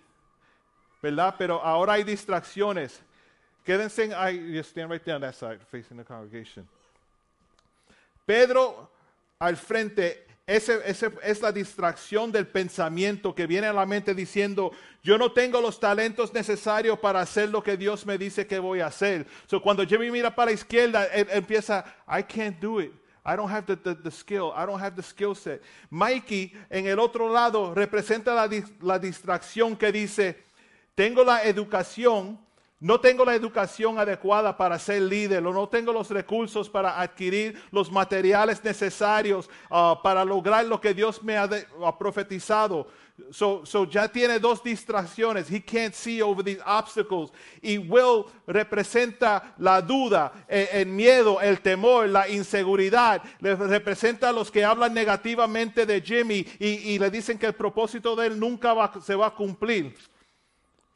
¿verdad? 1.02 1.34
Pero 1.36 1.60
ahora 1.60 1.94
hay 1.94 2.04
distracciones. 2.04 3.00
Quédense 3.64 4.08
you 4.08 4.60
stand 4.60 4.90
right 4.90 5.02
there 5.02 5.16
on 5.16 5.22
that 5.22 5.34
side, 5.34 5.58
facing 5.70 5.96
the 5.96 6.04
congregation. 6.04 6.68
Pedro 8.24 8.88
al 9.40 9.56
frente, 9.56 10.26
ese, 10.46 10.80
ese 10.84 11.10
es 11.22 11.40
la 11.42 11.50
distracción 11.50 12.30
del 12.30 12.46
pensamiento 12.46 13.34
que 13.34 13.46
viene 13.46 13.66
a 13.66 13.72
la 13.72 13.84
mente 13.84 14.14
diciendo, 14.14 14.70
yo 15.02 15.18
no 15.18 15.32
tengo 15.32 15.60
los 15.60 15.80
talentos 15.80 16.32
necesarios 16.32 16.98
para 17.00 17.20
hacer 17.20 17.48
lo 17.48 17.62
que 17.62 17.76
Dios 17.76 18.06
me 18.06 18.16
dice 18.16 18.46
que 18.46 18.58
voy 18.58 18.80
a 18.80 18.86
hacer. 18.86 19.26
So 19.46 19.60
cuando 19.60 19.84
Jimmy 19.84 20.10
mira 20.10 20.34
para 20.34 20.50
la 20.50 20.54
izquierda, 20.54 21.08
empieza, 21.12 21.84
I 22.06 22.22
can't 22.22 22.60
do 22.60 22.80
it. 22.80 22.92
I 23.24 23.36
don't 23.36 23.48
have 23.50 23.64
the, 23.66 23.76
the- 23.94 24.10
skill. 24.10 24.52
I 24.54 24.66
don't 24.66 24.78
have 24.80 24.94
the 24.96 25.02
skill 25.02 25.34
set. 25.34 25.62
Mikey 25.90 26.52
en 26.70 26.86
el 26.86 26.98
otro 26.98 27.28
lado 27.32 27.74
representa 27.74 28.34
la, 28.34 28.48
la 28.82 28.98
distracción 28.98 29.76
que 29.76 29.90
dice, 29.90 30.44
tengo 30.94 31.24
la 31.24 31.42
educación, 31.44 32.38
no 32.80 33.00
tengo 33.00 33.24
la 33.24 33.34
educación 33.34 33.98
adecuada 33.98 34.54
para 34.54 34.78
ser 34.78 35.00
líder, 35.00 35.46
o 35.46 35.52
no 35.54 35.66
tengo 35.68 35.90
los 35.90 36.10
recursos 36.10 36.68
para 36.68 37.00
adquirir 37.00 37.58
los 37.70 37.90
materiales 37.90 38.62
necesarios 38.62 39.48
ah, 39.70 39.98
para 40.02 40.22
lograr 40.22 40.66
lo 40.66 40.78
que 40.78 40.92
Dios 40.92 41.22
me 41.22 41.38
ha 41.38 41.48
profetizado. 41.98 42.88
So, 43.30 43.64
ya 43.88 44.08
tiene 44.08 44.40
dos 44.40 44.60
distracciones. 44.60 45.48
He 45.48 45.60
can't 45.60 45.94
see 45.94 46.20
over 46.20 46.42
these 46.42 46.60
obstacles. 46.66 47.32
Y 47.62 47.78
Will 47.78 48.24
representa 48.44 49.54
la 49.58 49.80
duda, 49.80 50.32
eh, 50.48 50.68
el, 50.72 50.86
miedo, 50.86 51.40
el 51.40 51.60
temor, 51.60 52.08
la 52.08 52.28
inseguridad. 52.28 53.22
Le 53.38 53.54
representa 53.54 54.30
a 54.30 54.32
los 54.32 54.50
que 54.50 54.64
hablan 54.64 54.92
negativamente 54.92 55.86
de 55.86 56.00
Jimmy 56.00 56.44
y, 56.58 56.98
le 56.98 57.08
dicen 57.08 57.38
que 57.38 57.46
el 57.46 57.54
propósito 57.54 58.16
de 58.16 58.26
él 58.26 58.40
nunca 58.40 58.74
se 59.00 59.14
va 59.14 59.28
a 59.28 59.34
cumplir. 59.34 59.94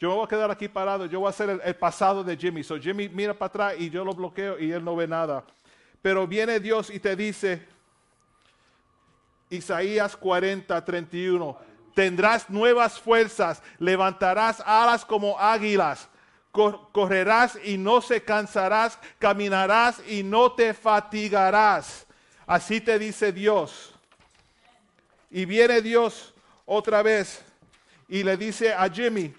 Yo 0.00 0.08
me 0.08 0.14
voy 0.16 0.24
a 0.24 0.28
quedar 0.28 0.50
aquí 0.50 0.68
parado, 0.68 1.06
yo 1.06 1.20
voy 1.20 1.28
a 1.28 1.30
hacer 1.30 1.50
el, 1.50 1.60
el 1.64 1.76
pasado 1.76 2.24
de 2.24 2.36
Jimmy. 2.36 2.64
So 2.64 2.80
Jimmy 2.80 3.08
mira 3.08 3.32
para 3.32 3.48
atrás 3.48 3.74
y 3.78 3.90
yo 3.90 4.04
lo 4.04 4.12
bloqueo 4.12 4.58
y 4.58 4.72
él 4.72 4.84
no 4.84 4.96
ve 4.96 5.06
nada. 5.06 5.44
Pero 6.02 6.26
viene 6.26 6.58
Dios 6.58 6.90
y 6.90 6.98
te 6.98 7.14
dice, 7.14 7.62
Isaías 9.50 10.16
40, 10.16 10.84
31, 10.84 11.67
tendrás 11.98 12.48
nuevas 12.48 13.00
fuerzas, 13.00 13.60
levantarás 13.80 14.62
alas 14.64 15.04
como 15.04 15.36
águilas, 15.36 16.06
cor- 16.52 16.92
correrás 16.92 17.58
y 17.64 17.76
no 17.76 18.00
se 18.00 18.22
cansarás, 18.22 18.96
caminarás 19.18 20.00
y 20.08 20.22
no 20.22 20.52
te 20.52 20.74
fatigarás. 20.74 22.06
Así 22.46 22.80
te 22.80 23.00
dice 23.00 23.32
Dios. 23.32 23.92
Y 25.28 25.44
viene 25.44 25.82
Dios 25.82 26.32
otra 26.66 27.02
vez 27.02 27.42
y 28.08 28.22
le 28.22 28.36
dice 28.36 28.72
a 28.72 28.88
Jimmy, 28.88 29.34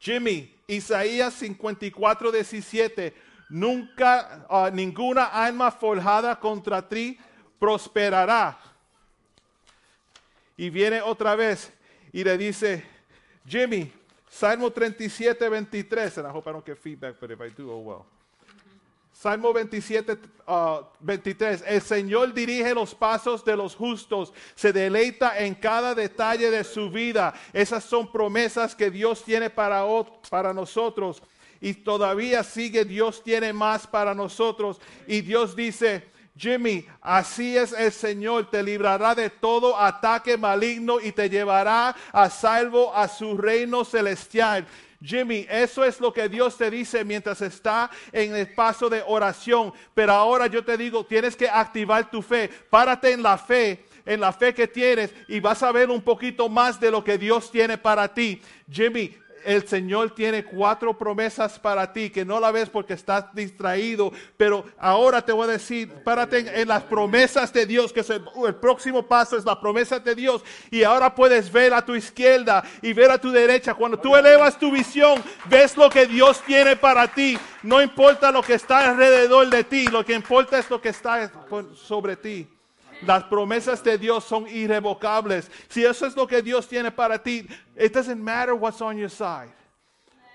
Jimmy, 0.00 0.50
Isaías 0.66 1.34
54, 1.34 2.32
17. 2.32 3.14
Nunca 3.50 4.46
ah, 4.48 4.70
ninguna 4.72 5.24
alma 5.24 5.70
forjada 5.70 6.40
contra 6.40 6.80
ti 6.88 7.18
prosperará. 7.58 8.58
Y 10.58 10.70
viene 10.70 11.00
otra 11.00 11.36
vez 11.36 11.72
y 12.12 12.24
le 12.24 12.36
dice, 12.36 12.84
Jimmy, 13.46 13.92
Salmo 14.28 14.70
37, 14.70 15.48
23. 15.48 16.18
And 16.18 16.26
I 16.26 16.30
hope 16.30 16.50
I 16.50 16.52
don't 16.52 16.66
get 16.66 16.76
feedback, 16.76 17.14
but 17.20 17.30
if 17.30 17.40
I 17.40 17.48
do, 17.48 17.70
oh 17.70 17.78
well. 17.78 18.06
Salmo 19.12 19.52
27, 19.52 20.16
ah, 20.46 20.82
23. 21.00 21.64
El 21.66 21.80
Señor 21.80 22.32
dirige 22.34 22.74
los 22.74 22.94
pasos 22.94 23.44
de 23.44 23.56
los 23.56 23.74
justos, 23.74 24.32
se 24.54 24.72
deleita 24.72 25.38
en 25.38 25.54
cada 25.54 25.94
detalle 25.94 26.50
de 26.50 26.62
su 26.62 26.90
vida. 26.90 27.34
Esas 27.52 27.84
son 27.84 28.10
promesas 28.10 28.74
que 28.74 28.90
Dios 28.90 29.24
tiene 29.24 29.50
para, 29.50 29.84
para 30.28 30.52
nosotros. 30.52 31.22
Y 31.60 31.74
todavía 31.74 32.44
sigue, 32.44 32.84
Dios 32.84 33.22
tiene 33.22 33.52
más 33.52 33.86
para 33.86 34.14
nosotros. 34.14 34.80
Y 35.06 35.20
Dios 35.20 35.56
dice, 35.56 36.04
Jimmy, 36.38 36.86
así 37.00 37.56
es 37.56 37.72
el 37.72 37.90
Señor, 37.90 38.48
te 38.48 38.62
librará 38.62 39.12
de 39.12 39.28
todo 39.28 39.76
ataque 39.76 40.36
maligno 40.36 41.00
y 41.00 41.10
te 41.10 41.28
llevará 41.28 41.96
a 42.12 42.30
salvo 42.30 42.94
a 42.94 43.08
su 43.08 43.36
reino 43.36 43.84
celestial. 43.84 44.64
Jimmy, 45.02 45.46
eso 45.48 45.84
es 45.84 46.00
lo 46.00 46.12
que 46.12 46.28
Dios 46.28 46.56
te 46.56 46.70
dice 46.70 47.04
mientras 47.04 47.40
está 47.42 47.90
en 48.12 48.36
el 48.36 48.54
paso 48.54 48.88
de 48.88 49.02
oración. 49.06 49.72
Pero 49.94 50.12
ahora 50.12 50.46
yo 50.46 50.64
te 50.64 50.76
digo, 50.76 51.04
tienes 51.04 51.34
que 51.34 51.48
activar 51.48 52.08
tu 52.08 52.22
fe. 52.22 52.48
Párate 52.70 53.12
en 53.12 53.22
la 53.22 53.36
fe, 53.36 53.84
en 54.06 54.20
la 54.20 54.32
fe 54.32 54.54
que 54.54 54.68
tienes 54.68 55.12
y 55.26 55.40
vas 55.40 55.62
a 55.62 55.72
ver 55.72 55.90
un 55.90 56.02
poquito 56.02 56.48
más 56.48 56.78
de 56.78 56.90
lo 56.90 57.02
que 57.02 57.18
Dios 57.18 57.50
tiene 57.50 57.78
para 57.78 58.12
ti. 58.12 58.40
Jimmy, 58.70 59.16
el 59.44 59.66
Señor 59.66 60.14
tiene 60.14 60.44
cuatro 60.44 60.96
promesas 60.96 61.58
para 61.58 61.92
ti 61.92 62.10
que 62.10 62.24
no 62.24 62.40
la 62.40 62.50
ves 62.50 62.68
porque 62.68 62.94
estás 62.94 63.34
distraído, 63.34 64.12
pero 64.36 64.64
ahora 64.78 65.22
te 65.22 65.32
voy 65.32 65.48
a 65.48 65.52
decir, 65.52 65.92
párate 66.04 66.60
en, 66.60 66.68
las 66.68 66.82
promesas 66.84 67.52
de 67.52 67.66
Dios, 67.66 67.92
que 67.92 68.00
es 68.00 68.10
el, 68.10 68.24
el 68.46 68.54
próximo 68.56 69.06
paso 69.06 69.36
es 69.36 69.44
la 69.44 69.60
promesa 69.60 69.98
de 69.98 70.14
Dios 70.14 70.42
y 70.70 70.82
ahora 70.82 71.14
puedes 71.14 71.50
ver 71.50 71.72
a 71.74 71.84
tu 71.84 71.94
izquierda 71.94 72.64
y 72.82 72.92
ver 72.92 73.10
a 73.10 73.18
tu 73.18 73.30
derecha. 73.30 73.74
Cuando 73.74 73.98
tú 73.98 74.16
elevas 74.16 74.58
tu 74.58 74.70
visión, 74.70 75.22
ves 75.48 75.76
lo 75.76 75.88
que 75.88 76.06
Dios 76.06 76.42
tiene 76.44 76.76
para 76.76 77.08
ti. 77.08 77.38
No 77.62 77.82
importa 77.82 78.30
lo 78.30 78.42
que 78.42 78.54
está 78.54 78.90
alrededor 78.90 79.48
de 79.48 79.64
ti, 79.64 79.86
lo 79.86 80.04
que 80.04 80.14
importa 80.14 80.58
es 80.58 80.70
lo 80.70 80.80
que 80.80 80.90
está 80.90 81.30
sobre 81.74 82.16
ti. 82.16 82.48
Las 83.06 83.22
promesas 83.24 83.82
de 83.82 83.96
Dios 83.96 84.24
son 84.24 84.46
irrevocables. 84.46 85.48
Si 85.68 85.84
eso 85.84 86.06
es 86.06 86.16
lo 86.16 86.26
que 86.26 86.42
Dios 86.42 86.66
tiene 86.66 86.90
para 86.90 87.18
ti, 87.18 87.48
it 87.76 87.92
doesn't 87.92 88.22
matter 88.22 88.54
what's 88.54 88.80
on 88.80 88.98
your 88.98 89.08
side. 89.08 89.50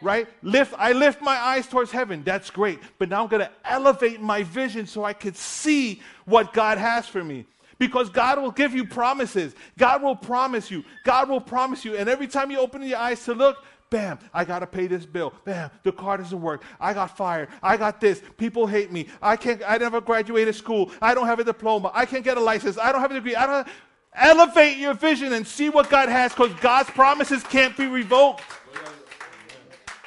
Right? 0.02 0.28
Lift, 0.42 0.74
I 0.78 0.92
lift 0.92 1.22
my 1.22 1.36
eyes 1.36 1.66
towards 1.68 1.92
heaven. 1.92 2.24
That's 2.24 2.50
great. 2.50 2.80
But 3.00 3.10
now 3.10 3.24
I'm 3.24 3.30
going 3.30 3.46
to 3.46 3.52
elevate 3.64 4.20
my 4.20 4.44
vision 4.44 4.86
so 4.86 5.06
I 5.06 5.14
could 5.14 5.38
see 5.38 6.02
what 6.26 6.52
God 6.52 6.78
has 6.78 7.08
for 7.08 7.24
me. 7.24 7.46
Because 7.80 8.10
God 8.10 8.42
will 8.42 8.52
give 8.52 8.76
you 8.76 8.86
promises. 8.86 9.56
God 9.78 10.04
will 10.04 10.16
promise 10.16 10.70
you. 10.70 10.84
God 11.04 11.30
will 11.30 11.42
promise 11.42 11.86
you. 11.86 11.96
And 11.96 12.10
every 12.10 12.28
time 12.28 12.52
you 12.52 12.60
open 12.60 12.84
your 12.84 12.98
eyes 12.98 13.24
to 13.26 13.34
look, 13.34 13.58
bam, 13.94 14.18
I 14.34 14.44
got 14.44 14.60
to 14.60 14.68
pay 14.68 14.88
this 14.88 15.06
bill. 15.06 15.36
Bam, 15.46 15.70
the 15.84 15.92
car 15.92 16.18
doesn't 16.18 16.42
work. 16.42 16.64
I 16.80 16.96
got 16.96 17.16
fired. 17.16 17.50
I 17.62 17.78
got 17.78 18.02
this. 18.02 18.24
People 18.38 18.66
hate 18.66 18.92
me. 18.92 19.08
I 19.22 19.36
can't, 19.38 19.62
I 19.66 19.78
never 19.78 20.02
graduated 20.02 20.56
school. 20.56 20.92
I 21.00 21.14
don't 21.14 21.28
have 21.28 21.38
a 21.38 21.44
diploma. 21.44 21.92
I 21.94 22.08
can't 22.08 22.24
get 22.24 22.36
a 22.36 22.40
license. 22.40 22.80
I 22.80 22.92
don't 22.92 23.02
have 23.02 23.12
a 23.12 23.14
degree. 23.14 23.36
I 23.36 23.46
don't 23.46 23.68
elevate 24.16 24.78
your 24.78 24.96
vision 24.96 25.34
and 25.34 25.46
see 25.46 25.70
what 25.70 25.92
God 25.92 26.10
has 26.10 26.34
because 26.34 26.52
God's 26.60 26.90
promises 26.90 27.44
can't 27.44 27.78
be 27.78 27.86
revoked. 27.86 28.42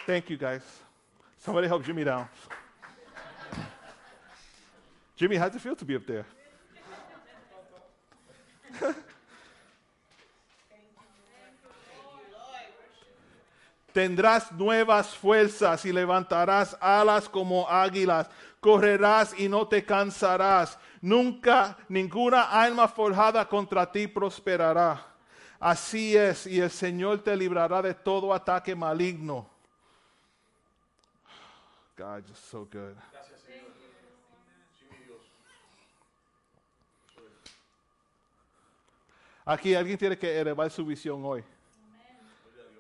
Thank 0.05 0.31
you, 0.31 0.37
guys. 0.37 0.63
Somebody 1.39 1.69
help 1.69 1.85
Jimmy 1.85 2.03
down. 2.03 2.29
Jimmy, 5.15 5.37
how's 5.37 5.55
it 5.55 5.61
feel 5.61 5.77
to 5.77 5.85
be 5.85 5.95
up 5.95 6.07
there? 6.09 6.27
Tendrás 13.97 14.53
nuevas 14.53 15.17
fuerzas 15.17 15.87
y 15.87 15.91
levantarás 15.91 16.77
alas 16.83 17.31
como 17.31 17.67
águilas. 17.67 18.29
Correrás 18.61 19.33
y 19.41 19.49
no 19.49 19.67
te 19.67 19.87
cansarás. 19.87 20.79
Nunca 21.01 21.79
ninguna 21.89 22.43
alma 22.43 22.89
forjada 22.89 23.49
contra 23.49 23.91
ti 23.91 24.07
prosperará. 24.07 25.03
Así 25.59 26.15
es, 26.15 26.47
y 26.47 26.61
el 26.61 26.71
Señor 26.71 27.25
te 27.25 27.35
librará 27.35 27.81
de 27.81 27.95
todo 27.95 28.35
ataque 28.35 28.77
maligno. 28.77 29.49
God, 31.97 32.23
you're 32.27 32.35
so 32.35 32.69
good. 32.71 32.97
Aquí 39.47 39.75
alguien 39.75 39.97
tiene 39.97 40.19
que 40.19 40.39
elevar 40.39 40.71
su 40.71 40.85
visión 40.85 41.25
hoy. 41.25 41.43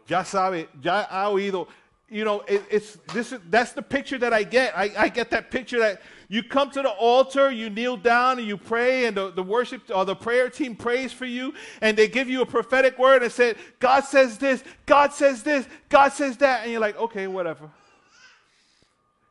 Ya 0.09 0.23
sabe, 0.23 0.69
ya 0.83 1.05
ha 1.05 1.31
oído. 1.31 1.69
You 2.09 2.25
know, 2.25 2.43
it, 2.43 2.63
it's 2.71 2.97
this. 3.13 3.33
Is, 3.33 3.41
that's 3.51 3.73
the 3.73 3.83
picture 3.83 4.17
that 4.19 4.33
I 4.33 4.45
get. 4.45 4.79
I, 4.79 4.93
I 4.97 5.09
get 5.09 5.31
that 5.31 5.51
picture 5.51 5.81
that 5.81 6.03
you 6.29 6.45
come 6.45 6.71
to 6.71 6.83
the 6.83 6.91
altar, 6.91 7.51
you 7.51 7.69
kneel 7.69 7.97
down, 7.97 8.39
and 8.39 8.47
you 8.47 8.57
pray, 8.57 9.07
and 9.07 9.17
the, 9.17 9.33
the 9.33 9.43
worship 9.43 9.83
or 9.93 10.05
the 10.05 10.15
prayer 10.15 10.49
team 10.49 10.77
prays 10.77 11.13
for 11.13 11.25
you, 11.25 11.53
and 11.81 11.97
they 11.97 12.07
give 12.07 12.29
you 12.29 12.43
a 12.43 12.47
prophetic 12.47 12.97
word 12.97 13.25
and 13.25 13.33
say, 13.33 13.55
God 13.81 14.05
says 14.05 14.39
this, 14.39 14.63
God 14.87 15.13
says 15.13 15.43
this, 15.43 15.67
God 15.89 16.13
says 16.13 16.37
that, 16.37 16.63
and 16.63 16.71
you're 16.71 16.81
like, 16.81 16.97
okay, 16.97 17.27
whatever. 17.27 17.71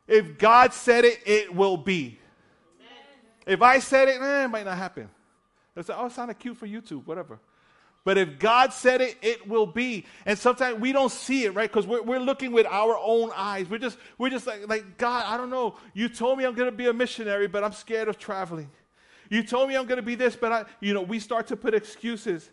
If 0.07 0.37
God 0.37 0.73
said 0.73 1.05
it, 1.05 1.21
it 1.25 1.55
will 1.55 1.77
be. 1.77 2.19
If 3.47 3.61
I 3.61 3.79
said 3.79 4.09
it, 4.09 4.21
eh, 4.21 4.45
it 4.45 4.47
might 4.49 4.65
not 4.65 4.77
happen. 4.77 5.09
It's 5.75 5.89
like, 5.89 5.97
oh, 5.97 6.07
it 6.07 6.11
sounded 6.11 6.39
cute 6.39 6.57
for 6.57 6.67
YouTube, 6.67 7.05
whatever. 7.05 7.39
But 8.05 8.19
if 8.19 8.37
God 8.37 8.71
said 8.71 9.01
it, 9.01 9.17
it 9.23 9.47
will 9.47 9.65
be. 9.65 10.05
And 10.27 10.37
sometimes 10.37 10.79
we 10.79 10.91
don't 10.91 11.11
see 11.11 11.45
it, 11.45 11.55
right? 11.55 11.67
Because 11.69 11.87
we're, 11.87 12.03
we're 12.03 12.19
looking 12.19 12.51
with 12.51 12.67
our 12.67 12.95
own 13.01 13.31
eyes. 13.35 13.67
We're 13.67 13.79
just, 13.79 13.97
we're 14.19 14.29
just 14.29 14.45
like, 14.45 14.69
like, 14.69 14.99
God, 14.99 15.25
I 15.27 15.37
don't 15.37 15.49
know. 15.49 15.75
You 15.95 16.07
told 16.07 16.37
me 16.37 16.45
I'm 16.45 16.53
going 16.53 16.69
to 16.69 16.77
be 16.77 16.85
a 16.87 16.93
missionary, 16.93 17.47
but 17.47 17.63
I'm 17.63 17.73
scared 17.73 18.07
of 18.07 18.19
traveling. 18.19 18.69
You 19.27 19.41
told 19.41 19.69
me 19.69 19.75
I'm 19.75 19.87
going 19.87 19.97
to 19.97 20.03
be 20.05 20.13
this, 20.13 20.35
but 20.35 20.51
I, 20.51 20.65
you 20.79 20.93
know, 20.93 21.01
we 21.01 21.19
start 21.19 21.47
to 21.47 21.57
put 21.57 21.73
excuses. 21.73 22.47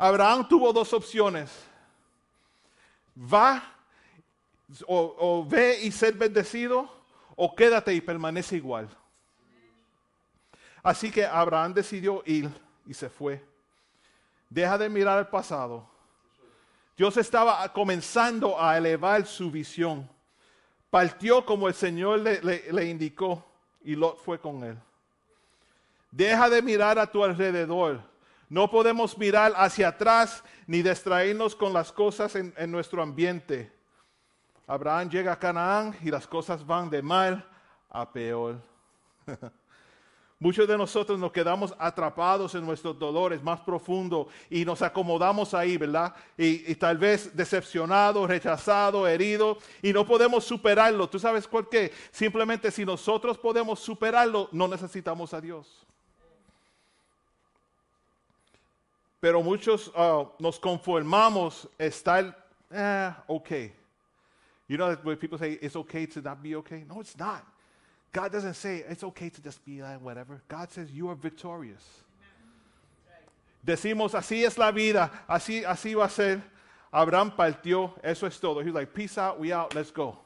Abraham 0.00 0.44
tuvo 0.44 0.72
dos 0.72 0.92
opciones. 0.92 1.50
Va 3.18 3.60
o, 4.86 5.16
o 5.18 5.44
ve 5.44 5.80
y 5.82 5.90
ser 5.90 6.12
bendecido, 6.12 6.88
o 7.36 7.56
quédate 7.56 7.92
y 7.92 8.00
permanece 8.00 8.56
igual. 8.56 8.88
Así 10.84 11.10
que 11.10 11.26
Abraham 11.26 11.74
decidió 11.74 12.22
ir 12.24 12.48
y 12.86 12.94
se 12.94 13.10
fue. 13.10 13.49
Deja 14.50 14.76
de 14.76 14.90
mirar 14.90 15.16
al 15.16 15.28
pasado. 15.28 15.88
Dios 16.96 17.16
estaba 17.16 17.72
comenzando 17.72 18.60
a 18.60 18.76
elevar 18.76 19.24
su 19.24 19.50
visión. 19.50 20.10
Partió 20.90 21.46
como 21.46 21.68
el 21.68 21.74
Señor 21.74 22.18
le 22.18 22.84
indicó 22.84 23.46
y 23.82 23.94
Lot 23.94 24.18
fue 24.18 24.38
con 24.38 24.62
él. 24.64 24.76
Deja 26.10 26.50
de 26.50 26.60
mirar 26.60 26.98
a 26.98 27.06
tu 27.06 27.22
alrededor. 27.22 28.02
No 28.48 28.68
podemos 28.68 29.16
mirar 29.16 29.52
hacia 29.56 29.88
atrás 29.88 30.42
ni 30.66 30.82
distraernos 30.82 31.54
con 31.54 31.72
las 31.72 31.92
cosas 31.92 32.34
en, 32.34 32.52
en 32.56 32.70
nuestro 32.70 33.00
ambiente. 33.00 33.72
Abraham 34.66 35.08
llega 35.08 35.32
a 35.32 35.38
Canaán 35.38 35.96
y 36.02 36.10
las 36.10 36.26
cosas 36.26 36.66
van 36.66 36.90
de 36.90 37.00
mal 37.00 37.48
a 37.88 38.12
peor. 38.12 38.60
Muchos 40.42 40.66
de 40.66 40.78
nosotros 40.78 41.18
nos 41.18 41.32
quedamos 41.32 41.74
atrapados 41.78 42.54
en 42.54 42.64
nuestros 42.64 42.98
dolores 42.98 43.42
más 43.42 43.60
profundos 43.60 44.26
y 44.48 44.64
nos 44.64 44.80
acomodamos 44.80 45.52
ahí, 45.52 45.76
¿verdad? 45.76 46.14
Y, 46.38 46.72
y 46.72 46.74
tal 46.76 46.96
vez 46.96 47.36
decepcionados, 47.36 48.26
rechazados, 48.26 49.06
heridos 49.06 49.58
y 49.82 49.92
no 49.92 50.06
podemos 50.06 50.42
superarlo. 50.42 51.10
¿Tú 51.10 51.18
sabes 51.18 51.46
por 51.46 51.68
qué? 51.68 51.92
Simplemente 52.10 52.70
si 52.70 52.86
nosotros 52.86 53.36
podemos 53.36 53.80
superarlo, 53.80 54.48
no 54.50 54.66
necesitamos 54.66 55.34
a 55.34 55.42
Dios. 55.42 55.86
Pero 59.20 59.42
muchos 59.42 59.92
ah, 59.94 60.24
nos 60.38 60.58
conformamos 60.58 61.68
estar, 61.78 62.34
eh, 62.70 63.12
okay. 63.26 63.74
You 64.66 64.78
know 64.78 64.88
that 64.88 65.04
when 65.04 65.18
people 65.18 65.36
say 65.36 65.58
it's 65.60 65.76
okay 65.76 66.06
to 66.06 66.22
not 66.22 66.42
be 66.42 66.56
okay? 66.56 66.84
No, 66.88 67.00
it's 67.00 67.18
not. 67.18 67.44
God 68.12 68.32
doesn't 68.32 68.54
say 68.54 68.84
it's 68.88 69.04
okay 69.04 69.30
to 69.30 69.40
just 69.40 69.64
be 69.64 69.82
like 69.82 70.00
whatever. 70.00 70.42
God 70.48 70.70
says 70.70 70.90
you 70.90 71.08
are 71.08 71.14
victorious. 71.14 71.84
Decimos 73.64 74.14
así 74.14 74.44
es 74.44 74.56
la 74.58 74.72
vida, 74.72 75.10
así 75.28 75.64
así 75.64 75.94
va 75.94 76.04
a 76.04 76.10
ser. 76.10 76.42
Abraham 76.92 77.30
partió, 77.36 77.94
eso 78.02 78.26
es 78.26 78.40
todo. 78.40 78.62
He's 78.62 78.74
like, 78.74 78.92
peace 78.92 79.16
out, 79.16 79.38
we 79.38 79.52
out, 79.52 79.74
let's 79.74 79.92
go. 79.92 80.18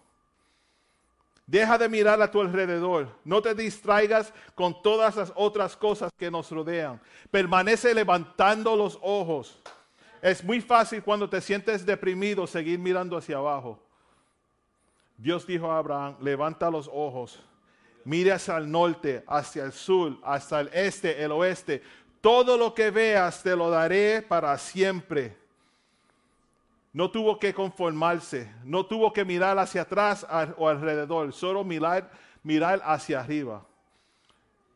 Deja 1.47 1.77
de 1.77 1.89
mirar 1.89 2.23
a 2.23 2.31
tu 2.31 2.41
alrededor. 2.41 3.09
No 3.23 3.43
te 3.43 3.55
distraigas 3.55 4.33
con 4.55 4.81
todas 4.83 5.15
las 5.17 5.31
otras 5.37 5.77
cosas 5.77 6.11
que 6.17 6.31
nos 6.31 6.51
rodean. 6.51 6.99
Permanece 7.31 7.93
levantando 7.93 8.75
los 8.75 8.99
ojos. 9.03 9.61
Es 10.23 10.43
muy 10.43 10.63
fácil 10.63 11.03
cuando 11.03 11.29
te 11.29 11.43
sientes 11.43 11.85
deprimido 11.85 12.47
seguir 12.47 12.79
mirando 12.79 13.15
hacia 13.19 13.37
abajo. 13.37 13.79
Dios 15.19 15.47
dijo 15.47 15.71
a 15.71 15.77
Abraham, 15.77 16.17
levanta 16.21 16.71
los 16.71 16.89
ojos, 16.91 17.43
mire 18.05 18.33
hacia 18.33 18.57
el 18.57 18.71
norte, 18.71 19.25
hacia 19.27 19.65
el 19.65 19.73
sur, 19.73 20.19
hasta 20.23 20.61
el 20.61 20.71
este, 20.73 21.23
el 21.23 21.33
oeste. 21.33 21.83
Todo 22.21 22.57
lo 22.57 22.75
que 22.75 22.91
veas 22.91 23.43
te 23.43 23.55
lo 23.55 23.71
daré 23.71 24.23
para 24.23 24.57
siempre. 24.59 25.37
No 26.93 27.11
tuvo 27.11 27.39
que 27.39 27.53
conformarse, 27.53 28.53
no 28.63 28.87
tuvo 28.87 29.13
que 29.13 29.25
mirar 29.25 29.59
hacia 29.59 29.83
atrás 29.83 30.27
o 30.57 30.69
alrededor, 30.69 31.33
solo 31.33 31.65
mirar, 31.65 32.11
mirar 32.43 32.81
hacia 32.85 33.21
arriba. 33.21 33.67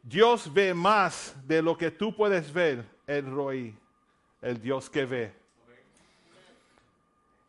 Dios 0.02 0.52
ve 0.52 0.74
más 0.74 1.36
de 1.46 1.62
lo 1.62 1.76
que 1.76 1.90
tú 1.90 2.14
puedes 2.14 2.52
ver, 2.52 2.84
el 3.06 3.30
Roí, 3.30 3.76
el 4.42 4.60
Dios 4.60 4.90
que 4.90 5.04
ve. 5.04 5.32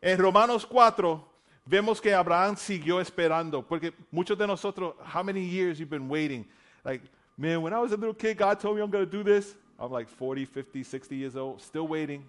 En 0.00 0.18
Romanos 0.18 0.64
4 0.66 1.29
vemos 1.70 2.00
que 2.00 2.12
Abraham 2.12 2.56
siguió 2.56 3.00
esperando, 3.00 3.62
porque 3.62 3.94
muchos 4.10 4.36
de 4.36 4.44
nosotros, 4.44 4.94
how 5.14 5.22
many 5.22 5.40
years 5.40 5.78
you've 5.78 5.88
been 5.88 6.08
waiting? 6.08 6.44
Like, 6.84 7.04
man, 7.38 7.62
when 7.62 7.72
I 7.72 7.78
was 7.78 7.92
a 7.92 7.96
little 7.96 8.14
kid, 8.14 8.38
God 8.38 8.58
told 8.58 8.76
me 8.76 8.82
I'm 8.82 8.90
going 8.90 9.08
to 9.08 9.10
do 9.10 9.22
this. 9.22 9.54
I'm 9.78 9.92
like 9.92 10.08
40, 10.08 10.44
50, 10.46 10.82
60 10.82 11.16
years 11.16 11.36
old, 11.36 11.62
still 11.62 11.86
waiting. 11.86 12.24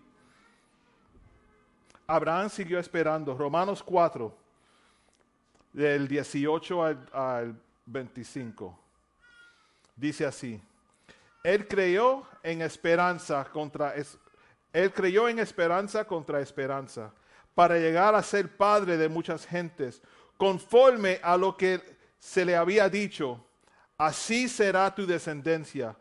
Abraham 2.08 2.50
siguió 2.50 2.78
esperando. 2.78 3.36
Romanos 3.36 3.82
4, 3.82 4.32
del 5.74 6.08
18 6.08 6.84
al, 6.84 6.98
al 7.12 7.56
25. 7.88 8.78
Dice 9.98 10.26
así. 10.26 10.62
Él 11.44 11.68
creyó 11.68 12.24
en 12.44 12.62
esperanza 12.62 13.44
contra 13.52 13.96
él 14.74 14.94
creyó 14.94 15.28
en 15.28 15.40
esperanza 15.40 16.06
contra 16.06 16.40
esperanza 16.40 17.12
para 17.62 17.78
llegar 17.78 18.16
a 18.16 18.24
ser 18.24 18.58
padre 18.58 18.98
de 18.98 19.08
muchas 19.08 19.46
gentes, 19.46 20.02
conforme 20.36 21.20
a 21.22 21.38
lo 21.38 21.56
que 21.56 21.80
se 22.18 22.44
le 22.44 22.56
había 22.56 22.90
dicho, 22.90 23.40
así 24.00 24.50
será 24.50 24.96
tu 24.96 25.06
descendencia. 25.06 25.96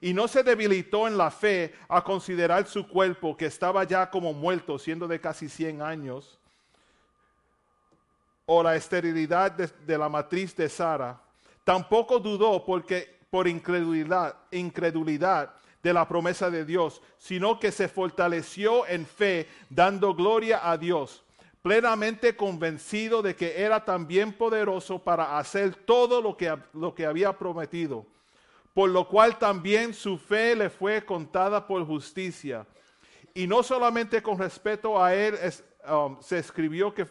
Y 0.00 0.12
no 0.12 0.26
se 0.26 0.42
debilitó 0.42 1.06
en 1.06 1.16
la 1.16 1.30
fe 1.30 1.72
a 1.88 2.02
considerar 2.02 2.66
su 2.66 2.88
cuerpo, 2.88 3.36
que 3.36 3.46
estaba 3.46 3.84
ya 3.84 4.10
como 4.10 4.32
muerto, 4.32 4.80
siendo 4.80 5.06
de 5.06 5.20
casi 5.20 5.48
100 5.48 5.80
años, 5.80 6.40
o 8.44 8.60
la 8.60 8.74
esterilidad 8.74 9.52
de, 9.52 9.96
la 9.96 10.08
matriz 10.08 10.56
de 10.56 10.68
Sara. 10.68 11.22
Tampoco 11.62 12.18
dudó 12.18 12.64
porque 12.64 13.16
por 13.30 13.46
incredulidad 13.46 15.54
de 15.82 15.92
la 15.92 16.08
promesa 16.08 16.50
de 16.50 16.64
Dios, 16.64 17.02
sino 17.18 17.60
que 17.60 17.72
se 17.72 17.88
fortaleció 17.88 18.86
en 18.86 19.06
fe, 19.06 19.48
dando 19.70 20.14
gloria 20.14 20.68
a 20.70 20.76
Dios, 20.76 21.24
plenamente 21.62 22.36
convencido 22.36 23.22
de 23.22 23.36
que 23.36 23.62
era 23.62 23.84
también 23.84 24.32
poderoso 24.32 24.98
para 24.98 25.38
hacer 25.38 25.74
todo 25.74 26.20
lo 26.20 26.36
que, 26.36 26.56
lo 26.72 26.94
que 26.94 27.06
había 27.06 27.32
prometido 27.36 28.06
por 28.76 28.90
lo 28.90 29.08
cual 29.08 29.38
también 29.38 29.94
su 29.94 30.18
fe 30.18 30.54
le 30.54 30.68
fue 30.68 31.02
contada 31.02 31.66
por 31.66 31.82
justicia. 31.86 32.66
Y 33.32 33.46
no 33.46 33.62
solamente 33.62 34.22
con 34.22 34.38
respeto 34.38 35.02
a 35.02 35.14
él 35.14 35.34
um, 35.90 36.20
se 36.20 36.36
escribió 36.36 36.92
que, 36.92 37.06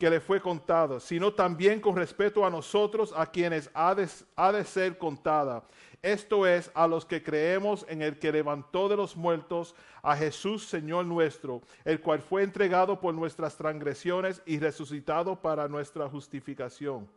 que 0.00 0.10
le 0.10 0.18
fue 0.18 0.40
contado, 0.40 0.98
sino 0.98 1.32
también 1.32 1.80
con 1.80 1.94
respeto 1.94 2.44
a 2.44 2.50
nosotros, 2.50 3.14
a 3.16 3.24
quienes 3.24 3.70
ha 3.72 3.94
de, 3.94 4.08
ha 4.34 4.50
de 4.50 4.64
ser 4.64 4.98
contada. 4.98 5.62
Esto 6.06 6.46
es, 6.46 6.70
a 6.72 6.86
los 6.86 7.04
que 7.04 7.20
creemos 7.20 7.84
en 7.88 8.00
el 8.00 8.16
que 8.16 8.30
levantó 8.30 8.88
de 8.88 8.96
los 8.96 9.16
muertos 9.16 9.74
a 10.02 10.16
Jesús, 10.16 10.64
Señor 10.64 11.04
nuestro, 11.04 11.62
el 11.84 12.00
cual 12.00 12.20
fue 12.20 12.44
entregado 12.44 13.00
por 13.00 13.12
nuestras 13.12 13.56
transgresiones 13.56 14.40
y 14.46 14.60
resucitado 14.60 15.34
para 15.34 15.66
nuestra 15.66 16.08
justificación. 16.08 17.08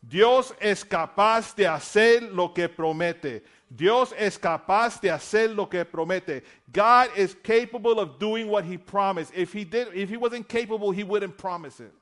Dios 0.00 0.54
es 0.58 0.86
capaz 0.86 1.54
de 1.54 1.68
hacer 1.68 2.22
lo 2.22 2.54
que 2.54 2.66
promete. 2.66 3.44
Dios 3.68 4.14
es 4.16 4.38
capaz 4.38 4.98
de 5.02 5.10
hacer 5.10 5.50
lo 5.50 5.68
que 5.68 5.84
promete. 5.84 6.44
God 6.72 7.08
is 7.14 7.36
capable 7.42 8.00
of 8.00 8.18
doing 8.18 8.48
what 8.48 8.64
he 8.64 8.78
promised. 8.78 9.34
If 9.36 9.52
he 9.52 9.66
did 9.66 9.88
if 9.94 10.08
he 10.08 10.16
wasn't 10.16 10.48
capable, 10.48 10.92
he 10.92 11.04
wouldn't 11.04 11.36
promise 11.36 11.78
it. 11.78 11.92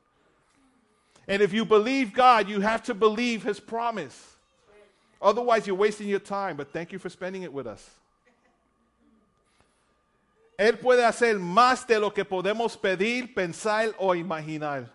And 1.27 1.43
if 1.43 1.53
you 1.53 1.65
believe 1.65 2.13
God, 2.13 2.49
you 2.49 2.61
have 2.61 2.85
to 2.85 2.95
believe 2.95 3.43
his 3.43 3.59
promise. 3.59 4.36
Otherwise, 5.21 5.67
you're 5.67 5.77
wasting 5.77 6.09
your 6.09 6.21
time, 6.21 6.57
but 6.57 6.73
thank 6.73 6.93
you 6.93 6.99
for 6.99 7.09
spending 7.09 7.43
it 7.43 7.53
with 7.53 7.67
us. 7.67 7.89
Él 10.59 10.79
puede 10.79 11.05
hacer 11.05 11.39
más 11.39 11.87
de 11.87 11.99
lo 11.99 12.11
que 12.11 12.25
podemos 12.25 12.77
pedir, 12.77 13.35
pensar 13.35 13.95
o 13.99 14.15
imaginar. 14.15 14.91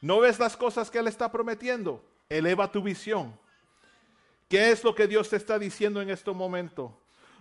¿No 0.00 0.20
ves 0.20 0.38
las 0.38 0.56
cosas 0.56 0.90
que 0.90 0.98
Él 0.98 1.06
está 1.06 1.30
prometiendo? 1.30 2.02
Eleva 2.28 2.70
tu 2.70 2.82
visión. 2.82 3.32
¿Qué 4.48 4.70
es 4.70 4.82
lo 4.84 4.94
que 4.94 5.06
Dios 5.06 5.28
te 5.28 5.36
está 5.36 5.58
diciendo 5.58 6.00
en 6.00 6.10
este 6.10 6.30
momento? 6.32 6.92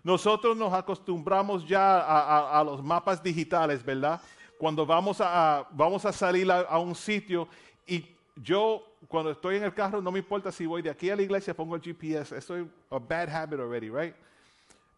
Nosotros 0.04 0.56
nos 0.56 0.72
acostumbramos 0.72 1.68
ya 1.68 2.00
a, 2.00 2.64
los 2.64 2.84
mapas 2.84 3.22
digitales, 3.22 3.84
¿verdad? 3.84 4.22
Cuando 4.60 4.86
vamos 4.86 5.18
a, 5.20 5.68
vamos 5.72 6.06
a 6.06 6.14
salir 6.14 6.50
a 6.52 6.78
un 6.78 6.94
sitio 6.96 7.48
y 7.88 8.06
yo 8.36 8.84
cuando 9.08 9.32
estoy 9.32 9.58
en 9.58 9.64
el 9.64 9.74
carro 9.74 10.02
no 10.02 10.12
me 10.12 10.20
importa 10.20 10.52
si 10.52 10.66
voy 10.66 10.82
de 10.82 10.90
aquí 10.90 11.10
a 11.10 11.16
la 11.16 11.22
iglesia, 11.22 11.54
pongo 11.54 11.76
el 11.76 11.82
GPS. 11.82 12.36
Estoy 12.36 12.70
a 12.90 13.00
bad 13.00 13.30
habit 13.30 13.60
already, 13.60 13.90
right? 13.90 14.16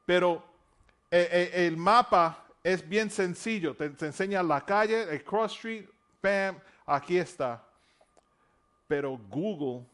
Pero 0.05 0.43
eh, 1.11 1.27
eh, 1.31 1.67
el 1.67 1.77
mapa 1.77 2.45
es 2.63 2.87
bien 2.87 3.09
sencillo. 3.09 3.75
Te, 3.75 3.89
te 3.89 4.05
enseña 4.07 4.43
la 4.43 4.63
calle, 4.65 5.03
el 5.03 5.23
cross 5.23 5.53
street, 5.53 5.85
bam, 6.21 6.57
aquí 6.85 7.17
está. 7.17 7.63
Pero 8.87 9.17
Google 9.29 9.85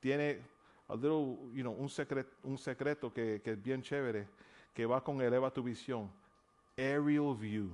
tiene 0.00 0.40
a 0.88 0.94
little, 0.94 1.38
you 1.54 1.62
know, 1.62 1.72
un, 1.72 1.88
secret, 1.88 2.26
un 2.42 2.58
secreto 2.58 3.12
que, 3.12 3.40
que 3.42 3.52
es 3.52 3.62
bien 3.62 3.82
chévere, 3.82 4.28
que 4.74 4.84
va 4.86 5.02
con 5.02 5.20
eleva 5.20 5.50
tu 5.50 5.62
visión. 5.62 6.10
Aerial 6.76 7.36
view, 7.36 7.70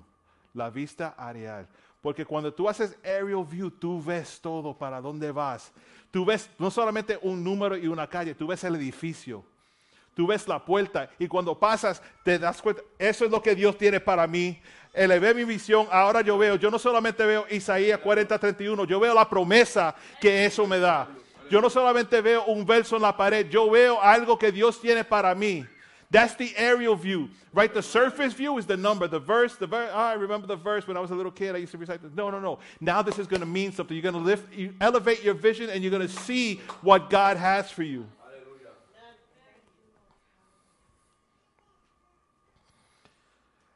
la 0.55 0.71
vista 0.71 1.15
areal. 1.17 1.69
Porque 2.01 2.25
cuando 2.25 2.53
tú 2.53 2.69
haces 2.69 2.97
aerial 3.05 3.45
view, 3.45 3.71
tú 3.71 4.03
ves 4.03 4.41
todo 4.41 4.77
para 4.77 5.01
dónde 5.01 5.33
vas. 5.33 5.73
Tú 6.11 6.25
ves 6.25 6.49
no 6.59 6.71
solamente 6.71 7.19
un 7.23 7.43
número 7.43 7.77
y 7.77 7.87
una 7.87 8.07
calle, 8.07 8.35
tú 8.35 8.47
ves 8.47 8.65
el 8.65 8.77
edificio. 8.77 9.45
Tú 10.15 10.27
ves 10.27 10.49
la 10.49 10.65
puerta 10.65 11.11
y 11.19 11.29
cuando 11.29 11.57
pasas 11.57 12.03
te 12.25 12.39
das 12.39 12.61
cuenta, 12.61 12.83
eso 12.99 13.25
es 13.25 13.31
lo 13.31 13.41
que 13.41 13.55
Dios 13.55 13.79
tiene 13.79 14.01
para 14.01 14.27
mí. 14.27 14.61
Elevé 14.93 15.33
mi 15.33 15.45
visión, 15.45 15.87
ahora 15.93 16.23
yo 16.23 16.37
veo, 16.37 16.57
yo 16.57 16.73
no 16.73 16.79
solamente 16.79 17.25
veo 17.25 17.47
Isaías 17.51 18.01
40, 18.01 18.37
31, 18.37 18.85
yo 18.85 18.99
veo 18.99 19.15
la 19.15 19.29
promesa 19.29 19.95
que 20.21 20.45
eso 20.45 20.67
me 20.67 20.81
da. 20.81 21.09
Yo 21.51 21.61
no 21.61 21.71
solamente 21.71 22.21
veo 22.21 22.45
un 22.47 22.67
verso 22.67 22.97
en 22.97 23.03
la 23.03 23.17
pared, 23.17 23.49
yo 23.49 23.71
veo 23.71 24.03
algo 24.03 24.39
que 24.39 24.51
Dios 24.51 24.81
tiene 24.81 25.05
para 25.05 25.35
mí. 25.35 25.65
That's 26.11 26.35
the 26.37 26.55
aerial 26.57 26.97
view, 26.97 27.29
right? 27.53 27.73
The 27.73 27.83
surface 27.83 28.33
view 28.33 28.57
is 28.57 28.65
the 28.65 28.79
number, 28.79 29.07
the 29.07 29.19
verse, 29.19 29.57
the 29.57 29.67
verse. 29.67 29.93
I 29.93 30.15
remember 30.15 30.47
the 30.47 30.57
verse 30.57 30.87
when 30.87 30.97
I 30.97 31.01
was 31.01 31.11
a 31.11 31.15
little 31.15 31.31
kid. 31.31 31.55
I 31.55 31.59
used 31.59 31.73
to 31.73 31.79
recite 31.79 32.03
this. 32.03 32.13
No, 32.15 32.31
no, 32.31 32.41
no. 32.41 32.61
Now 32.81 33.03
this 33.03 33.19
is 33.19 33.27
going 33.27 33.41
to 33.41 33.47
mean 33.47 33.73
something. 33.73 33.95
You're 33.95 34.11
going 34.11 34.15
to 34.15 34.21
lift, 34.21 34.51
you 34.55 34.73
elevate 34.81 35.23
your 35.23 35.35
vision, 35.35 35.69
and 35.69 35.83
you're 35.83 35.91
going 35.91 36.07
to 36.07 36.09
see 36.09 36.61
what 36.81 37.11
God 37.11 37.37
has 37.37 37.71
for 37.71 37.83
you. 37.83 38.07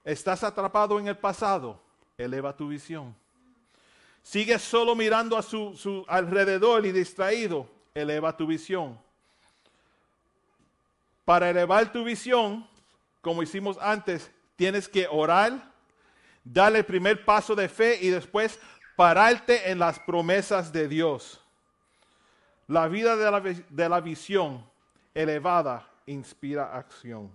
¿Estás 0.04 0.42
atrapado 0.42 0.98
en 0.98 1.06
el 1.06 1.14
pasado? 1.14 1.78
Eleva 2.18 2.56
tu 2.56 2.68
visión. 2.68 3.14
¿Sigues 4.22 4.62
solo 4.62 4.94
mirando 4.94 5.36
a 5.36 5.42
su, 5.42 5.74
su 5.76 6.04
alrededor 6.08 6.86
y 6.86 6.92
distraído? 6.92 7.68
Eleva 7.94 8.36
tu 8.36 8.46
visión. 8.46 8.98
Para 11.24 11.50
elevar 11.50 11.92
tu 11.92 12.04
visión, 12.04 12.66
como 13.20 13.42
hicimos 13.42 13.78
antes, 13.80 14.30
tienes 14.56 14.88
que 14.88 15.06
orar, 15.10 15.72
darle 16.44 16.80
el 16.80 16.84
primer 16.84 17.24
paso 17.24 17.54
de 17.54 17.68
fe 17.68 17.98
y 18.00 18.08
después 18.08 18.58
pararte 18.96 19.70
en 19.70 19.78
las 19.78 19.98
promesas 20.00 20.72
de 20.72 20.88
Dios. 20.88 21.40
La 22.66 22.88
vida 22.88 23.16
de 23.16 23.30
la, 23.30 23.40
de 23.40 23.88
la 23.88 24.00
visión 24.00 24.64
elevada 25.14 25.88
inspira 26.06 26.76
acción. 26.76 27.30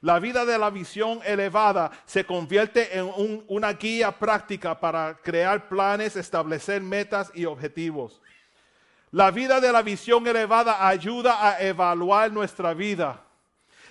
La 0.00 0.18
vida 0.18 0.44
de 0.44 0.58
la 0.58 0.70
visión 0.70 1.20
elevada 1.24 1.92
se 2.06 2.24
convierte 2.26 2.98
en 2.98 3.04
un- 3.04 3.44
una 3.46 3.72
guía 3.74 4.10
práctica 4.10 4.78
para 4.78 5.16
crear 5.22 5.68
planes, 5.68 6.16
establecer 6.16 6.82
metas 6.82 7.30
y 7.34 7.44
objetivos. 7.44 8.20
La 9.12 9.30
vida 9.30 9.60
de 9.60 9.70
la 9.70 9.82
visión 9.82 10.26
elevada 10.26 10.86
ayuda 10.88 11.46
a 11.46 11.62
evaluar 11.62 12.32
nuestra 12.32 12.72
vida. 12.72 13.22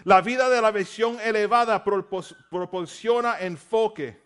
La 0.04 0.22
vida 0.22 0.50
de 0.50 0.60
la 0.60 0.72
visión 0.72 1.20
elevada 1.24 1.84
proporciona 1.84 3.40
enfoque. 3.40 4.20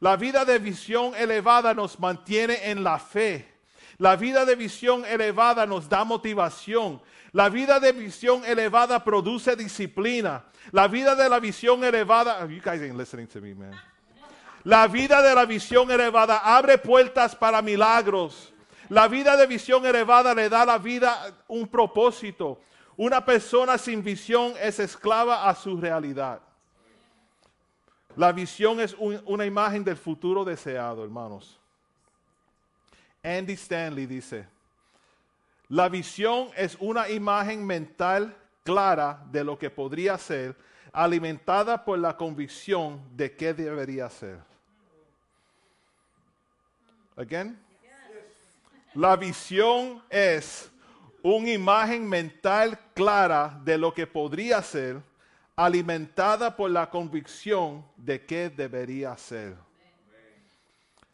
La 0.00 0.16
vida 0.16 0.44
de 0.44 0.58
visión 0.58 1.14
elevada 1.14 1.72
nos 1.74 2.00
mantiene 2.00 2.70
en 2.70 2.82
la 2.82 2.98
fe. 2.98 3.56
La 3.98 4.16
vida 4.16 4.44
de 4.44 4.56
visión 4.56 5.04
elevada 5.04 5.64
nos 5.64 5.88
da 5.88 6.04
motivación. 6.04 7.00
La 7.30 7.48
vida 7.48 7.78
de 7.78 7.92
visión 7.92 8.44
elevada 8.44 9.04
produce 9.04 9.54
disciplina. 9.54 10.44
La 10.72 10.88
vida 10.88 11.14
de 11.14 11.28
la 11.28 11.38
visión 11.38 11.84
elevada, 11.84 12.44
you 12.48 12.60
guys 12.60 12.82
ain't 12.82 12.96
listening 12.96 13.28
to 13.28 13.40
me, 13.40 13.54
man. 13.54 13.72
La 14.64 14.88
vida 14.88 15.22
de 15.22 15.32
la 15.36 15.44
visión 15.44 15.88
elevada 15.88 16.38
abre 16.38 16.78
puertas 16.78 17.36
para 17.36 17.62
milagros. 17.62 18.52
La 18.88 19.08
vida 19.08 19.36
de 19.36 19.46
visión 19.46 19.84
elevada 19.84 20.34
le 20.34 20.48
da 20.48 20.62
a 20.62 20.66
la 20.66 20.78
vida 20.78 21.34
un 21.48 21.66
propósito. 21.66 22.60
Una 22.96 23.24
persona 23.24 23.76
sin 23.78 24.02
visión 24.02 24.54
es 24.60 24.78
esclava 24.78 25.48
a 25.48 25.54
su 25.54 25.76
realidad. 25.80 26.40
La 28.16 28.32
visión 28.32 28.80
es 28.80 28.94
un- 28.94 29.22
una 29.26 29.44
imagen 29.44 29.84
del 29.84 29.96
futuro 29.96 30.44
deseado, 30.44 31.04
hermanos. 31.04 31.58
Andy 33.22 33.54
Stanley 33.54 34.06
dice, 34.06 34.48
la 35.68 35.88
visión 35.88 36.48
es 36.56 36.76
una 36.80 37.08
imagen 37.08 37.66
mental 37.66 38.34
clara 38.64 39.20
de 39.30 39.44
lo 39.44 39.58
que 39.58 39.68
podría 39.68 40.16
ser, 40.16 40.56
alimentada 40.92 41.84
por 41.84 41.98
la 41.98 42.16
convicción 42.16 43.02
de 43.16 43.36
qué 43.36 43.52
debería 43.52 44.08
ser. 44.08 44.38
Again. 47.16 47.65
La 48.96 49.14
visión 49.14 50.02
es 50.08 50.70
una 51.22 51.50
imagen 51.50 52.08
mental 52.08 52.78
clara 52.94 53.60
de 53.62 53.76
lo 53.76 53.92
que 53.92 54.06
podría 54.06 54.62
ser, 54.62 55.02
alimentada 55.54 56.56
por 56.56 56.70
la 56.70 56.88
convicción 56.88 57.84
de 57.94 58.24
qué 58.24 58.48
debería 58.48 59.14
ser. 59.18 59.54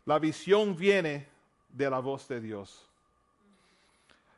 La 0.04 0.20
visión 0.20 0.76
viene 0.76 1.26
de 1.70 1.90
la 1.90 1.98
voz 1.98 2.28
de 2.28 2.40
Dios. 2.40 2.88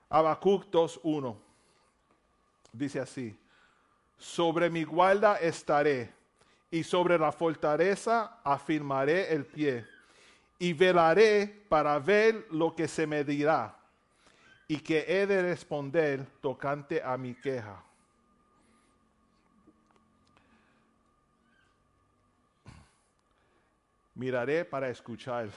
Habacuc 0.08 0.64
2.1 0.70 1.36
dice 2.72 2.98
así, 2.98 3.38
sobre 4.16 4.70
mi 4.70 4.84
guarda 4.84 5.36
estaré 5.36 6.10
y 6.70 6.82
sobre 6.82 7.18
la 7.18 7.30
fortaleza 7.30 8.38
afirmaré 8.42 9.34
el 9.34 9.44
pie 9.44 9.93
y 10.59 10.72
velaré 10.72 11.47
para 11.68 11.98
ver 11.98 12.47
lo 12.51 12.74
que 12.74 12.89
se 12.89 13.06
me 13.06 13.24
dirá 13.24 13.74
y 14.68 14.78
que 14.78 15.05
he 15.06 15.26
de 15.26 15.43
responder 15.43 16.24
tocante 16.40 17.02
a 17.02 17.16
mi 17.16 17.35
queja. 17.35 17.82
Miraré 24.16 24.64
para 24.64 24.89
escuchar. 24.89 25.48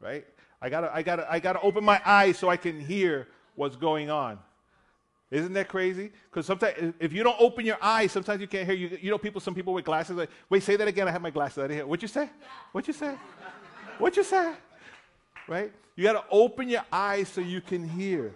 Right? 0.00 0.24
I 0.62 0.70
gotta, 0.70 0.90
I 0.94 1.02
gotta, 1.02 1.26
I 1.30 1.38
gotta 1.38 1.60
open 1.60 1.84
my 1.84 2.00
eyes 2.04 2.38
so 2.38 2.48
I 2.48 2.56
can 2.56 2.80
hear 2.80 3.28
what's 3.54 3.76
going 3.76 4.10
on. 4.10 4.38
Isn't 5.30 5.52
that 5.54 5.68
crazy? 5.68 6.12
Because 6.30 6.46
sometimes, 6.46 6.94
if- 7.00 7.12
you 7.12 7.22
don't 7.22 7.38
open 7.40 7.66
your 7.66 7.78
eyes, 7.82 8.12
sometimes 8.12 8.40
you 8.40 8.46
can't 8.46 8.64
hear. 8.66 8.76
You, 8.76 8.98
you 9.02 9.10
know, 9.10 9.18
people. 9.18 9.40
Some 9.40 9.54
people 9.54 9.74
with 9.74 9.84
glasses. 9.84 10.16
Like, 10.16 10.30
wait, 10.48 10.62
say 10.62 10.76
that 10.76 10.86
again. 10.86 11.08
I 11.08 11.10
have 11.10 11.20
my 11.20 11.30
glasses. 11.30 11.58
I 11.58 11.62
didn't 11.62 11.76
hear. 11.78 11.86
What'd 11.86 12.02
you 12.02 12.08
say? 12.08 12.30
What'd 12.72 12.86
you 12.86 12.94
say? 12.94 13.14
What'd 13.98 14.16
you 14.16 14.24
say? 14.24 14.52
Right? 15.48 15.72
You 15.94 16.04
got 16.04 16.12
to 16.12 16.24
open 16.30 16.68
your 16.68 16.84
eyes 16.92 17.28
so 17.28 17.40
you 17.40 17.60
can 17.60 17.88
hear. 17.88 18.32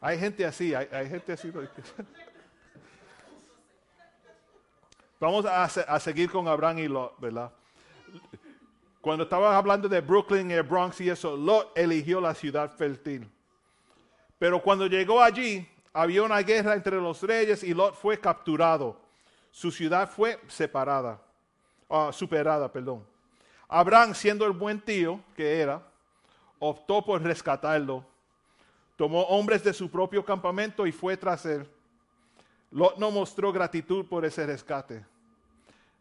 Hay 0.00 0.16
gente 0.18 0.44
así. 0.44 0.74
Hay, 0.74 1.08
gente 1.08 1.32
así. 1.32 1.52
Vamos 5.20 5.44
a, 5.44 5.64
a 5.64 6.00
seguir 6.00 6.30
con 6.30 6.46
Abraham 6.46 6.78
y 6.78 6.88
Lot, 6.88 7.18
¿verdad? 7.20 7.50
Cuando 9.00 9.24
estabas 9.24 9.54
hablando 9.54 9.88
de 9.88 10.00
Brooklyn 10.00 10.50
el 10.50 10.62
Bronx 10.62 11.00
y 11.00 11.10
eso, 11.10 11.36
Lot 11.36 11.76
eligió 11.76 12.20
la 12.20 12.34
ciudad 12.34 12.70
fértil. 12.70 13.28
Pero 14.38 14.62
cuando 14.62 14.86
llegó 14.86 15.20
allí, 15.20 15.68
había 15.92 16.22
una 16.22 16.38
guerra 16.42 16.74
entre 16.74 16.96
los 16.96 17.22
reyes 17.22 17.64
y 17.64 17.74
Lot 17.74 17.94
fue 17.94 18.20
capturado. 18.20 19.00
Su 19.50 19.72
ciudad 19.72 20.08
fue 20.08 20.38
separada, 20.46 21.20
ah, 21.88 22.10
superada, 22.12 22.70
perdón. 22.70 23.04
Abraham, 23.68 24.14
siendo 24.14 24.46
el 24.46 24.52
buen 24.52 24.80
tío 24.80 25.20
que 25.36 25.60
era, 25.60 25.82
optó 26.58 27.04
por 27.04 27.22
rescatarlo. 27.22 28.04
Tomó 28.96 29.22
hombres 29.22 29.62
de 29.62 29.72
su 29.72 29.90
propio 29.90 30.24
campamento 30.24 30.86
y 30.86 30.92
fue 30.92 31.16
tras 31.16 31.44
él. 31.46 31.68
Lot 32.70 32.98
no 32.98 33.10
mostró 33.10 33.52
gratitud 33.52 34.04
por 34.06 34.24
ese 34.24 34.46
rescate. 34.46 35.04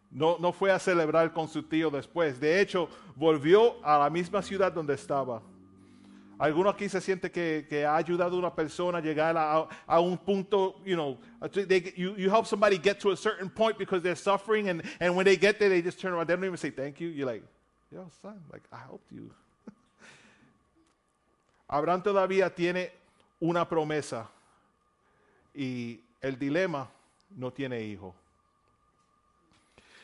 No, 0.09 0.37
no 0.39 0.53
fue 0.53 0.71
a 0.71 0.79
celebrar 0.79 1.33
con 1.33 1.47
su 1.47 1.63
tío 1.63 1.89
después. 1.89 2.39
De 2.39 2.59
hecho, 2.61 2.89
volvió 3.15 3.75
a 3.85 3.99
la 3.99 4.09
misma 4.09 4.41
ciudad 4.41 4.71
donde 4.71 4.93
estaba. 4.93 5.41
¿Alguno 6.39 6.69
aquí 6.69 6.87
se 6.87 7.01
siente 7.01 7.31
que, 7.31 7.85
ha 7.85 7.95
ayudado 7.95 8.35
a 8.35 8.39
una 8.39 8.53
persona 8.53 8.99
a 8.99 9.01
llegar 9.01 9.35
a, 9.37 9.99
un 9.99 10.17
punto, 10.17 10.79
you 10.85 10.95
know, 10.95 11.17
you 11.95 12.29
help 12.29 12.45
somebody 12.45 12.77
get 12.77 12.99
to 12.99 13.11
a 13.11 13.17
certain 13.17 13.49
point 13.49 13.77
because 13.77 14.03
they're 14.03 14.15
suffering 14.15 14.69
and, 14.69 14.83
and 14.99 15.15
when 15.15 15.25
they 15.25 15.35
get 15.35 15.57
there, 15.57 15.69
they 15.69 15.81
just 15.81 15.99
turn 15.99 16.13
around. 16.13 16.27
They 16.27 16.35
don't 16.35 16.45
even 16.45 16.57
say 16.57 16.69
thank 16.69 16.99
you. 16.99 17.07
You're 17.07 17.25
like, 17.25 17.43
yo, 17.91 18.07
son, 18.21 18.39
like, 18.51 18.63
I 18.71 18.77
helped 18.77 19.11
you. 19.11 19.33
Abraham 21.69 22.03
todavía 22.03 22.53
tiene 22.53 22.91
una 23.41 23.67
promesa 23.67 24.27
y 25.55 25.99
el 26.21 26.37
dilema 26.37 26.87
no 27.35 27.51
tiene 27.51 27.81
hijo. 27.81 28.13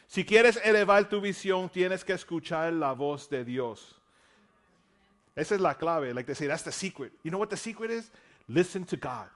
Si 0.08 0.26
quieres 0.26 0.60
elevar 0.64 1.08
tu 1.10 1.22
visión, 1.22 1.70
tienes 1.70 2.04
que 2.04 2.14
escuchar 2.14 2.74
la 2.74 2.94
voz 2.94 3.30
de 3.30 3.46
Dios. 3.46 4.03
Esa 5.36 5.56
es 5.56 5.62
la 5.62 5.74
clave. 5.76 6.14
Like 6.14 6.26
they 6.28 6.36
say, 6.36 6.48
that's 6.48 6.64
the 6.64 6.72
secret. 6.72 7.12
You 7.24 7.32
know 7.32 7.40
what 7.40 7.50
the 7.50 7.58
secret 7.58 7.90
is? 7.92 8.12
Listen 8.48 8.86
to 8.86 8.98
God. 8.98 9.28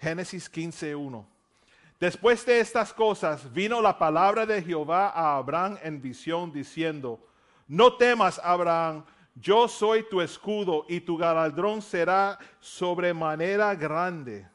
Génesis 0.00 0.48
15:1. 0.48 1.24
Después 2.00 2.44
de 2.46 2.60
estas 2.60 2.92
cosas 2.94 3.52
vino 3.52 3.80
la 3.82 3.98
palabra 3.98 4.46
de 4.46 4.62
Jehová 4.62 5.08
a 5.10 5.36
Abraham 5.36 5.78
en 5.82 6.00
visión 6.00 6.52
diciendo, 6.52 7.18
no 7.66 7.96
temas, 7.96 8.40
Abraham, 8.44 9.04
yo 9.34 9.66
soy 9.66 10.04
tu 10.08 10.20
escudo 10.20 10.84
y 10.88 11.00
tu 11.00 11.16
galardón 11.16 11.82
será 11.82 12.38
sobremanera 12.60 13.74
grande. 13.74 14.46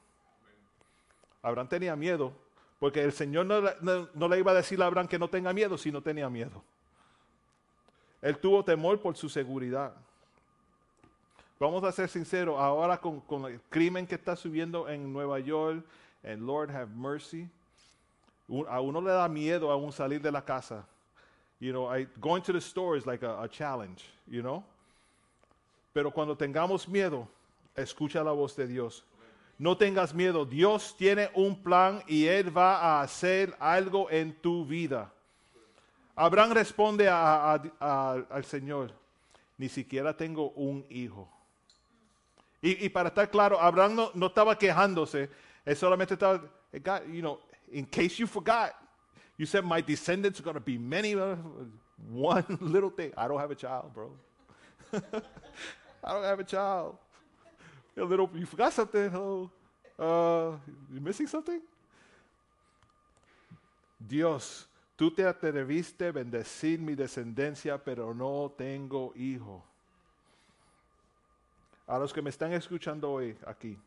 Abraham 1.41 1.67
tenía 1.67 1.95
miedo, 1.97 2.33
porque 2.79 3.03
el 3.03 3.11
Señor 3.11 3.45
no, 3.45 3.61
no- 3.81 4.09
no 4.13 4.27
le 4.29 4.39
iba 4.39 4.51
a 4.51 4.55
decir 4.55 4.81
a 4.81 4.85
Abraham 4.85 5.09
que 5.09 5.19
no 5.19 5.27
tenga 5.29 5.51
miedo 5.51 5.77
si 5.77 5.91
no 5.91 6.01
tenía 6.01 6.29
miedo. 6.29 6.63
Él 8.23 8.37
tuvo 8.37 8.63
temor 8.63 9.01
por 9.01 9.17
su 9.17 9.27
seguridad. 9.27 9.93
Vamos 11.59 11.83
a 11.83 11.91
ser 11.91 12.07
sinceros, 12.07 12.57
ahora 12.57 12.97
con, 12.97 13.45
el 13.45 13.59
crimen 13.69 14.07
que 14.07 14.15
está 14.15 14.37
subiendo 14.37 14.87
en 14.87 15.11
Nueva 15.11 15.39
York, 15.39 15.85
en 16.23 16.45
Lord 16.45 16.71
have 16.71 16.89
mercy, 16.95 17.49
a 18.69 18.79
uno 18.79 19.01
le 19.01 19.11
da 19.11 19.27
miedo 19.27 19.69
aún 19.69 19.91
salir 19.91 20.21
de 20.21 20.31
la 20.31 20.41
casa. 20.41 20.85
You 21.59 21.73
know, 21.73 21.93
I, 21.93 22.07
going 22.21 22.41
to 22.43 22.53
the 22.53 22.61
store 22.61 22.97
is 22.97 23.05
like 23.05 23.23
a, 23.23 23.41
a 23.41 23.47
challenge, 23.49 24.05
you 24.25 24.41
know. 24.41 24.63
Pero 25.93 26.09
cuando 26.09 26.35
tengamos 26.35 26.87
miedo, 26.87 27.27
escucha 27.75 28.23
la 28.23 28.31
voz 28.31 28.55
de 28.55 28.67
Dios. 28.67 29.03
No 29.59 29.75
tengas 29.75 30.13
miedo, 30.13 30.45
Dios 30.45 30.95
tiene 30.97 31.29
un 31.35 31.61
plan 31.61 32.01
y 32.07 32.25
Él 32.25 32.55
va 32.55 32.77
a 32.77 33.01
hacer 33.01 33.53
algo 33.59 34.09
en 34.09 34.33
tu 34.33 34.65
vida. 34.65 35.11
Abraham 36.15 36.51
responde 36.53 37.07
a- 37.07 37.53
a- 37.53 37.61
a- 37.79 38.25
al 38.29 38.43
Señor, 38.45 38.91
ni 39.57 39.67
siquiera 39.69 40.15
tengo 40.15 40.51
un 40.51 40.85
hijo. 40.89 41.29
Y, 42.61 42.85
y 42.85 42.89
para 42.89 43.09
estar 43.09 43.29
claro, 43.29 43.59
Abraham 43.59 43.95
no, 43.95 44.11
no 44.13 44.27
estaba 44.27 44.57
quejándose, 44.57 45.29
él 45.65 45.75
solamente 45.75 46.13
estaba, 46.13 46.41
"Hey, 46.71 46.79
God, 46.79 47.01
you 47.11 47.21
know, 47.21 47.39
in 47.71 47.85
case 47.85 48.17
you 48.19 48.27
forgot, 48.27 48.71
you 49.37 49.45
said 49.45 49.63
my 49.65 49.81
descendants 49.81 50.39
are 50.39 50.43
going 50.43 50.55
to 50.55 50.61
be 50.61 50.77
many. 50.77 51.15
One 51.15 52.45
little 52.61 52.89
thing, 52.89 53.11
I 53.17 53.27
don't 53.27 53.39
have 53.39 53.51
a 53.51 53.55
child, 53.55 53.93
bro. 53.93 54.11
I 54.93 56.11
don't 56.13 56.23
have 56.23 56.39
a 56.39 56.43
child. 56.43 56.97
A 57.95 58.03
little, 58.03 58.29
you 58.33 58.45
forgot 58.45 58.73
something. 58.73 59.09
Hello, 59.09 59.49
uh, 59.99 60.57
you 60.91 60.99
missing 60.99 61.27
something? 61.27 61.61
Dios, 64.05 64.65
tú 65.03 65.11
te 65.11 65.25
atreviste 65.25 66.07
a 66.07 66.11
bendecir 66.13 66.79
mi 66.79 66.95
descendencia, 66.95 67.77
pero 67.77 68.13
no 68.13 68.53
tengo 68.57 69.11
hijo. 69.17 69.61
A 71.85 71.99
los 71.99 72.13
que 72.13 72.21
me 72.21 72.29
están 72.29 72.53
escuchando 72.53 73.11
hoy 73.11 73.35
aquí, 73.45 73.77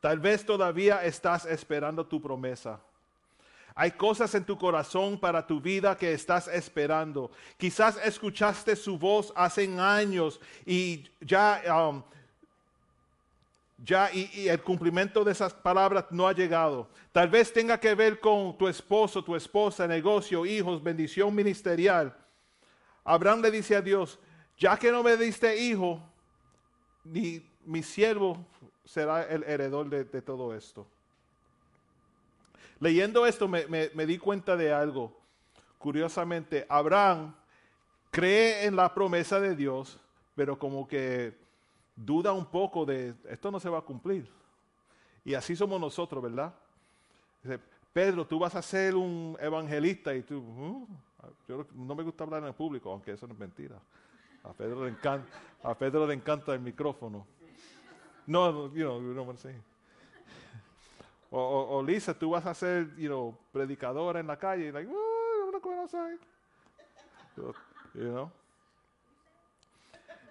tal 0.00 0.18
vez 0.18 0.42
todavía 0.42 1.04
estás 1.04 1.44
esperando 1.44 2.06
tu 2.06 2.18
promesa. 2.18 2.80
Hay 3.74 3.90
cosas 3.90 4.34
en 4.34 4.42
tu 4.46 4.56
corazón 4.56 5.20
para 5.20 5.46
tu 5.46 5.60
vida 5.60 5.98
que 5.98 6.14
estás 6.14 6.48
esperando. 6.48 7.30
Quizás 7.58 7.98
escuchaste 8.02 8.74
su 8.74 8.98
voz 8.98 9.34
hace 9.36 9.66
años 9.78 10.40
y 10.64 11.04
ya, 11.20 11.62
um, 11.90 12.02
ya 13.84 14.10
y, 14.12 14.48
el 14.48 14.62
cumplimiento 14.62 15.22
de 15.24 15.32
esas 15.32 15.52
palabras 15.52 16.06
no 16.10 16.26
ha 16.26 16.32
llegado. 16.32 16.88
Tal 17.12 17.28
vez 17.28 17.52
tenga 17.52 17.78
que 17.78 17.94
ver 17.94 18.18
con 18.18 18.56
tu 18.56 18.66
esposo, 18.66 19.22
tu 19.22 19.36
esposa, 19.36 19.86
negocio, 19.86 20.46
hijos, 20.46 20.82
bendición 20.82 21.34
ministerial. 21.34 22.16
Abraham 23.04 23.42
le 23.42 23.50
dice 23.50 23.76
a 23.76 23.82
Dios, 23.82 24.18
ya 24.56 24.78
que 24.78 24.90
no 24.90 25.02
me 25.02 25.16
diste 25.16 25.56
hijo, 25.56 26.02
ni 27.04 27.46
mi 27.64 27.82
siervo 27.82 28.46
será 28.84 29.24
el 29.24 29.44
heredor 29.44 29.90
de, 29.90 30.22
todo 30.22 30.54
esto. 30.54 30.86
Leyendo 32.80 33.26
esto 33.26 33.46
me, 33.46 33.66
me- 33.66 33.90
me 33.94 34.06
di 34.06 34.16
cuenta 34.16 34.56
de 34.56 34.72
algo. 34.72 35.20
Curiosamente, 35.76 36.64
Abraham 36.70 37.34
cree 38.10 38.64
en 38.64 38.76
la 38.76 38.94
promesa 38.94 39.40
de 39.40 39.54
Dios, 39.54 40.00
pero 40.34 40.58
como 40.58 40.88
que 40.88 41.43
duda 41.96 42.32
un 42.32 42.46
poco 42.46 42.84
de 42.84 43.14
esto 43.28 43.50
no 43.50 43.58
se 43.60 43.68
va 43.68 43.78
a 43.78 43.82
cumplir. 43.82 44.28
Y 45.24 45.34
así 45.34 45.54
somos 45.56 45.80
nosotros, 45.80 46.22
¿verdad? 46.22 46.54
Dice, 47.42 47.58
Pedro, 47.92 48.26
tú 48.26 48.38
vas 48.38 48.54
a 48.54 48.62
ser 48.62 48.94
un 48.96 49.36
evangelista 49.40 50.14
y 50.14 50.22
tú, 50.22 50.38
"Uh, 50.38 50.88
yo 51.48 51.66
no 51.74 51.94
me 51.94 52.02
gusta 52.02 52.24
hablar 52.24 52.42
en 52.42 52.48
el 52.48 52.54
público, 52.54 52.90
aunque 52.90 53.12
eso 53.12 53.26
no 53.26 53.32
es 53.34 53.38
mentira. 53.38 53.78
A 54.42 54.52
Pedro 54.52 54.84
le 54.84 54.90
encanta, 54.90 55.26
a 55.62 55.74
Pedro 55.74 56.06
le 56.06 56.14
encanta 56.14 56.52
el 56.52 56.60
micrófono. 56.60 57.26
No, 58.26 58.52
no, 58.52 58.74
you 58.74 58.84
know, 58.84 59.00
you 59.00 59.12
know 59.12 59.22
what 59.24 59.34
I'm 59.34 59.38
saying. 59.38 59.62
O, 61.30 61.38
o- 61.38 61.78
o, 61.78 61.82
Lisa, 61.82 62.12
tú 62.18 62.30
vas 62.30 62.44
a 62.46 62.54
ser, 62.54 62.94
you 62.96 63.08
know, 63.08 63.36
predicadora 63.52 64.20
en 64.20 64.26
la 64.26 64.36
calle, 64.38 64.70
like, 64.72 64.88
"Oh, 64.92 65.44
I'm 65.46 65.52
not 65.52 65.62
going 65.62 65.78
outside." 65.78 66.18
You 67.94 68.10
know? 68.12 68.30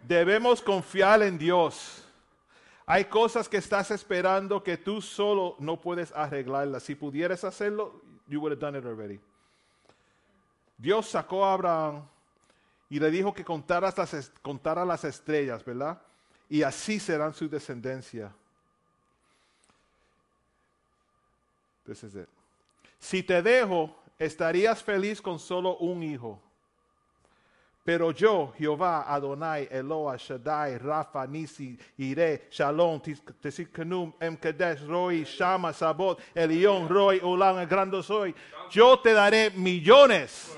Debemos 0.07 0.61
confiar 0.61 1.21
en 1.23 1.37
Dios. 1.37 2.03
Hay 2.85 3.05
cosas 3.05 3.47
que 3.47 3.57
estás 3.57 3.91
esperando 3.91 4.61
que 4.61 4.77
tú 4.77 5.01
solo 5.01 5.55
no 5.59 5.79
puedes 5.79 6.11
arreglarlas. 6.11 6.83
Si 6.83 6.95
pudieras 6.95 7.43
hacerlo, 7.43 8.01
you 8.27 8.39
would 8.39 8.51
have 8.51 8.59
done 8.59 8.77
it 8.77 8.85
already. 8.85 9.19
Dios 10.77 11.07
sacó 11.07 11.45
a 11.45 11.53
Abraham 11.53 12.03
y 12.89 12.99
le 12.99 13.09
dijo 13.09 13.33
que 13.33 13.45
contara 13.45 13.93
las, 14.85 15.03
estrellas, 15.05 15.63
¿verdad? 15.63 16.01
Y 16.49 16.61
así 16.61 16.99
serán 16.99 17.33
su 17.33 17.47
descendencia. 17.47 18.33
This 21.85 22.03
is 22.03 22.15
it. 22.15 22.27
Si 22.99 23.23
te 23.23 23.41
dejo, 23.41 23.95
estarías 24.19 24.83
feliz 24.83 25.21
con 25.21 25.39
solo 25.39 25.77
un 25.77 26.03
hijo. 26.03 26.41
Pero 27.85 28.11
yo, 28.11 28.53
Jehová, 28.57 29.05
Adonai, 29.09 29.67
Eloah, 29.69 30.17
Shaddai, 30.17 30.77
Rafa, 30.77 31.27
Nisi, 31.27 31.77
Ire, 31.99 32.43
Shalom, 32.49 33.01
Tis- 33.01 33.19
Tesikanum, 33.43 34.13
Em 34.21 34.37
Kadesh, 34.37 34.81
Roi, 34.83 35.25
Shama, 35.25 35.73
Sabot, 35.73 36.17
Elión, 36.33 36.89
Roy, 36.89 37.19
Olam, 37.19 37.59
el 37.59 37.65
grande 37.65 38.01
soy. 38.01 38.33
Yo 38.71 38.95
te 38.95 39.09
daré 39.09 39.53
millones. 39.53 40.55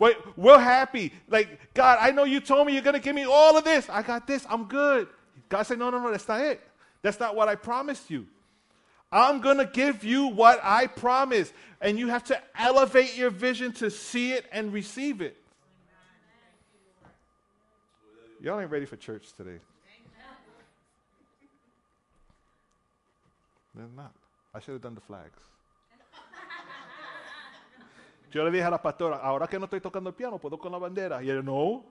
Wait, 0.00 0.16
we're 0.36 0.58
happy. 0.58 1.12
Like, 1.28 1.72
God, 1.74 1.98
I 2.00 2.10
know 2.10 2.24
you 2.24 2.40
told 2.40 2.66
me 2.66 2.72
you're 2.72 2.82
going 2.82 2.94
to 2.94 3.00
give 3.00 3.14
me 3.14 3.26
all 3.26 3.56
of 3.56 3.62
this. 3.62 3.88
I 3.88 4.02
got 4.02 4.26
this. 4.26 4.44
I'm 4.50 4.64
good. 4.64 5.06
God 5.48 5.62
said, 5.62 5.78
no, 5.78 5.90
no, 5.90 6.00
no, 6.00 6.10
that's 6.10 6.26
not 6.26 6.40
it. 6.40 6.60
That's 7.02 7.20
not 7.20 7.36
what 7.36 7.48
I 7.48 7.54
promised 7.54 8.10
you. 8.10 8.26
I'm 9.12 9.40
going 9.40 9.58
to 9.58 9.66
give 9.66 10.02
you 10.02 10.26
what 10.26 10.58
I 10.62 10.86
promised. 10.86 11.52
And 11.80 11.98
you 11.98 12.08
have 12.08 12.24
to 12.24 12.40
elevate 12.58 13.16
your 13.16 13.30
vision 13.30 13.72
to 13.74 13.90
see 13.90 14.32
it 14.32 14.46
and 14.50 14.72
receive 14.72 15.20
it. 15.20 15.36
Y'all 18.42 18.58
ain't 18.58 18.70
ready 18.70 18.86
for 18.86 18.96
church 18.96 19.34
today. 19.36 19.60
They're 23.74 23.86
not. 23.94 24.12
I 24.54 24.60
should 24.60 24.72
have 24.72 24.82
done 24.82 24.94
the 24.94 25.00
flags. 25.00 25.38
Yo 28.32 28.44
le 28.44 28.50
dije 28.50 28.64
a 28.64 28.70
la 28.70 28.78
pastora, 28.78 29.16
ahora 29.16 29.46
que 29.46 29.58
no 29.58 29.66
estoy 29.66 29.80
tocando 29.80 30.08
el 30.08 30.14
piano, 30.14 30.38
¿puedo 30.38 30.58
con 30.58 30.72
la 30.72 30.78
bandera? 30.78 31.22
Y 31.22 31.30
ella, 31.30 31.42
no. 31.42 31.84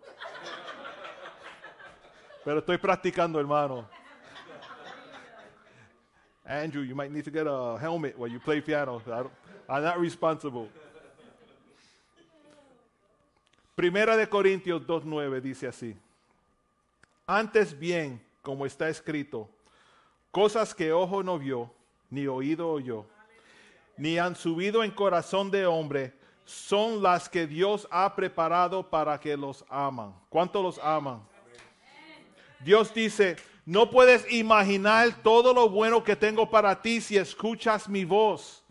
Pero 2.43 2.59
estoy 2.59 2.77
practicando, 2.77 3.39
hermano. 3.39 3.85
Andrew, 6.45 6.81
you 6.81 6.95
might 6.95 7.11
need 7.11 7.25
to 7.25 7.31
get 7.31 7.45
a 7.45 7.77
helmet 7.77 8.17
while 8.17 8.31
you 8.31 8.39
play 8.39 8.59
piano. 8.61 9.01
I'm 9.67 9.83
not 9.83 9.99
responsible. 9.99 10.67
Primera 13.75 14.17
de 14.17 14.27
Corintios 14.27 14.81
2.9 14.81 15.41
dice 15.41 15.67
así. 15.67 15.95
Antes 17.31 17.77
bien, 17.77 18.19
como 18.41 18.65
está 18.65 18.89
escrito, 18.89 19.47
cosas 20.31 20.73
que 20.73 20.91
ojo 20.91 21.21
no 21.21 21.37
vio, 21.37 21.71
ni 22.09 22.25
oído 22.25 22.67
oyó, 22.67 23.05
ni 23.97 24.17
han 24.17 24.35
subido 24.35 24.83
en 24.83 24.89
corazón 24.89 25.51
de 25.51 25.67
hombre, 25.67 26.11
son 26.43 27.03
las 27.03 27.29
que 27.29 27.45
Dios 27.45 27.87
ha 27.91 28.15
preparado 28.15 28.89
para 28.89 29.19
que 29.19 29.37
los 29.37 29.63
aman. 29.69 30.15
¿Cuánto 30.27 30.63
los 30.63 30.79
aman? 30.79 31.21
Dios 32.61 32.91
dice, 32.95 33.35
no 33.63 33.91
puedes 33.91 34.25
imaginar 34.33 35.21
todo 35.21 35.53
lo 35.53 35.69
bueno 35.69 36.03
que 36.03 36.15
tengo 36.15 36.49
para 36.49 36.81
ti 36.81 36.99
si 36.99 37.15
escuchas 37.15 37.87
mi 37.87 38.05
voz. 38.05 38.63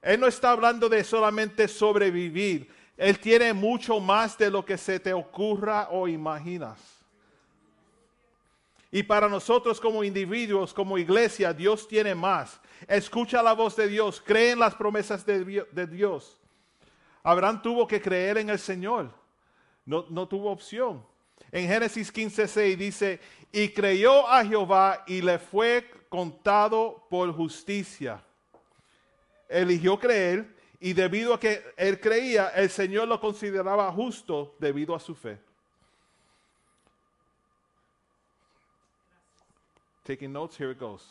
Él 0.00 0.20
no 0.20 0.26
está 0.26 0.52
hablando 0.52 0.88
de 0.88 1.04
solamente 1.04 1.68
sobrevivir. 1.68 2.66
Él 2.96 3.18
tiene 3.18 3.52
mucho 3.52 4.00
más 4.00 4.38
de 4.38 4.50
lo 4.50 4.64
que 4.64 4.78
se 4.78 4.98
te 4.98 5.12
ocurra 5.12 5.88
o 5.90 6.08
imaginas. 6.08 6.93
Y 8.94 9.02
para 9.02 9.28
nosotros 9.28 9.80
como 9.80 10.04
individuos, 10.04 10.72
como 10.72 10.96
iglesia, 10.96 11.52
Dios 11.52 11.88
tiene 11.88 12.14
más. 12.14 12.60
Escucha 12.86 13.42
la 13.42 13.52
voz 13.52 13.74
de 13.74 13.88
Dios, 13.88 14.22
cree 14.24 14.52
en 14.52 14.60
las 14.60 14.72
promesas 14.76 15.26
de, 15.26 15.44
Dio- 15.44 15.66
de 15.72 15.88
Dios. 15.88 16.40
Abraham 17.24 17.60
tuvo 17.60 17.88
que 17.88 18.00
creer 18.00 18.38
en 18.38 18.50
el 18.50 18.58
Señor, 18.60 19.10
no, 19.84 20.06
no 20.10 20.28
tuvo 20.28 20.48
opción. 20.52 21.04
En 21.50 21.66
Génesis 21.66 22.14
15:6 22.14 22.76
dice, 22.76 23.18
y 23.50 23.70
creyó 23.70 24.28
a 24.28 24.44
Jehová 24.44 25.02
y 25.08 25.22
le 25.22 25.40
fue 25.40 25.90
contado 26.08 27.04
por 27.10 27.32
justicia. 27.32 28.22
Eligió 29.48 29.98
creer 29.98 30.54
y 30.78 30.92
debido 30.92 31.34
a 31.34 31.40
que 31.40 31.64
él 31.76 31.98
creía, 31.98 32.50
el 32.50 32.70
Señor 32.70 33.08
lo 33.08 33.20
consideraba 33.20 33.90
justo 33.90 34.54
debido 34.60 34.94
a 34.94 35.00
su 35.00 35.16
fe. 35.16 35.40
Taking 40.04 40.32
notes, 40.32 40.60
here 40.60 40.70
it 40.70 40.78
goes. 40.78 41.02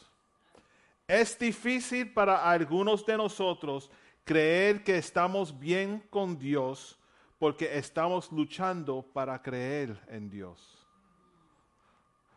Es 1.08 1.38
difícil 1.38 2.14
para 2.14 2.50
algunos 2.50 3.06
de 3.06 3.18
nosotros 3.18 3.90
creer 4.24 4.84
que 4.84 4.98
estamos 4.98 5.52
bien 5.60 6.02
con 6.10 6.38
Dios 6.38 6.98
porque 7.40 7.78
estamos 7.78 8.32
luchando 8.32 9.02
para 9.02 9.42
creer 9.42 10.00
en 10.08 10.30
Dios. 10.30 10.80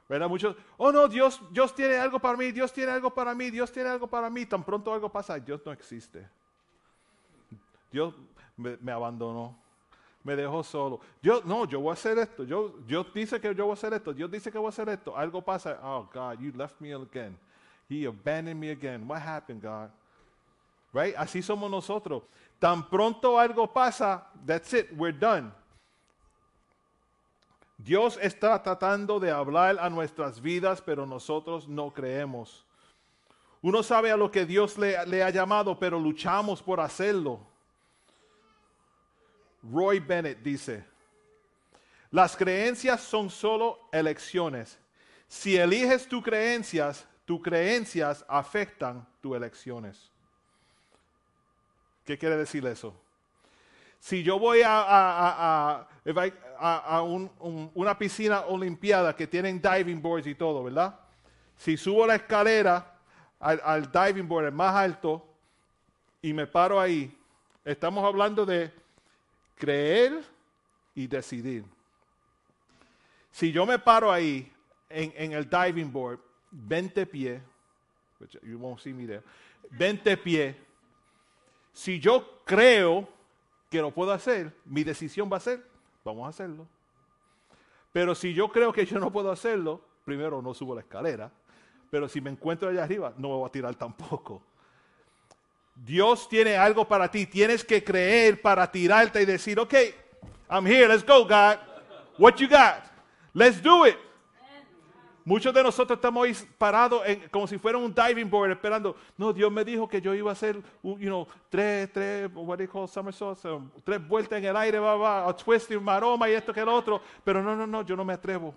¿Verdad? 0.08 0.28
Muchos, 0.28 0.56
oh 0.78 0.90
no, 0.90 1.08
Dios, 1.08 1.40
Dios 1.50 1.74
tiene 1.74 1.96
algo 1.96 2.18
para 2.18 2.36
mí, 2.36 2.50
Dios 2.52 2.72
tiene 2.72 2.92
algo 2.92 3.12
para 3.12 3.34
mí, 3.34 3.50
Dios 3.50 3.70
tiene 3.70 3.90
algo 3.90 4.06
para 4.06 4.30
mí. 4.30 4.46
Tan 4.46 4.64
pronto 4.64 4.92
algo 4.92 5.10
pasa, 5.10 5.38
Dios 5.38 5.60
no 5.64 5.72
existe. 5.72 6.28
Dios 7.90 8.14
me, 8.56 8.76
me 8.78 8.92
abandonó, 8.92 9.58
me 10.26 10.34
dejó 10.34 10.64
solo. 10.64 10.98
Dios, 11.22 11.44
no, 11.44 11.64
yo 11.66 11.80
voy 11.80 11.90
a 11.90 11.92
hacer 11.92 12.18
esto. 12.18 12.42
Yo, 12.42 12.74
Dios 12.84 13.06
dice 13.14 13.40
que 13.40 13.54
yo 13.54 13.64
voy 13.64 13.70
a 13.70 13.74
hacer 13.74 13.92
esto. 13.92 14.12
Dios 14.12 14.28
dice 14.28 14.50
que 14.50 14.58
voy 14.58 14.66
a 14.66 14.68
hacer 14.70 14.88
esto. 14.88 15.16
Algo 15.16 15.40
pasa. 15.40 15.78
Oh 15.80 16.08
God, 16.12 16.40
you 16.40 16.52
left 16.56 16.80
me 16.80 16.92
again. 16.92 17.38
He 17.88 18.06
abandoned 18.06 18.58
me 18.58 18.70
again. 18.70 19.06
What 19.06 19.22
happened, 19.22 19.62
God? 19.62 19.90
Right? 20.92 21.14
Así 21.16 21.42
somos 21.42 21.70
nosotros. 21.70 22.24
Tan 22.58 22.88
pronto 22.88 23.38
algo 23.38 23.72
pasa, 23.72 24.26
that's 24.44 24.72
it, 24.72 24.90
we're 24.96 25.16
done. 25.16 25.52
Dios 27.78 28.18
está 28.20 28.60
tratando 28.60 29.20
de 29.20 29.30
hablar 29.30 29.78
a 29.78 29.88
nuestras 29.90 30.40
vidas, 30.40 30.80
pero 30.80 31.06
nosotros 31.06 31.68
no 31.68 31.92
creemos. 31.92 32.64
Uno 33.62 33.82
sabe 33.82 34.10
a 34.10 34.16
lo 34.16 34.30
que 34.30 34.44
Dios 34.44 34.76
le 34.78 35.22
ha 35.22 35.30
llamado, 35.30 35.78
pero 35.78 36.00
luchamos 36.00 36.62
por 36.62 36.80
hacerlo. 36.80 37.40
Roy 39.72 39.98
Bennett 40.00 40.38
dice, 40.42 40.84
las 42.10 42.36
creencias 42.36 43.00
son 43.00 43.30
solo 43.30 43.88
elecciones. 43.92 44.78
Si 45.28 45.56
eliges 45.56 46.08
tus 46.08 46.22
creencias, 46.22 47.06
tus 47.24 47.42
creencias 47.42 48.24
afectan 48.28 49.06
tus 49.20 49.36
elecciones. 49.36 50.10
¿Qué 52.04 52.16
quiere 52.16 52.36
decir 52.36 52.64
eso? 52.66 52.94
Si 53.98 54.22
yo 54.22 54.38
voy 54.38 54.62
a, 54.62 54.78
a- 54.82 55.88
a- 56.60 56.98
a- 56.98 57.02
una 57.02 57.98
piscina 57.98 58.42
olimpiada 58.42 59.16
que 59.16 59.26
tienen 59.26 59.60
diving 59.60 60.00
boards 60.00 60.26
y 60.28 60.34
todo, 60.36 60.62
¿verdad? 60.62 61.00
Si 61.56 61.76
subo 61.76 62.06
la 62.06 62.14
escalera 62.14 62.94
al, 63.40 63.60
al 63.64 63.90
diving 63.90 64.28
board, 64.28 64.46
el 64.46 64.52
más 64.52 64.74
alto, 64.76 65.26
y 66.22 66.32
me 66.32 66.46
paro 66.46 66.78
ahí, 66.80 67.18
estamos 67.64 68.04
hablando 68.04 68.46
de 68.46 68.72
creer 69.56 70.22
y 70.94 71.06
decidir. 71.06 71.64
Si 73.30 73.52
yo 73.52 73.66
me 73.66 73.78
paro 73.78 74.10
ahí 74.10 74.50
en, 74.88 75.12
en 75.16 75.32
el 75.32 75.48
diving 75.48 75.92
board, 75.92 76.18
20 76.50 77.06
pies, 77.06 77.40
which 78.18 78.38
you 78.42 78.58
won't 78.58 78.80
see 78.80 78.92
me 78.92 79.06
there, 79.06 79.22
20 79.70 80.16
pies, 80.18 80.56
si 81.72 81.98
yo 82.00 82.42
creo 82.44 83.06
que 83.68 83.80
lo 83.82 83.90
puedo 83.90 84.12
hacer, 84.12 84.54
mi 84.64 84.84
decisión 84.84 85.30
va 85.30 85.36
a 85.36 85.40
ser, 85.40 85.62
vamos 86.04 86.26
a 86.26 86.30
hacerlo. 86.30 86.66
Pero 87.92 88.14
si 88.14 88.32
yo 88.32 88.48
creo 88.48 88.72
que 88.72 88.86
yo 88.86 88.98
no 88.98 89.10
puedo 89.10 89.30
hacerlo, 89.30 89.82
primero 90.04 90.40
no 90.40 90.54
subo 90.54 90.74
la 90.74 90.80
escalera, 90.80 91.30
pero 91.90 92.08
si 92.08 92.20
me 92.20 92.30
encuentro 92.30 92.68
allá 92.68 92.84
arriba, 92.84 93.12
no 93.18 93.28
me 93.28 93.34
voy 93.34 93.48
a 93.48 93.52
tirar 93.52 93.74
tampoco. 93.74 94.42
Dios 95.76 96.28
tiene 96.28 96.56
algo 96.56 96.86
para 96.86 97.10
ti. 97.10 97.26
Tienes 97.26 97.64
que 97.64 97.84
creer 97.84 98.40
para 98.40 98.70
tirarte 98.70 99.22
y 99.22 99.24
decir, 99.24 99.58
ok, 99.60 99.74
I'm 100.50 100.66
here, 100.66 100.88
let's 100.88 101.04
go, 101.04 101.24
God. 101.24 101.58
What 102.18 102.36
you 102.36 102.48
got? 102.48 102.84
Let's 103.34 103.62
do 103.62 103.86
it. 103.86 103.96
Muchos 105.24 105.52
de 105.52 105.60
nosotros 105.60 105.96
estamos 105.96 106.24
ahí 106.24 106.36
parados 106.56 107.02
en- 107.04 107.28
como 107.30 107.48
si 107.48 107.58
fuera 107.58 107.76
un 107.76 107.92
diving 107.92 108.30
board 108.30 108.52
esperando. 108.52 108.96
No, 109.18 109.32
Dios 109.32 109.50
me 109.50 109.64
dijo 109.64 109.88
que 109.88 110.00
yo 110.00 110.14
iba 110.14 110.30
a 110.30 110.32
hacer, 110.32 110.62
you 110.84 110.96
know, 110.98 111.26
tres, 111.50 111.92
tres, 111.92 112.30
what 112.32 112.58
do 112.58 112.64
you 112.64 112.70
call 112.70 112.86
somersaults? 112.86 113.44
Um, 113.44 113.68
tres 113.82 114.00
vueltas 114.06 114.38
en 114.38 114.44
el 114.44 114.56
aire, 114.56 114.78
va, 114.78 114.94
va, 114.94 115.28
a 115.28 115.36
twist 115.36 115.68
y 115.72 115.78
maroma 115.80 116.28
y 116.30 116.34
esto 116.34 116.52
que 116.52 116.60
el 116.60 116.68
otro. 116.68 117.00
Pero 117.24 117.42
no, 117.42 117.56
no, 117.56 117.66
no, 117.66 117.82
yo 117.82 117.96
no 117.96 118.04
me 118.04 118.12
atrevo. 118.12 118.54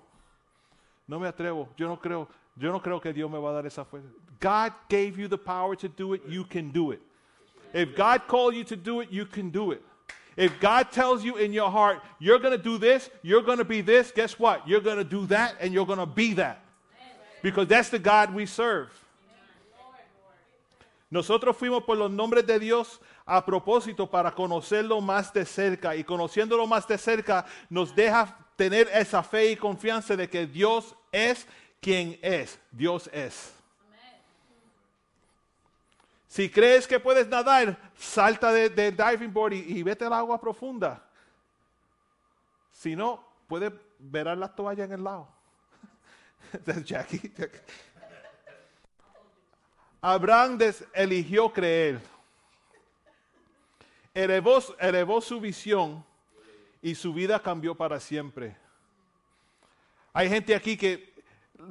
No 1.07 1.19
me 1.19 1.27
atrevo. 1.27 1.67
Yo 1.75 1.87
no 1.87 1.99
creo. 1.99 2.27
Yo 2.55 2.71
no 2.71 2.79
creo 2.81 3.01
que 3.01 3.13
Dios 3.13 3.31
me 3.31 3.39
va 3.39 3.49
a 3.49 3.53
dar 3.53 3.65
esa 3.65 3.83
fuerza. 3.83 4.07
God 4.39 4.71
gave 4.89 5.13
you 5.17 5.27
the 5.27 5.37
power 5.37 5.75
to 5.75 5.87
do 5.87 6.13
it. 6.13 6.21
You 6.27 6.45
can 6.47 6.71
do 6.71 6.93
it. 6.93 7.01
If 7.73 7.95
God 7.95 8.27
called 8.27 8.55
you 8.55 8.63
to 8.65 8.75
do 8.75 9.01
it, 9.01 9.11
you 9.11 9.25
can 9.25 9.49
do 9.49 9.71
it. 9.71 9.81
If 10.35 10.59
God 10.59 10.91
tells 10.91 11.23
you 11.23 11.35
in 11.35 11.51
your 11.51 11.69
heart, 11.69 12.01
you're 12.17 12.39
going 12.39 12.57
to 12.57 12.63
do 12.63 12.77
this, 12.77 13.09
you're 13.21 13.41
going 13.41 13.57
to 13.57 13.65
be 13.65 13.81
this, 13.81 14.11
guess 14.11 14.39
what? 14.39 14.65
You're 14.67 14.79
going 14.79 14.97
to 14.97 15.03
do 15.03 15.25
that 15.27 15.55
and 15.59 15.73
you're 15.73 15.85
going 15.85 15.99
to 15.99 16.05
be 16.05 16.33
that. 16.35 16.63
Because 17.41 17.67
that's 17.67 17.89
the 17.89 17.99
God 17.99 18.33
we 18.33 18.45
serve. 18.45 18.89
Nosotros 21.11 21.57
fuimos 21.57 21.85
por 21.85 21.95
los 21.97 22.11
nombres 22.11 22.45
de 22.45 22.59
Dios 22.59 22.99
a 23.25 23.43
propósito 23.43 24.09
para 24.09 24.31
conocerlo 24.31 25.01
más 25.01 25.33
de 25.33 25.43
cerca 25.43 25.95
y 25.95 26.03
conociéndolo 26.03 26.67
más 26.67 26.87
de 26.87 26.97
cerca 26.97 27.45
nos 27.69 27.95
deja 27.95 28.37
tener 28.55 28.87
esa 28.93 29.23
fe 29.23 29.51
y 29.51 29.55
confianza 29.55 30.15
de 30.15 30.29
que 30.29 30.45
Dios 30.45 30.95
es 31.11 31.47
quien 31.81 32.17
es. 32.21 32.59
Dios 32.71 33.09
es. 33.11 33.58
Si 36.29 36.47
crees 36.47 36.85
que 36.87 36.99
puedes 36.99 37.27
nadar, 37.27 37.75
salta 37.97 38.53
del 38.53 38.73
de 38.75 38.91
diving 38.91 39.33
board 39.33 39.53
y, 39.53 39.79
y 39.79 39.83
vete 39.83 40.05
al 40.05 40.13
agua 40.13 40.39
profunda. 40.39 41.03
Si 42.71 42.95
no, 42.95 43.21
puedes 43.47 43.73
ver 43.97 44.27
a 44.27 44.35
la 44.35 44.47
toalla 44.55 44.83
en 44.83 44.91
el 44.93 45.03
lado. 45.03 45.27
Jackie. 46.85 47.33
Abraham 50.01 50.57
des- 50.59 50.85
eligió 50.93 51.51
creer. 51.51 51.99
Elevó, 54.13 54.59
elevó 54.79 55.21
su 55.21 55.39
visión 55.41 56.05
y 56.81 56.93
su 56.93 57.11
vida 57.11 57.41
cambió 57.41 57.73
para 57.73 57.99
siempre. 57.99 58.55
Hay 60.13 60.29
gente 60.29 60.53
aquí 60.55 60.77
que 60.77 61.11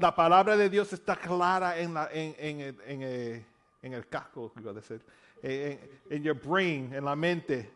la 0.01 0.12
palabra 0.16 0.56
de 0.56 0.68
Dios 0.68 0.93
está 0.93 1.14
clara 1.14 1.78
en, 1.78 1.94
la- 1.94 2.09
en- 2.12 2.35
en 2.39 2.80
en 2.86 3.02
el- 3.02 3.47
en 3.89 3.94
el 3.94 4.09
casco, 4.09 4.52
iba 4.59 4.70
a 4.70 4.74
decir, 4.74 5.02
en, 5.43 6.23
your 6.23 6.40
brain, 6.40 6.93
en 6.94 7.05
la 7.05 7.16
mente, 7.16 7.70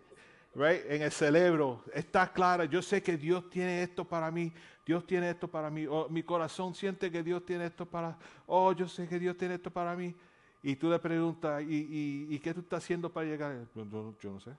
right? 0.54 0.82
en 0.88 1.02
el 1.02 1.10
cerebro. 1.12 1.84
Está 1.92 2.32
clara. 2.32 2.64
Yo 2.64 2.80
sé 2.82 3.02
que 3.02 3.16
Dios 3.16 3.48
tiene 3.50 3.82
esto 3.82 4.04
para 4.04 4.30
mí. 4.30 4.52
Dios 4.84 5.06
tiene 5.06 5.30
esto 5.30 5.48
para 5.48 5.70
mí. 5.70 5.86
Oh, 5.86 6.08
mi 6.08 6.22
corazón 6.22 6.74
siente 6.74 7.10
que 7.10 7.22
Dios 7.22 7.44
tiene 7.44 7.66
esto 7.66 7.86
para. 7.86 8.18
Oh, 8.46 8.72
yo 8.72 8.88
sé 8.88 9.08
que 9.08 9.18
Dios 9.18 9.36
tiene 9.36 9.54
esto 9.54 9.70
para 9.70 9.94
mí. 9.94 10.14
Y 10.62 10.76
tú 10.76 10.88
le 10.88 10.98
preguntas, 10.98 11.62
¿y, 11.62 12.26
y, 12.30 12.38
qué 12.38 12.54
tú 12.54 12.60
estás 12.60 12.84
haciendo 12.84 13.12
para 13.12 13.26
llegar? 13.26 13.66
Yo, 13.74 13.84
yo- 13.84 14.14
yo 14.20 14.32
no 14.32 14.40
sé. 14.40 14.52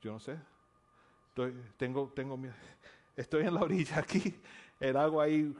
Yo 0.00 0.12
no 0.12 0.18
sé. 0.18 0.38
Estoy, 1.28 1.54
tengo, 1.76 2.10
tengo 2.14 2.38
estoy 3.16 3.46
en 3.46 3.54
la 3.54 3.60
orilla 3.60 3.98
aquí, 3.98 4.34
el 4.80 4.96
agua 4.96 5.24
ahí. 5.24 5.54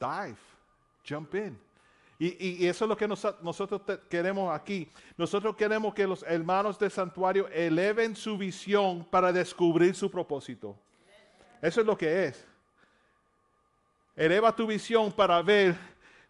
Dive, 0.00 0.36
jump 1.08 1.34
in. 1.34 1.58
Y, 2.18 2.66
eso 2.66 2.86
es 2.86 2.88
lo 2.88 2.96
que 2.96 3.06
nos- 3.06 3.42
nosotros 3.42 3.82
queremos 4.08 4.54
aquí. 4.54 4.90
Nosotros 5.18 5.54
queremos 5.54 5.92
que 5.92 6.06
los 6.06 6.22
hermanos 6.22 6.78
del 6.78 6.90
santuario 6.90 7.46
eleven 7.48 8.16
su 8.16 8.38
visión 8.38 9.04
para 9.04 9.30
descubrir 9.32 9.94
su 9.94 10.10
propósito. 10.10 10.74
Eso 11.60 11.80
es 11.82 11.86
lo 11.86 11.96
que 11.96 12.24
es. 12.26 12.46
Eleva 14.14 14.54
tu 14.54 14.66
visión 14.66 15.12
para 15.12 15.42
ver 15.42 15.76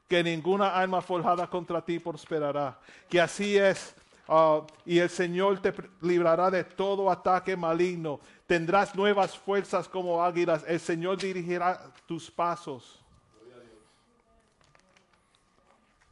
que 0.09 0.23
ninguna 0.25 0.75
alma 0.75 1.01
forjada 1.01 1.47
contra 1.49 1.81
ti 1.85 1.99
prosperará. 2.01 2.79
Que 3.09 3.21
así 3.21 3.57
es. 3.57 3.95
ah, 4.29 4.67
y 4.85 4.99
el 4.99 5.09
Señor 5.09 5.61
te 5.61 5.73
librará 6.01 6.51
de 6.51 6.65
todo 6.65 7.09
ataque 7.09 7.57
maligno. 7.57 8.19
Tendrás 8.49 8.93
nuevas 8.97 9.39
fuerzas 9.39 9.89
como 9.89 10.21
águilas. 10.23 10.65
El 10.67 10.81
Señor 10.81 11.19
dirigirá 11.19 11.93
tus 12.07 12.29
pasos. 12.29 13.01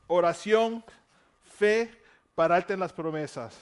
Oración, 0.07 0.85
fe, 1.45 1.91
pararte 2.35 2.75
en 2.75 2.81
las 2.81 2.93
promesas. 2.93 3.59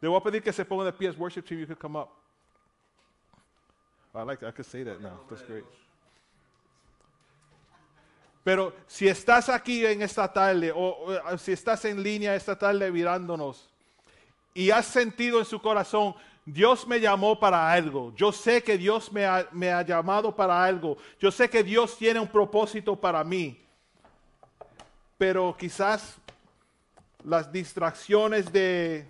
Le 0.00 0.08
voy 0.08 0.16
a 0.16 0.22
pedir 0.22 0.42
que 0.42 0.52
se 0.52 0.64
de. 0.64 1.10
Worship 1.18 1.42
team, 1.42 1.60
you 1.60 1.66
can 1.66 1.76
come 1.76 1.96
up. 1.96 2.08
I 4.14 4.22
like 4.22 4.42
I 4.42 4.50
could 4.50 4.66
say 4.66 4.82
that 4.84 5.00
now. 5.00 5.20
That's 5.28 5.42
great. 5.42 5.64
Pero 8.42 8.72
si 8.86 9.06
estás 9.06 9.48
aquí 9.48 9.84
en 9.84 10.00
esta 10.02 10.32
tarde 10.32 10.72
o, 10.74 11.06
si 11.38 11.52
estás 11.52 11.84
en 11.84 12.02
línea 12.02 12.34
esta 12.34 12.58
tarde 12.58 12.90
mirándonos 12.90 13.68
y 14.54 14.70
has 14.70 14.86
sentido 14.86 15.38
en 15.38 15.44
su 15.44 15.60
corazón, 15.60 16.14
Dios 16.46 16.86
me 16.86 16.98
llamó 16.98 17.38
para 17.38 17.70
algo. 17.70 18.14
Yo 18.16 18.32
sé 18.32 18.62
que 18.62 18.78
Dios 18.78 19.12
me 19.12 19.26
ha 19.26 19.82
llamado 19.82 20.34
para 20.34 20.64
algo. 20.64 20.96
Yo 21.18 21.30
sé 21.30 21.50
que 21.50 21.62
Dios 21.62 21.98
tiene 21.98 22.18
un 22.18 22.28
propósito 22.28 22.98
para 22.98 23.22
mí. 23.22 23.60
Pero 25.20 25.54
quizás 25.54 26.16
las 27.22 27.52
distracciones 27.52 28.50
de 28.50 29.06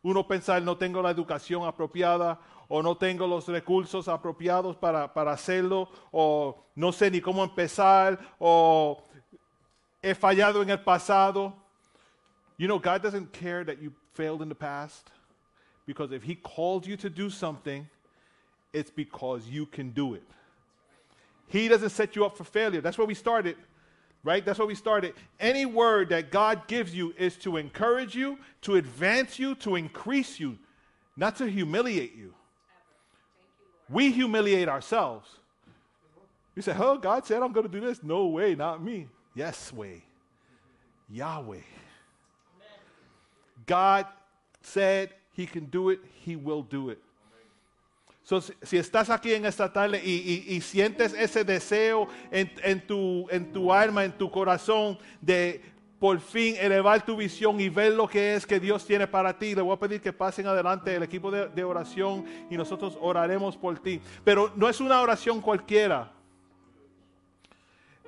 uno 0.00 0.24
pensar 0.24 0.62
no 0.62 0.76
tengo 0.76 1.02
la 1.02 1.10
educación 1.10 1.66
apropiada 1.66 2.38
o 2.68 2.84
no 2.84 2.96
tengo 2.96 3.26
los 3.26 3.48
recursos 3.48 4.06
apropiados 4.06 4.76
para, 4.76 5.12
para 5.12 5.32
hacerlo 5.32 5.88
o 6.12 6.56
no 6.76 6.92
sé 6.92 7.10
ni 7.10 7.20
cómo 7.20 7.42
empezar 7.42 8.16
o 8.38 9.02
he 10.00 10.14
fallado 10.14 10.62
en 10.62 10.70
el 10.70 10.84
pasado. 10.84 11.52
You 12.56 12.68
know, 12.68 12.78
God 12.78 13.02
doesn't 13.02 13.32
care 13.32 13.64
that 13.64 13.82
you 13.82 13.92
failed 14.14 14.42
in 14.42 14.48
the 14.48 14.54
past 14.54 15.10
because 15.84 16.12
if 16.12 16.22
He 16.22 16.36
called 16.36 16.86
you 16.86 16.96
to 16.98 17.10
do 17.10 17.28
something, 17.28 17.88
it's 18.72 18.92
because 18.92 19.48
you 19.48 19.66
can 19.66 19.90
do 19.90 20.14
it. 20.14 20.22
He 21.48 21.66
doesn't 21.66 21.90
set 21.90 22.14
you 22.14 22.24
up 22.24 22.36
for 22.36 22.44
failure. 22.44 22.80
That's 22.80 22.96
where 22.96 23.08
we 23.08 23.14
started, 23.14 23.56
right? 24.22 24.44
That's 24.44 24.58
where 24.58 24.68
we 24.68 24.74
started. 24.74 25.14
Any 25.38 25.66
word 25.66 26.10
that 26.10 26.30
God 26.30 26.66
gives 26.66 26.94
you 26.94 27.14
is 27.18 27.36
to 27.38 27.56
encourage 27.56 28.14
you, 28.14 28.38
to 28.62 28.76
advance 28.76 29.38
you, 29.38 29.54
to 29.56 29.76
increase 29.76 30.38
you, 30.38 30.58
not 31.16 31.36
to 31.36 31.46
humiliate 31.46 32.14
you. 32.16 32.34
We 33.88 34.12
humiliate 34.12 34.68
ourselves. 34.68 35.28
We 36.54 36.62
say, 36.62 36.74
oh, 36.78 36.98
God 36.98 37.26
said 37.26 37.42
I'm 37.42 37.52
going 37.52 37.66
to 37.66 37.72
do 37.72 37.84
this. 37.84 38.02
No 38.02 38.26
way, 38.26 38.54
not 38.54 38.82
me. 38.82 39.08
Yes, 39.34 39.72
way. 39.72 40.02
Yahweh. 41.08 41.60
God 43.66 44.06
said 44.62 45.14
he 45.32 45.46
can 45.46 45.66
do 45.66 45.90
it, 45.90 46.00
he 46.24 46.36
will 46.36 46.62
do 46.62 46.90
it. 46.90 46.98
So, 48.30 48.40
si, 48.40 48.78
estás 48.78 49.10
aquí 49.10 49.34
en 49.34 49.44
esta 49.44 49.72
tarde 49.72 50.00
y, 50.04 50.60
sientes 50.60 51.14
ese 51.14 51.42
deseo 51.42 52.06
en, 52.30 52.86
tu, 52.86 53.72
alma, 53.72 54.04
en 54.04 54.12
tu 54.12 54.30
corazón, 54.30 54.96
de 55.20 55.60
por 55.98 56.20
fin 56.20 56.54
elevar 56.56 57.04
tu 57.04 57.16
visión 57.16 57.60
y 57.60 57.68
ver 57.68 57.92
lo 57.92 58.06
que 58.06 58.36
es 58.36 58.46
que 58.46 58.60
Dios 58.60 58.86
tiene 58.86 59.08
para 59.08 59.36
ti, 59.36 59.56
le 59.56 59.62
voy 59.62 59.74
a 59.74 59.80
pedir 59.80 60.00
que 60.00 60.12
pasen 60.12 60.46
adelante 60.46 60.94
el 60.94 61.02
equipo 61.02 61.28
de, 61.32 61.64
oración 61.64 62.24
y 62.48 62.56
nosotros 62.56 62.96
oraremos 63.00 63.56
por 63.56 63.80
ti. 63.80 64.00
Pero 64.22 64.52
no 64.54 64.68
es 64.68 64.80
una 64.80 65.00
oración 65.00 65.40
cualquiera, 65.40 66.12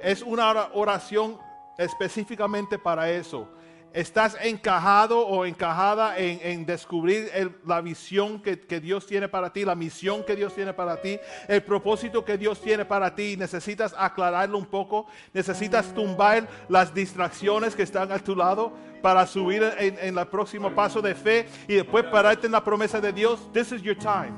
es 0.01 0.23
una 0.23 0.51
ora- 0.51 0.71
oración 0.73 1.37
específicamente 1.77 2.79
para 2.79 3.11
eso. 3.11 3.49
Estás 3.95 4.37
encajado 4.43 5.27
o 5.27 5.45
encajada 5.45 6.17
en, 6.19 6.65
descubrir 6.65 7.29
el- 7.35 7.55
la 7.67 7.81
visión 7.81 8.41
que, 8.41 8.59
que 8.61 8.81
Dios 8.81 9.07
tiene 9.07 9.29
para 9.29 9.53
ti, 9.53 9.65
la 9.65 9.75
misión 9.75 10.25
que 10.25 10.35
Dios 10.37 10.55
tiene 10.55 10.73
para 10.73 11.01
ti, 11.01 11.19
el 11.49 11.63
propósito 11.63 12.25
que 12.25 12.39
Dios 12.39 12.61
tiene 12.61 12.85
para 12.85 13.15
ti. 13.15 13.37
Necesitas 13.37 13.95
aclararlo 13.99 14.57
un 14.59 14.67
poco, 14.67 15.07
necesitas 15.35 15.93
tumbar 15.95 16.49
las 16.69 16.95
distracciones 16.95 17.75
que 17.75 17.83
están 17.83 18.13
a 18.13 18.19
tu 18.19 18.35
lado 18.35 18.73
para 19.03 19.27
subir 19.27 19.63
en, 19.79 19.99
en 19.99 20.17
el 20.17 20.27
próximo 20.29 20.71
paso 20.75 21.03
de 21.03 21.15
fe 21.15 21.47
y 21.69 21.75
después 21.75 22.05
pararte 22.05 22.47
en 22.47 22.53
la 22.53 22.63
promesa 22.65 23.01
de 23.01 23.13
Dios. 23.13 23.53
This 23.53 23.73
is 23.73 23.83
your 23.83 23.97
time. 23.97 24.33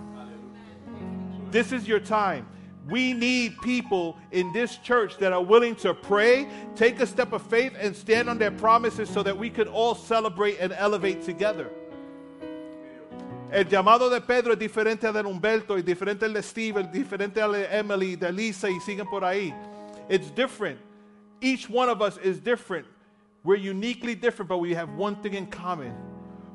This 1.51 1.71
is 1.73 1.85
your 1.85 2.03
time. 2.03 2.45
We 2.89 3.15
need 3.15 3.61
people 3.63 4.17
in 4.31 4.53
this 4.53 4.77
church 4.77 5.17
that 5.19 5.33
are 5.33 5.43
willing 5.43 5.75
to 5.77 5.95
pray, 5.95 6.47
take 6.77 7.01
a 7.01 7.07
step 7.07 7.33
of 7.33 7.43
faith, 7.43 7.73
and 7.79 7.97
stand 7.97 8.29
on 8.29 8.37
their 8.37 8.51
promises 8.51 9.09
so 9.09 9.23
that 9.23 9.37
we 9.37 9.49
could 9.49 9.69
all 9.69 9.95
celebrate 9.95 10.59
and 10.59 10.73
elevate 10.73 11.23
together. 11.23 11.71
El 13.51 13.65
llamado 13.65 14.11
de 14.11 14.21
Pedro 14.21 14.53
es 14.53 14.59
diferente 14.59 15.05
al 15.05 15.13
de 15.13 15.23
Humberto, 15.23 15.79
es 15.79 15.85
diferente 15.85 16.25
al 16.25 16.33
de 16.33 16.43
Steve, 16.43 16.81
es 16.81 16.87
diferente 16.89 17.39
al 17.39 17.53
de 17.53 17.73
Emily, 17.73 18.17
de 18.17 18.31
Lisa 18.33 18.69
y 18.69 18.79
siguen 18.81 19.09
por 19.09 19.23
ahí. 19.23 19.55
It's 20.09 20.31
different. 20.31 20.79
Each 21.41 21.71
one 21.71 21.89
of 21.89 22.03
us 22.03 22.19
is 22.19 22.41
different. 22.41 22.87
We're 23.45 23.57
uniquely 23.57 24.15
different, 24.15 24.49
but 24.49 24.59
we 24.59 24.75
have 24.75 24.91
one 24.95 25.17
thing 25.17 25.35
in 25.35 25.47
common. 25.47 25.95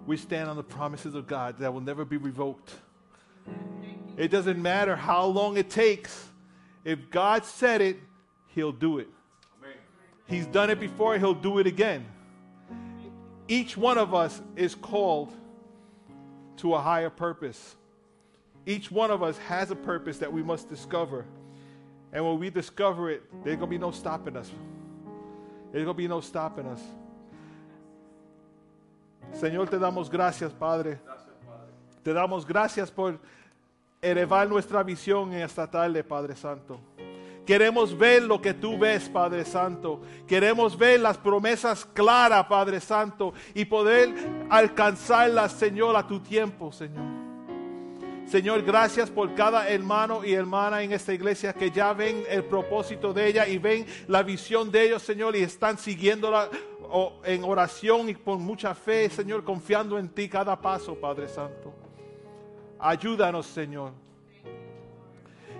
We 0.06 0.18
stand 0.18 0.50
on 0.50 0.58
the 0.58 0.64
promises 0.64 1.16
of 1.16 1.26
God 1.26 1.58
that 1.60 1.74
will 1.74 1.82
never 1.82 2.04
be 2.04 2.18
revoked. 2.18 2.74
It 4.18 4.30
doesn't 4.30 4.62
matter 4.62 4.96
how 4.96 5.26
long 5.26 5.58
it 5.58 5.70
takes. 5.70 6.28
If 6.84 7.10
God 7.10 7.46
said 7.46 7.82
it, 7.82 7.98
He'll 8.48 8.72
do 8.72 9.00
it. 9.00 9.08
He's 10.28 10.46
done 10.46 10.70
it 10.70 10.80
before, 10.80 11.18
He'll 11.18 11.34
do 11.34 11.60
it 11.60 11.68
again. 11.68 12.06
Each 13.48 13.76
one 13.76 13.98
of 13.98 14.14
us 14.14 14.42
is 14.56 14.76
called 14.76 15.34
to 16.58 16.76
a 16.76 16.80
higher 16.80 17.10
purpose. 17.10 17.76
Each 18.66 18.92
one 18.92 19.10
of 19.10 19.24
us 19.24 19.38
has 19.40 19.72
a 19.72 19.76
purpose 19.76 20.20
that 20.20 20.32
we 20.32 20.44
must 20.44 20.70
discover. 20.70 21.26
And 22.12 22.26
when 22.26 22.40
we 22.40 22.50
discover 22.50 23.10
it, 23.10 23.24
there's 23.44 23.58
going 23.58 23.70
to 23.70 23.78
be 23.78 23.78
no 23.78 23.92
stopping 23.92 24.36
us. 24.36 24.52
There's 25.72 25.86
going 25.86 25.96
to 25.96 25.98
be 25.98 26.08
no 26.08 26.22
stopping 26.22 26.66
us. 26.68 26.82
Señor, 29.34 29.70
te 29.70 29.78
damos 29.78 30.10
gracias, 30.10 30.52
Padre. 30.52 31.00
Te 32.04 32.12
damos 32.14 32.46
gracias 32.46 32.90
por 32.92 33.20
elevar 34.02 34.48
nuestra 34.48 34.84
visión 34.84 35.34
en 35.34 35.42
esta 35.42 35.70
tarde, 35.70 36.04
Padre 36.04 36.36
Santo. 36.36 36.80
Queremos 37.46 37.98
ver 37.98 38.22
lo 38.24 38.40
que 38.40 38.54
tú 38.54 38.78
ves, 38.78 39.10
Padre 39.10 39.44
Santo. 39.44 40.02
Queremos 40.28 40.78
ver 40.78 41.00
las 41.00 41.18
promesas 41.18 41.84
claras, 41.84 42.46
Padre 42.46 42.80
Santo, 42.80 43.34
y 43.56 43.66
poder 43.66 44.14
alcanzarlas, 44.52 45.54
Señor, 45.54 45.96
a 45.96 46.06
tu 46.06 46.20
tiempo, 46.20 46.72
Señor. 46.72 47.18
Señor, 48.28 48.62
gracias 48.62 49.10
por 49.10 49.34
cada 49.34 49.68
hermano 49.68 50.24
y 50.24 50.34
hermana 50.34 50.84
en 50.84 50.92
esta 50.92 51.12
iglesia 51.12 51.52
que 51.52 51.72
ya 51.72 51.94
ven 51.94 52.24
el 52.30 52.44
propósito 52.44 53.12
de 53.12 53.26
ella 53.28 53.48
y 53.48 53.58
ven 53.58 53.88
la 54.08 54.22
visión 54.22 54.70
de 54.72 54.84
ellos, 54.84 55.02
Señor, 55.02 55.36
y 55.36 55.40
están 55.42 55.80
siguiéndola 55.80 56.48
o- 56.92 57.20
en 57.26 57.44
oración 57.44 58.08
y 58.10 58.14
con 58.14 58.44
mucha 58.44 58.76
fe, 58.76 59.10
Señor, 59.10 59.44
confiando 59.44 59.98
en 59.98 60.10
ti 60.10 60.30
cada 60.30 60.56
paso, 60.62 60.94
Padre 60.94 61.28
Santo. 61.28 61.74
Ayúdanos, 62.80 63.46
Señor. 63.46 63.92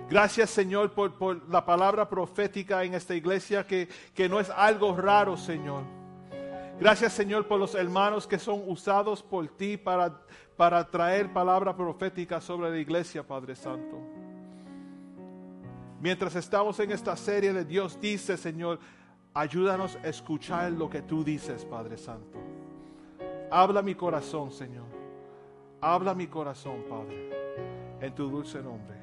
Gracias, 0.08 0.50
Señor, 0.50 0.92
por, 0.92 1.48
la 1.48 1.64
palabra 1.64 2.08
profética 2.08 2.82
en 2.82 2.94
esta 2.94 3.14
iglesia, 3.14 3.64
que, 3.64 3.88
que 4.12 4.28
no 4.28 4.40
es 4.40 4.50
algo 4.50 4.96
raro, 4.96 5.36
Señor. 5.36 5.84
Gracias, 6.80 7.12
Señor, 7.12 7.46
por 7.46 7.60
los 7.60 7.74
hermanos 7.74 8.26
que 8.26 8.38
son 8.38 8.62
usados 8.66 9.22
por 9.22 9.46
ti 9.48 9.76
para, 9.76 10.20
para 10.56 10.90
traer 10.90 11.32
palabra 11.32 11.76
profética 11.76 12.40
sobre 12.40 12.70
la 12.70 12.78
iglesia, 12.78 13.22
Padre 13.22 13.54
Santo. 13.54 13.98
Mientras 16.00 16.34
estamos 16.34 16.80
en 16.80 16.90
esta 16.90 17.14
serie 17.14 17.52
de 17.52 17.64
Dios 17.64 18.00
dice, 18.00 18.38
Señor, 18.38 18.80
ayúdanos 19.34 19.96
a 20.02 20.08
escuchar 20.08 20.72
lo 20.72 20.88
que 20.88 21.02
tú 21.02 21.22
dices, 21.22 21.64
Padre 21.66 21.98
Santo. 21.98 22.38
Habla 23.50 23.82
mi 23.82 23.94
corazón, 23.94 24.50
Señor. 24.50 24.99
Habla 25.82 26.14
mi 26.14 26.26
corazón, 26.26 26.84
Padre. 26.90 27.30
En 28.02 28.14
tu 28.14 28.28
dulce 28.28 28.62
nombre. 28.62 28.99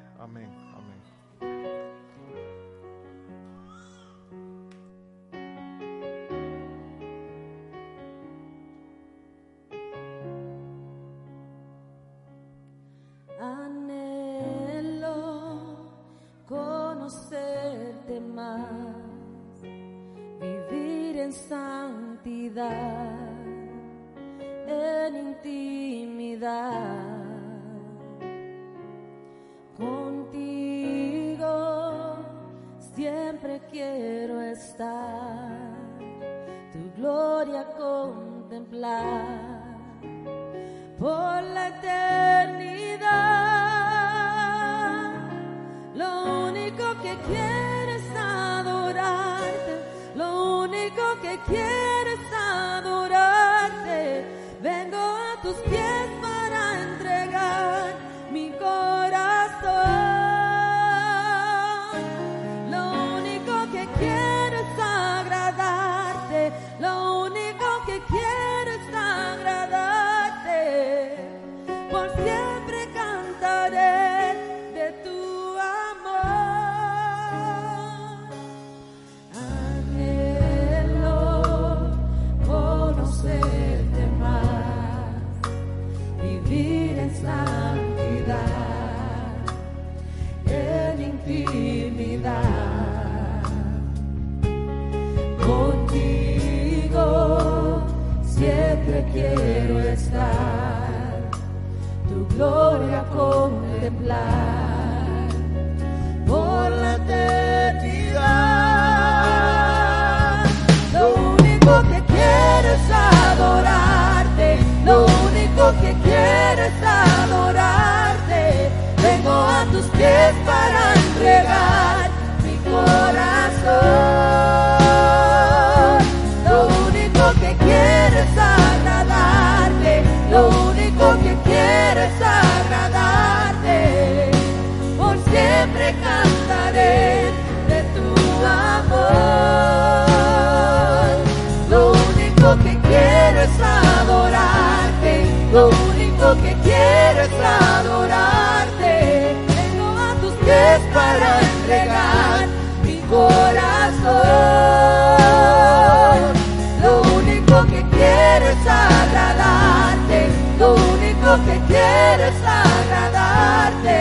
lo 160.58 160.74
único 160.74 161.36
que 161.46 161.60
quiero 161.68 162.24
es 162.24 162.34
agradarte. 162.44 164.00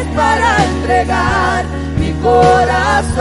es 0.00 0.06
para 0.16 0.64
entregar 0.64 1.64
mi 1.98 2.12
corazón. 2.22 3.18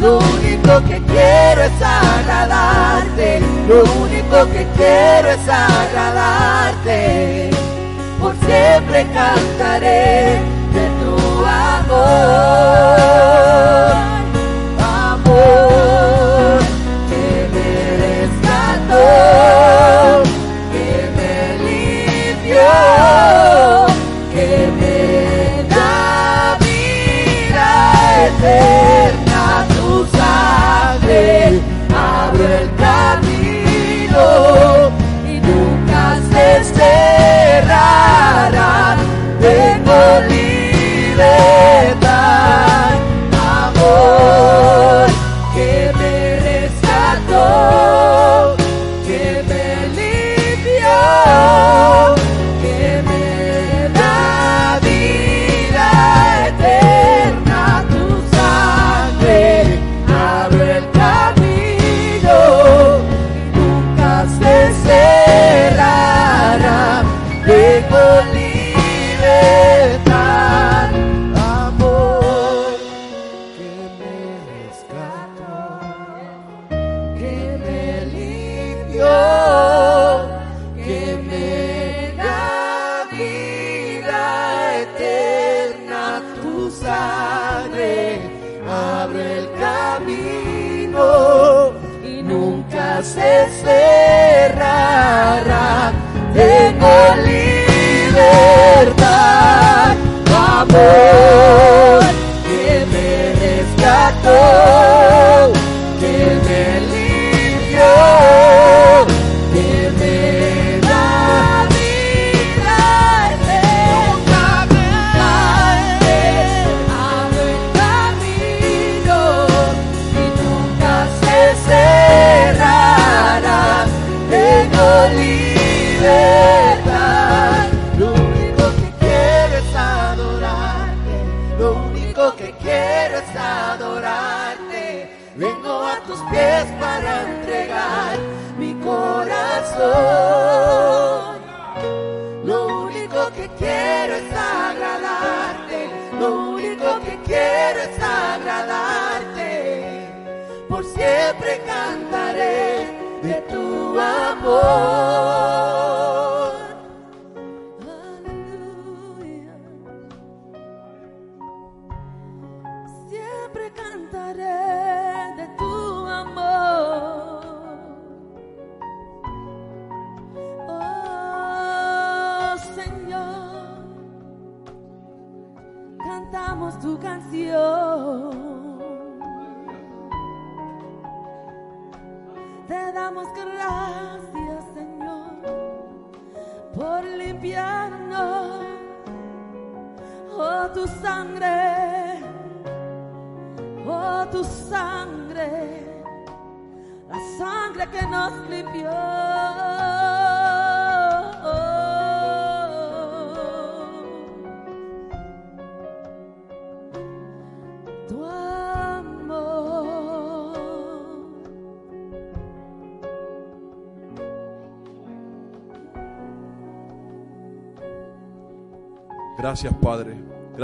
Lo 0.00 0.18
único 0.18 0.82
que 0.88 1.02
quiero 1.02 1.62
es 1.62 1.82
agradarte, 1.82 3.40
lo 3.68 3.84
único 4.02 4.46
que 4.52 4.66
quiero 4.76 5.30
es 5.30 5.48
agradarte. 5.48 7.50
Por 8.20 8.34
siempre 8.46 9.06
cantaré 9.12 10.40
de 10.72 10.84
tu 11.00 11.16
amor, 11.44 12.04
amor. 14.78 16.13
Baby. 41.16 41.53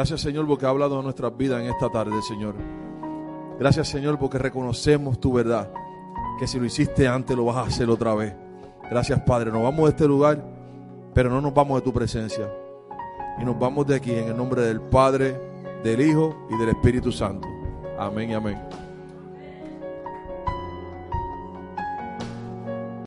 Gracias, 0.00 0.22
Señor, 0.22 0.46
porque 0.46 0.64
ha 0.64 0.70
hablado 0.70 0.96
de 0.96 1.02
nuestras 1.02 1.36
vidas 1.36 1.60
en 1.60 1.68
esta 1.68 1.90
tarde, 1.90 2.22
Señor. 2.22 2.54
Gracias, 3.58 3.86
Señor, 3.86 4.18
porque 4.18 4.38
reconocemos 4.38 5.20
tu 5.20 5.34
verdad. 5.34 5.70
Que 6.38 6.46
si 6.46 6.58
lo 6.58 6.64
hiciste 6.64 7.06
antes, 7.06 7.36
lo 7.36 7.44
vas 7.44 7.56
a 7.58 7.62
hacer 7.64 7.90
otra 7.90 8.14
vez. 8.14 8.34
Gracias, 8.90 9.20
Padre. 9.26 9.52
Nos 9.52 9.62
vamos 9.62 9.84
de 9.84 9.90
este 9.90 10.08
lugar, 10.08 10.42
pero 11.12 11.28
no 11.28 11.42
nos 11.42 11.52
vamos 11.52 11.80
de 11.80 11.84
tu 11.84 11.92
presencia. 11.92 12.50
Y 13.38 13.44
nos 13.44 13.58
vamos 13.58 13.86
de 13.88 13.96
aquí 13.96 14.10
en 14.10 14.28
el 14.28 14.36
nombre 14.38 14.62
del 14.62 14.80
Padre, 14.80 15.38
del 15.84 16.00
Hijo 16.00 16.46
y 16.48 16.56
del 16.56 16.70
Espíritu 16.70 17.12
Santo. 17.12 17.46
Amén 17.98 18.30
y 18.30 18.32
amén. 18.32 18.79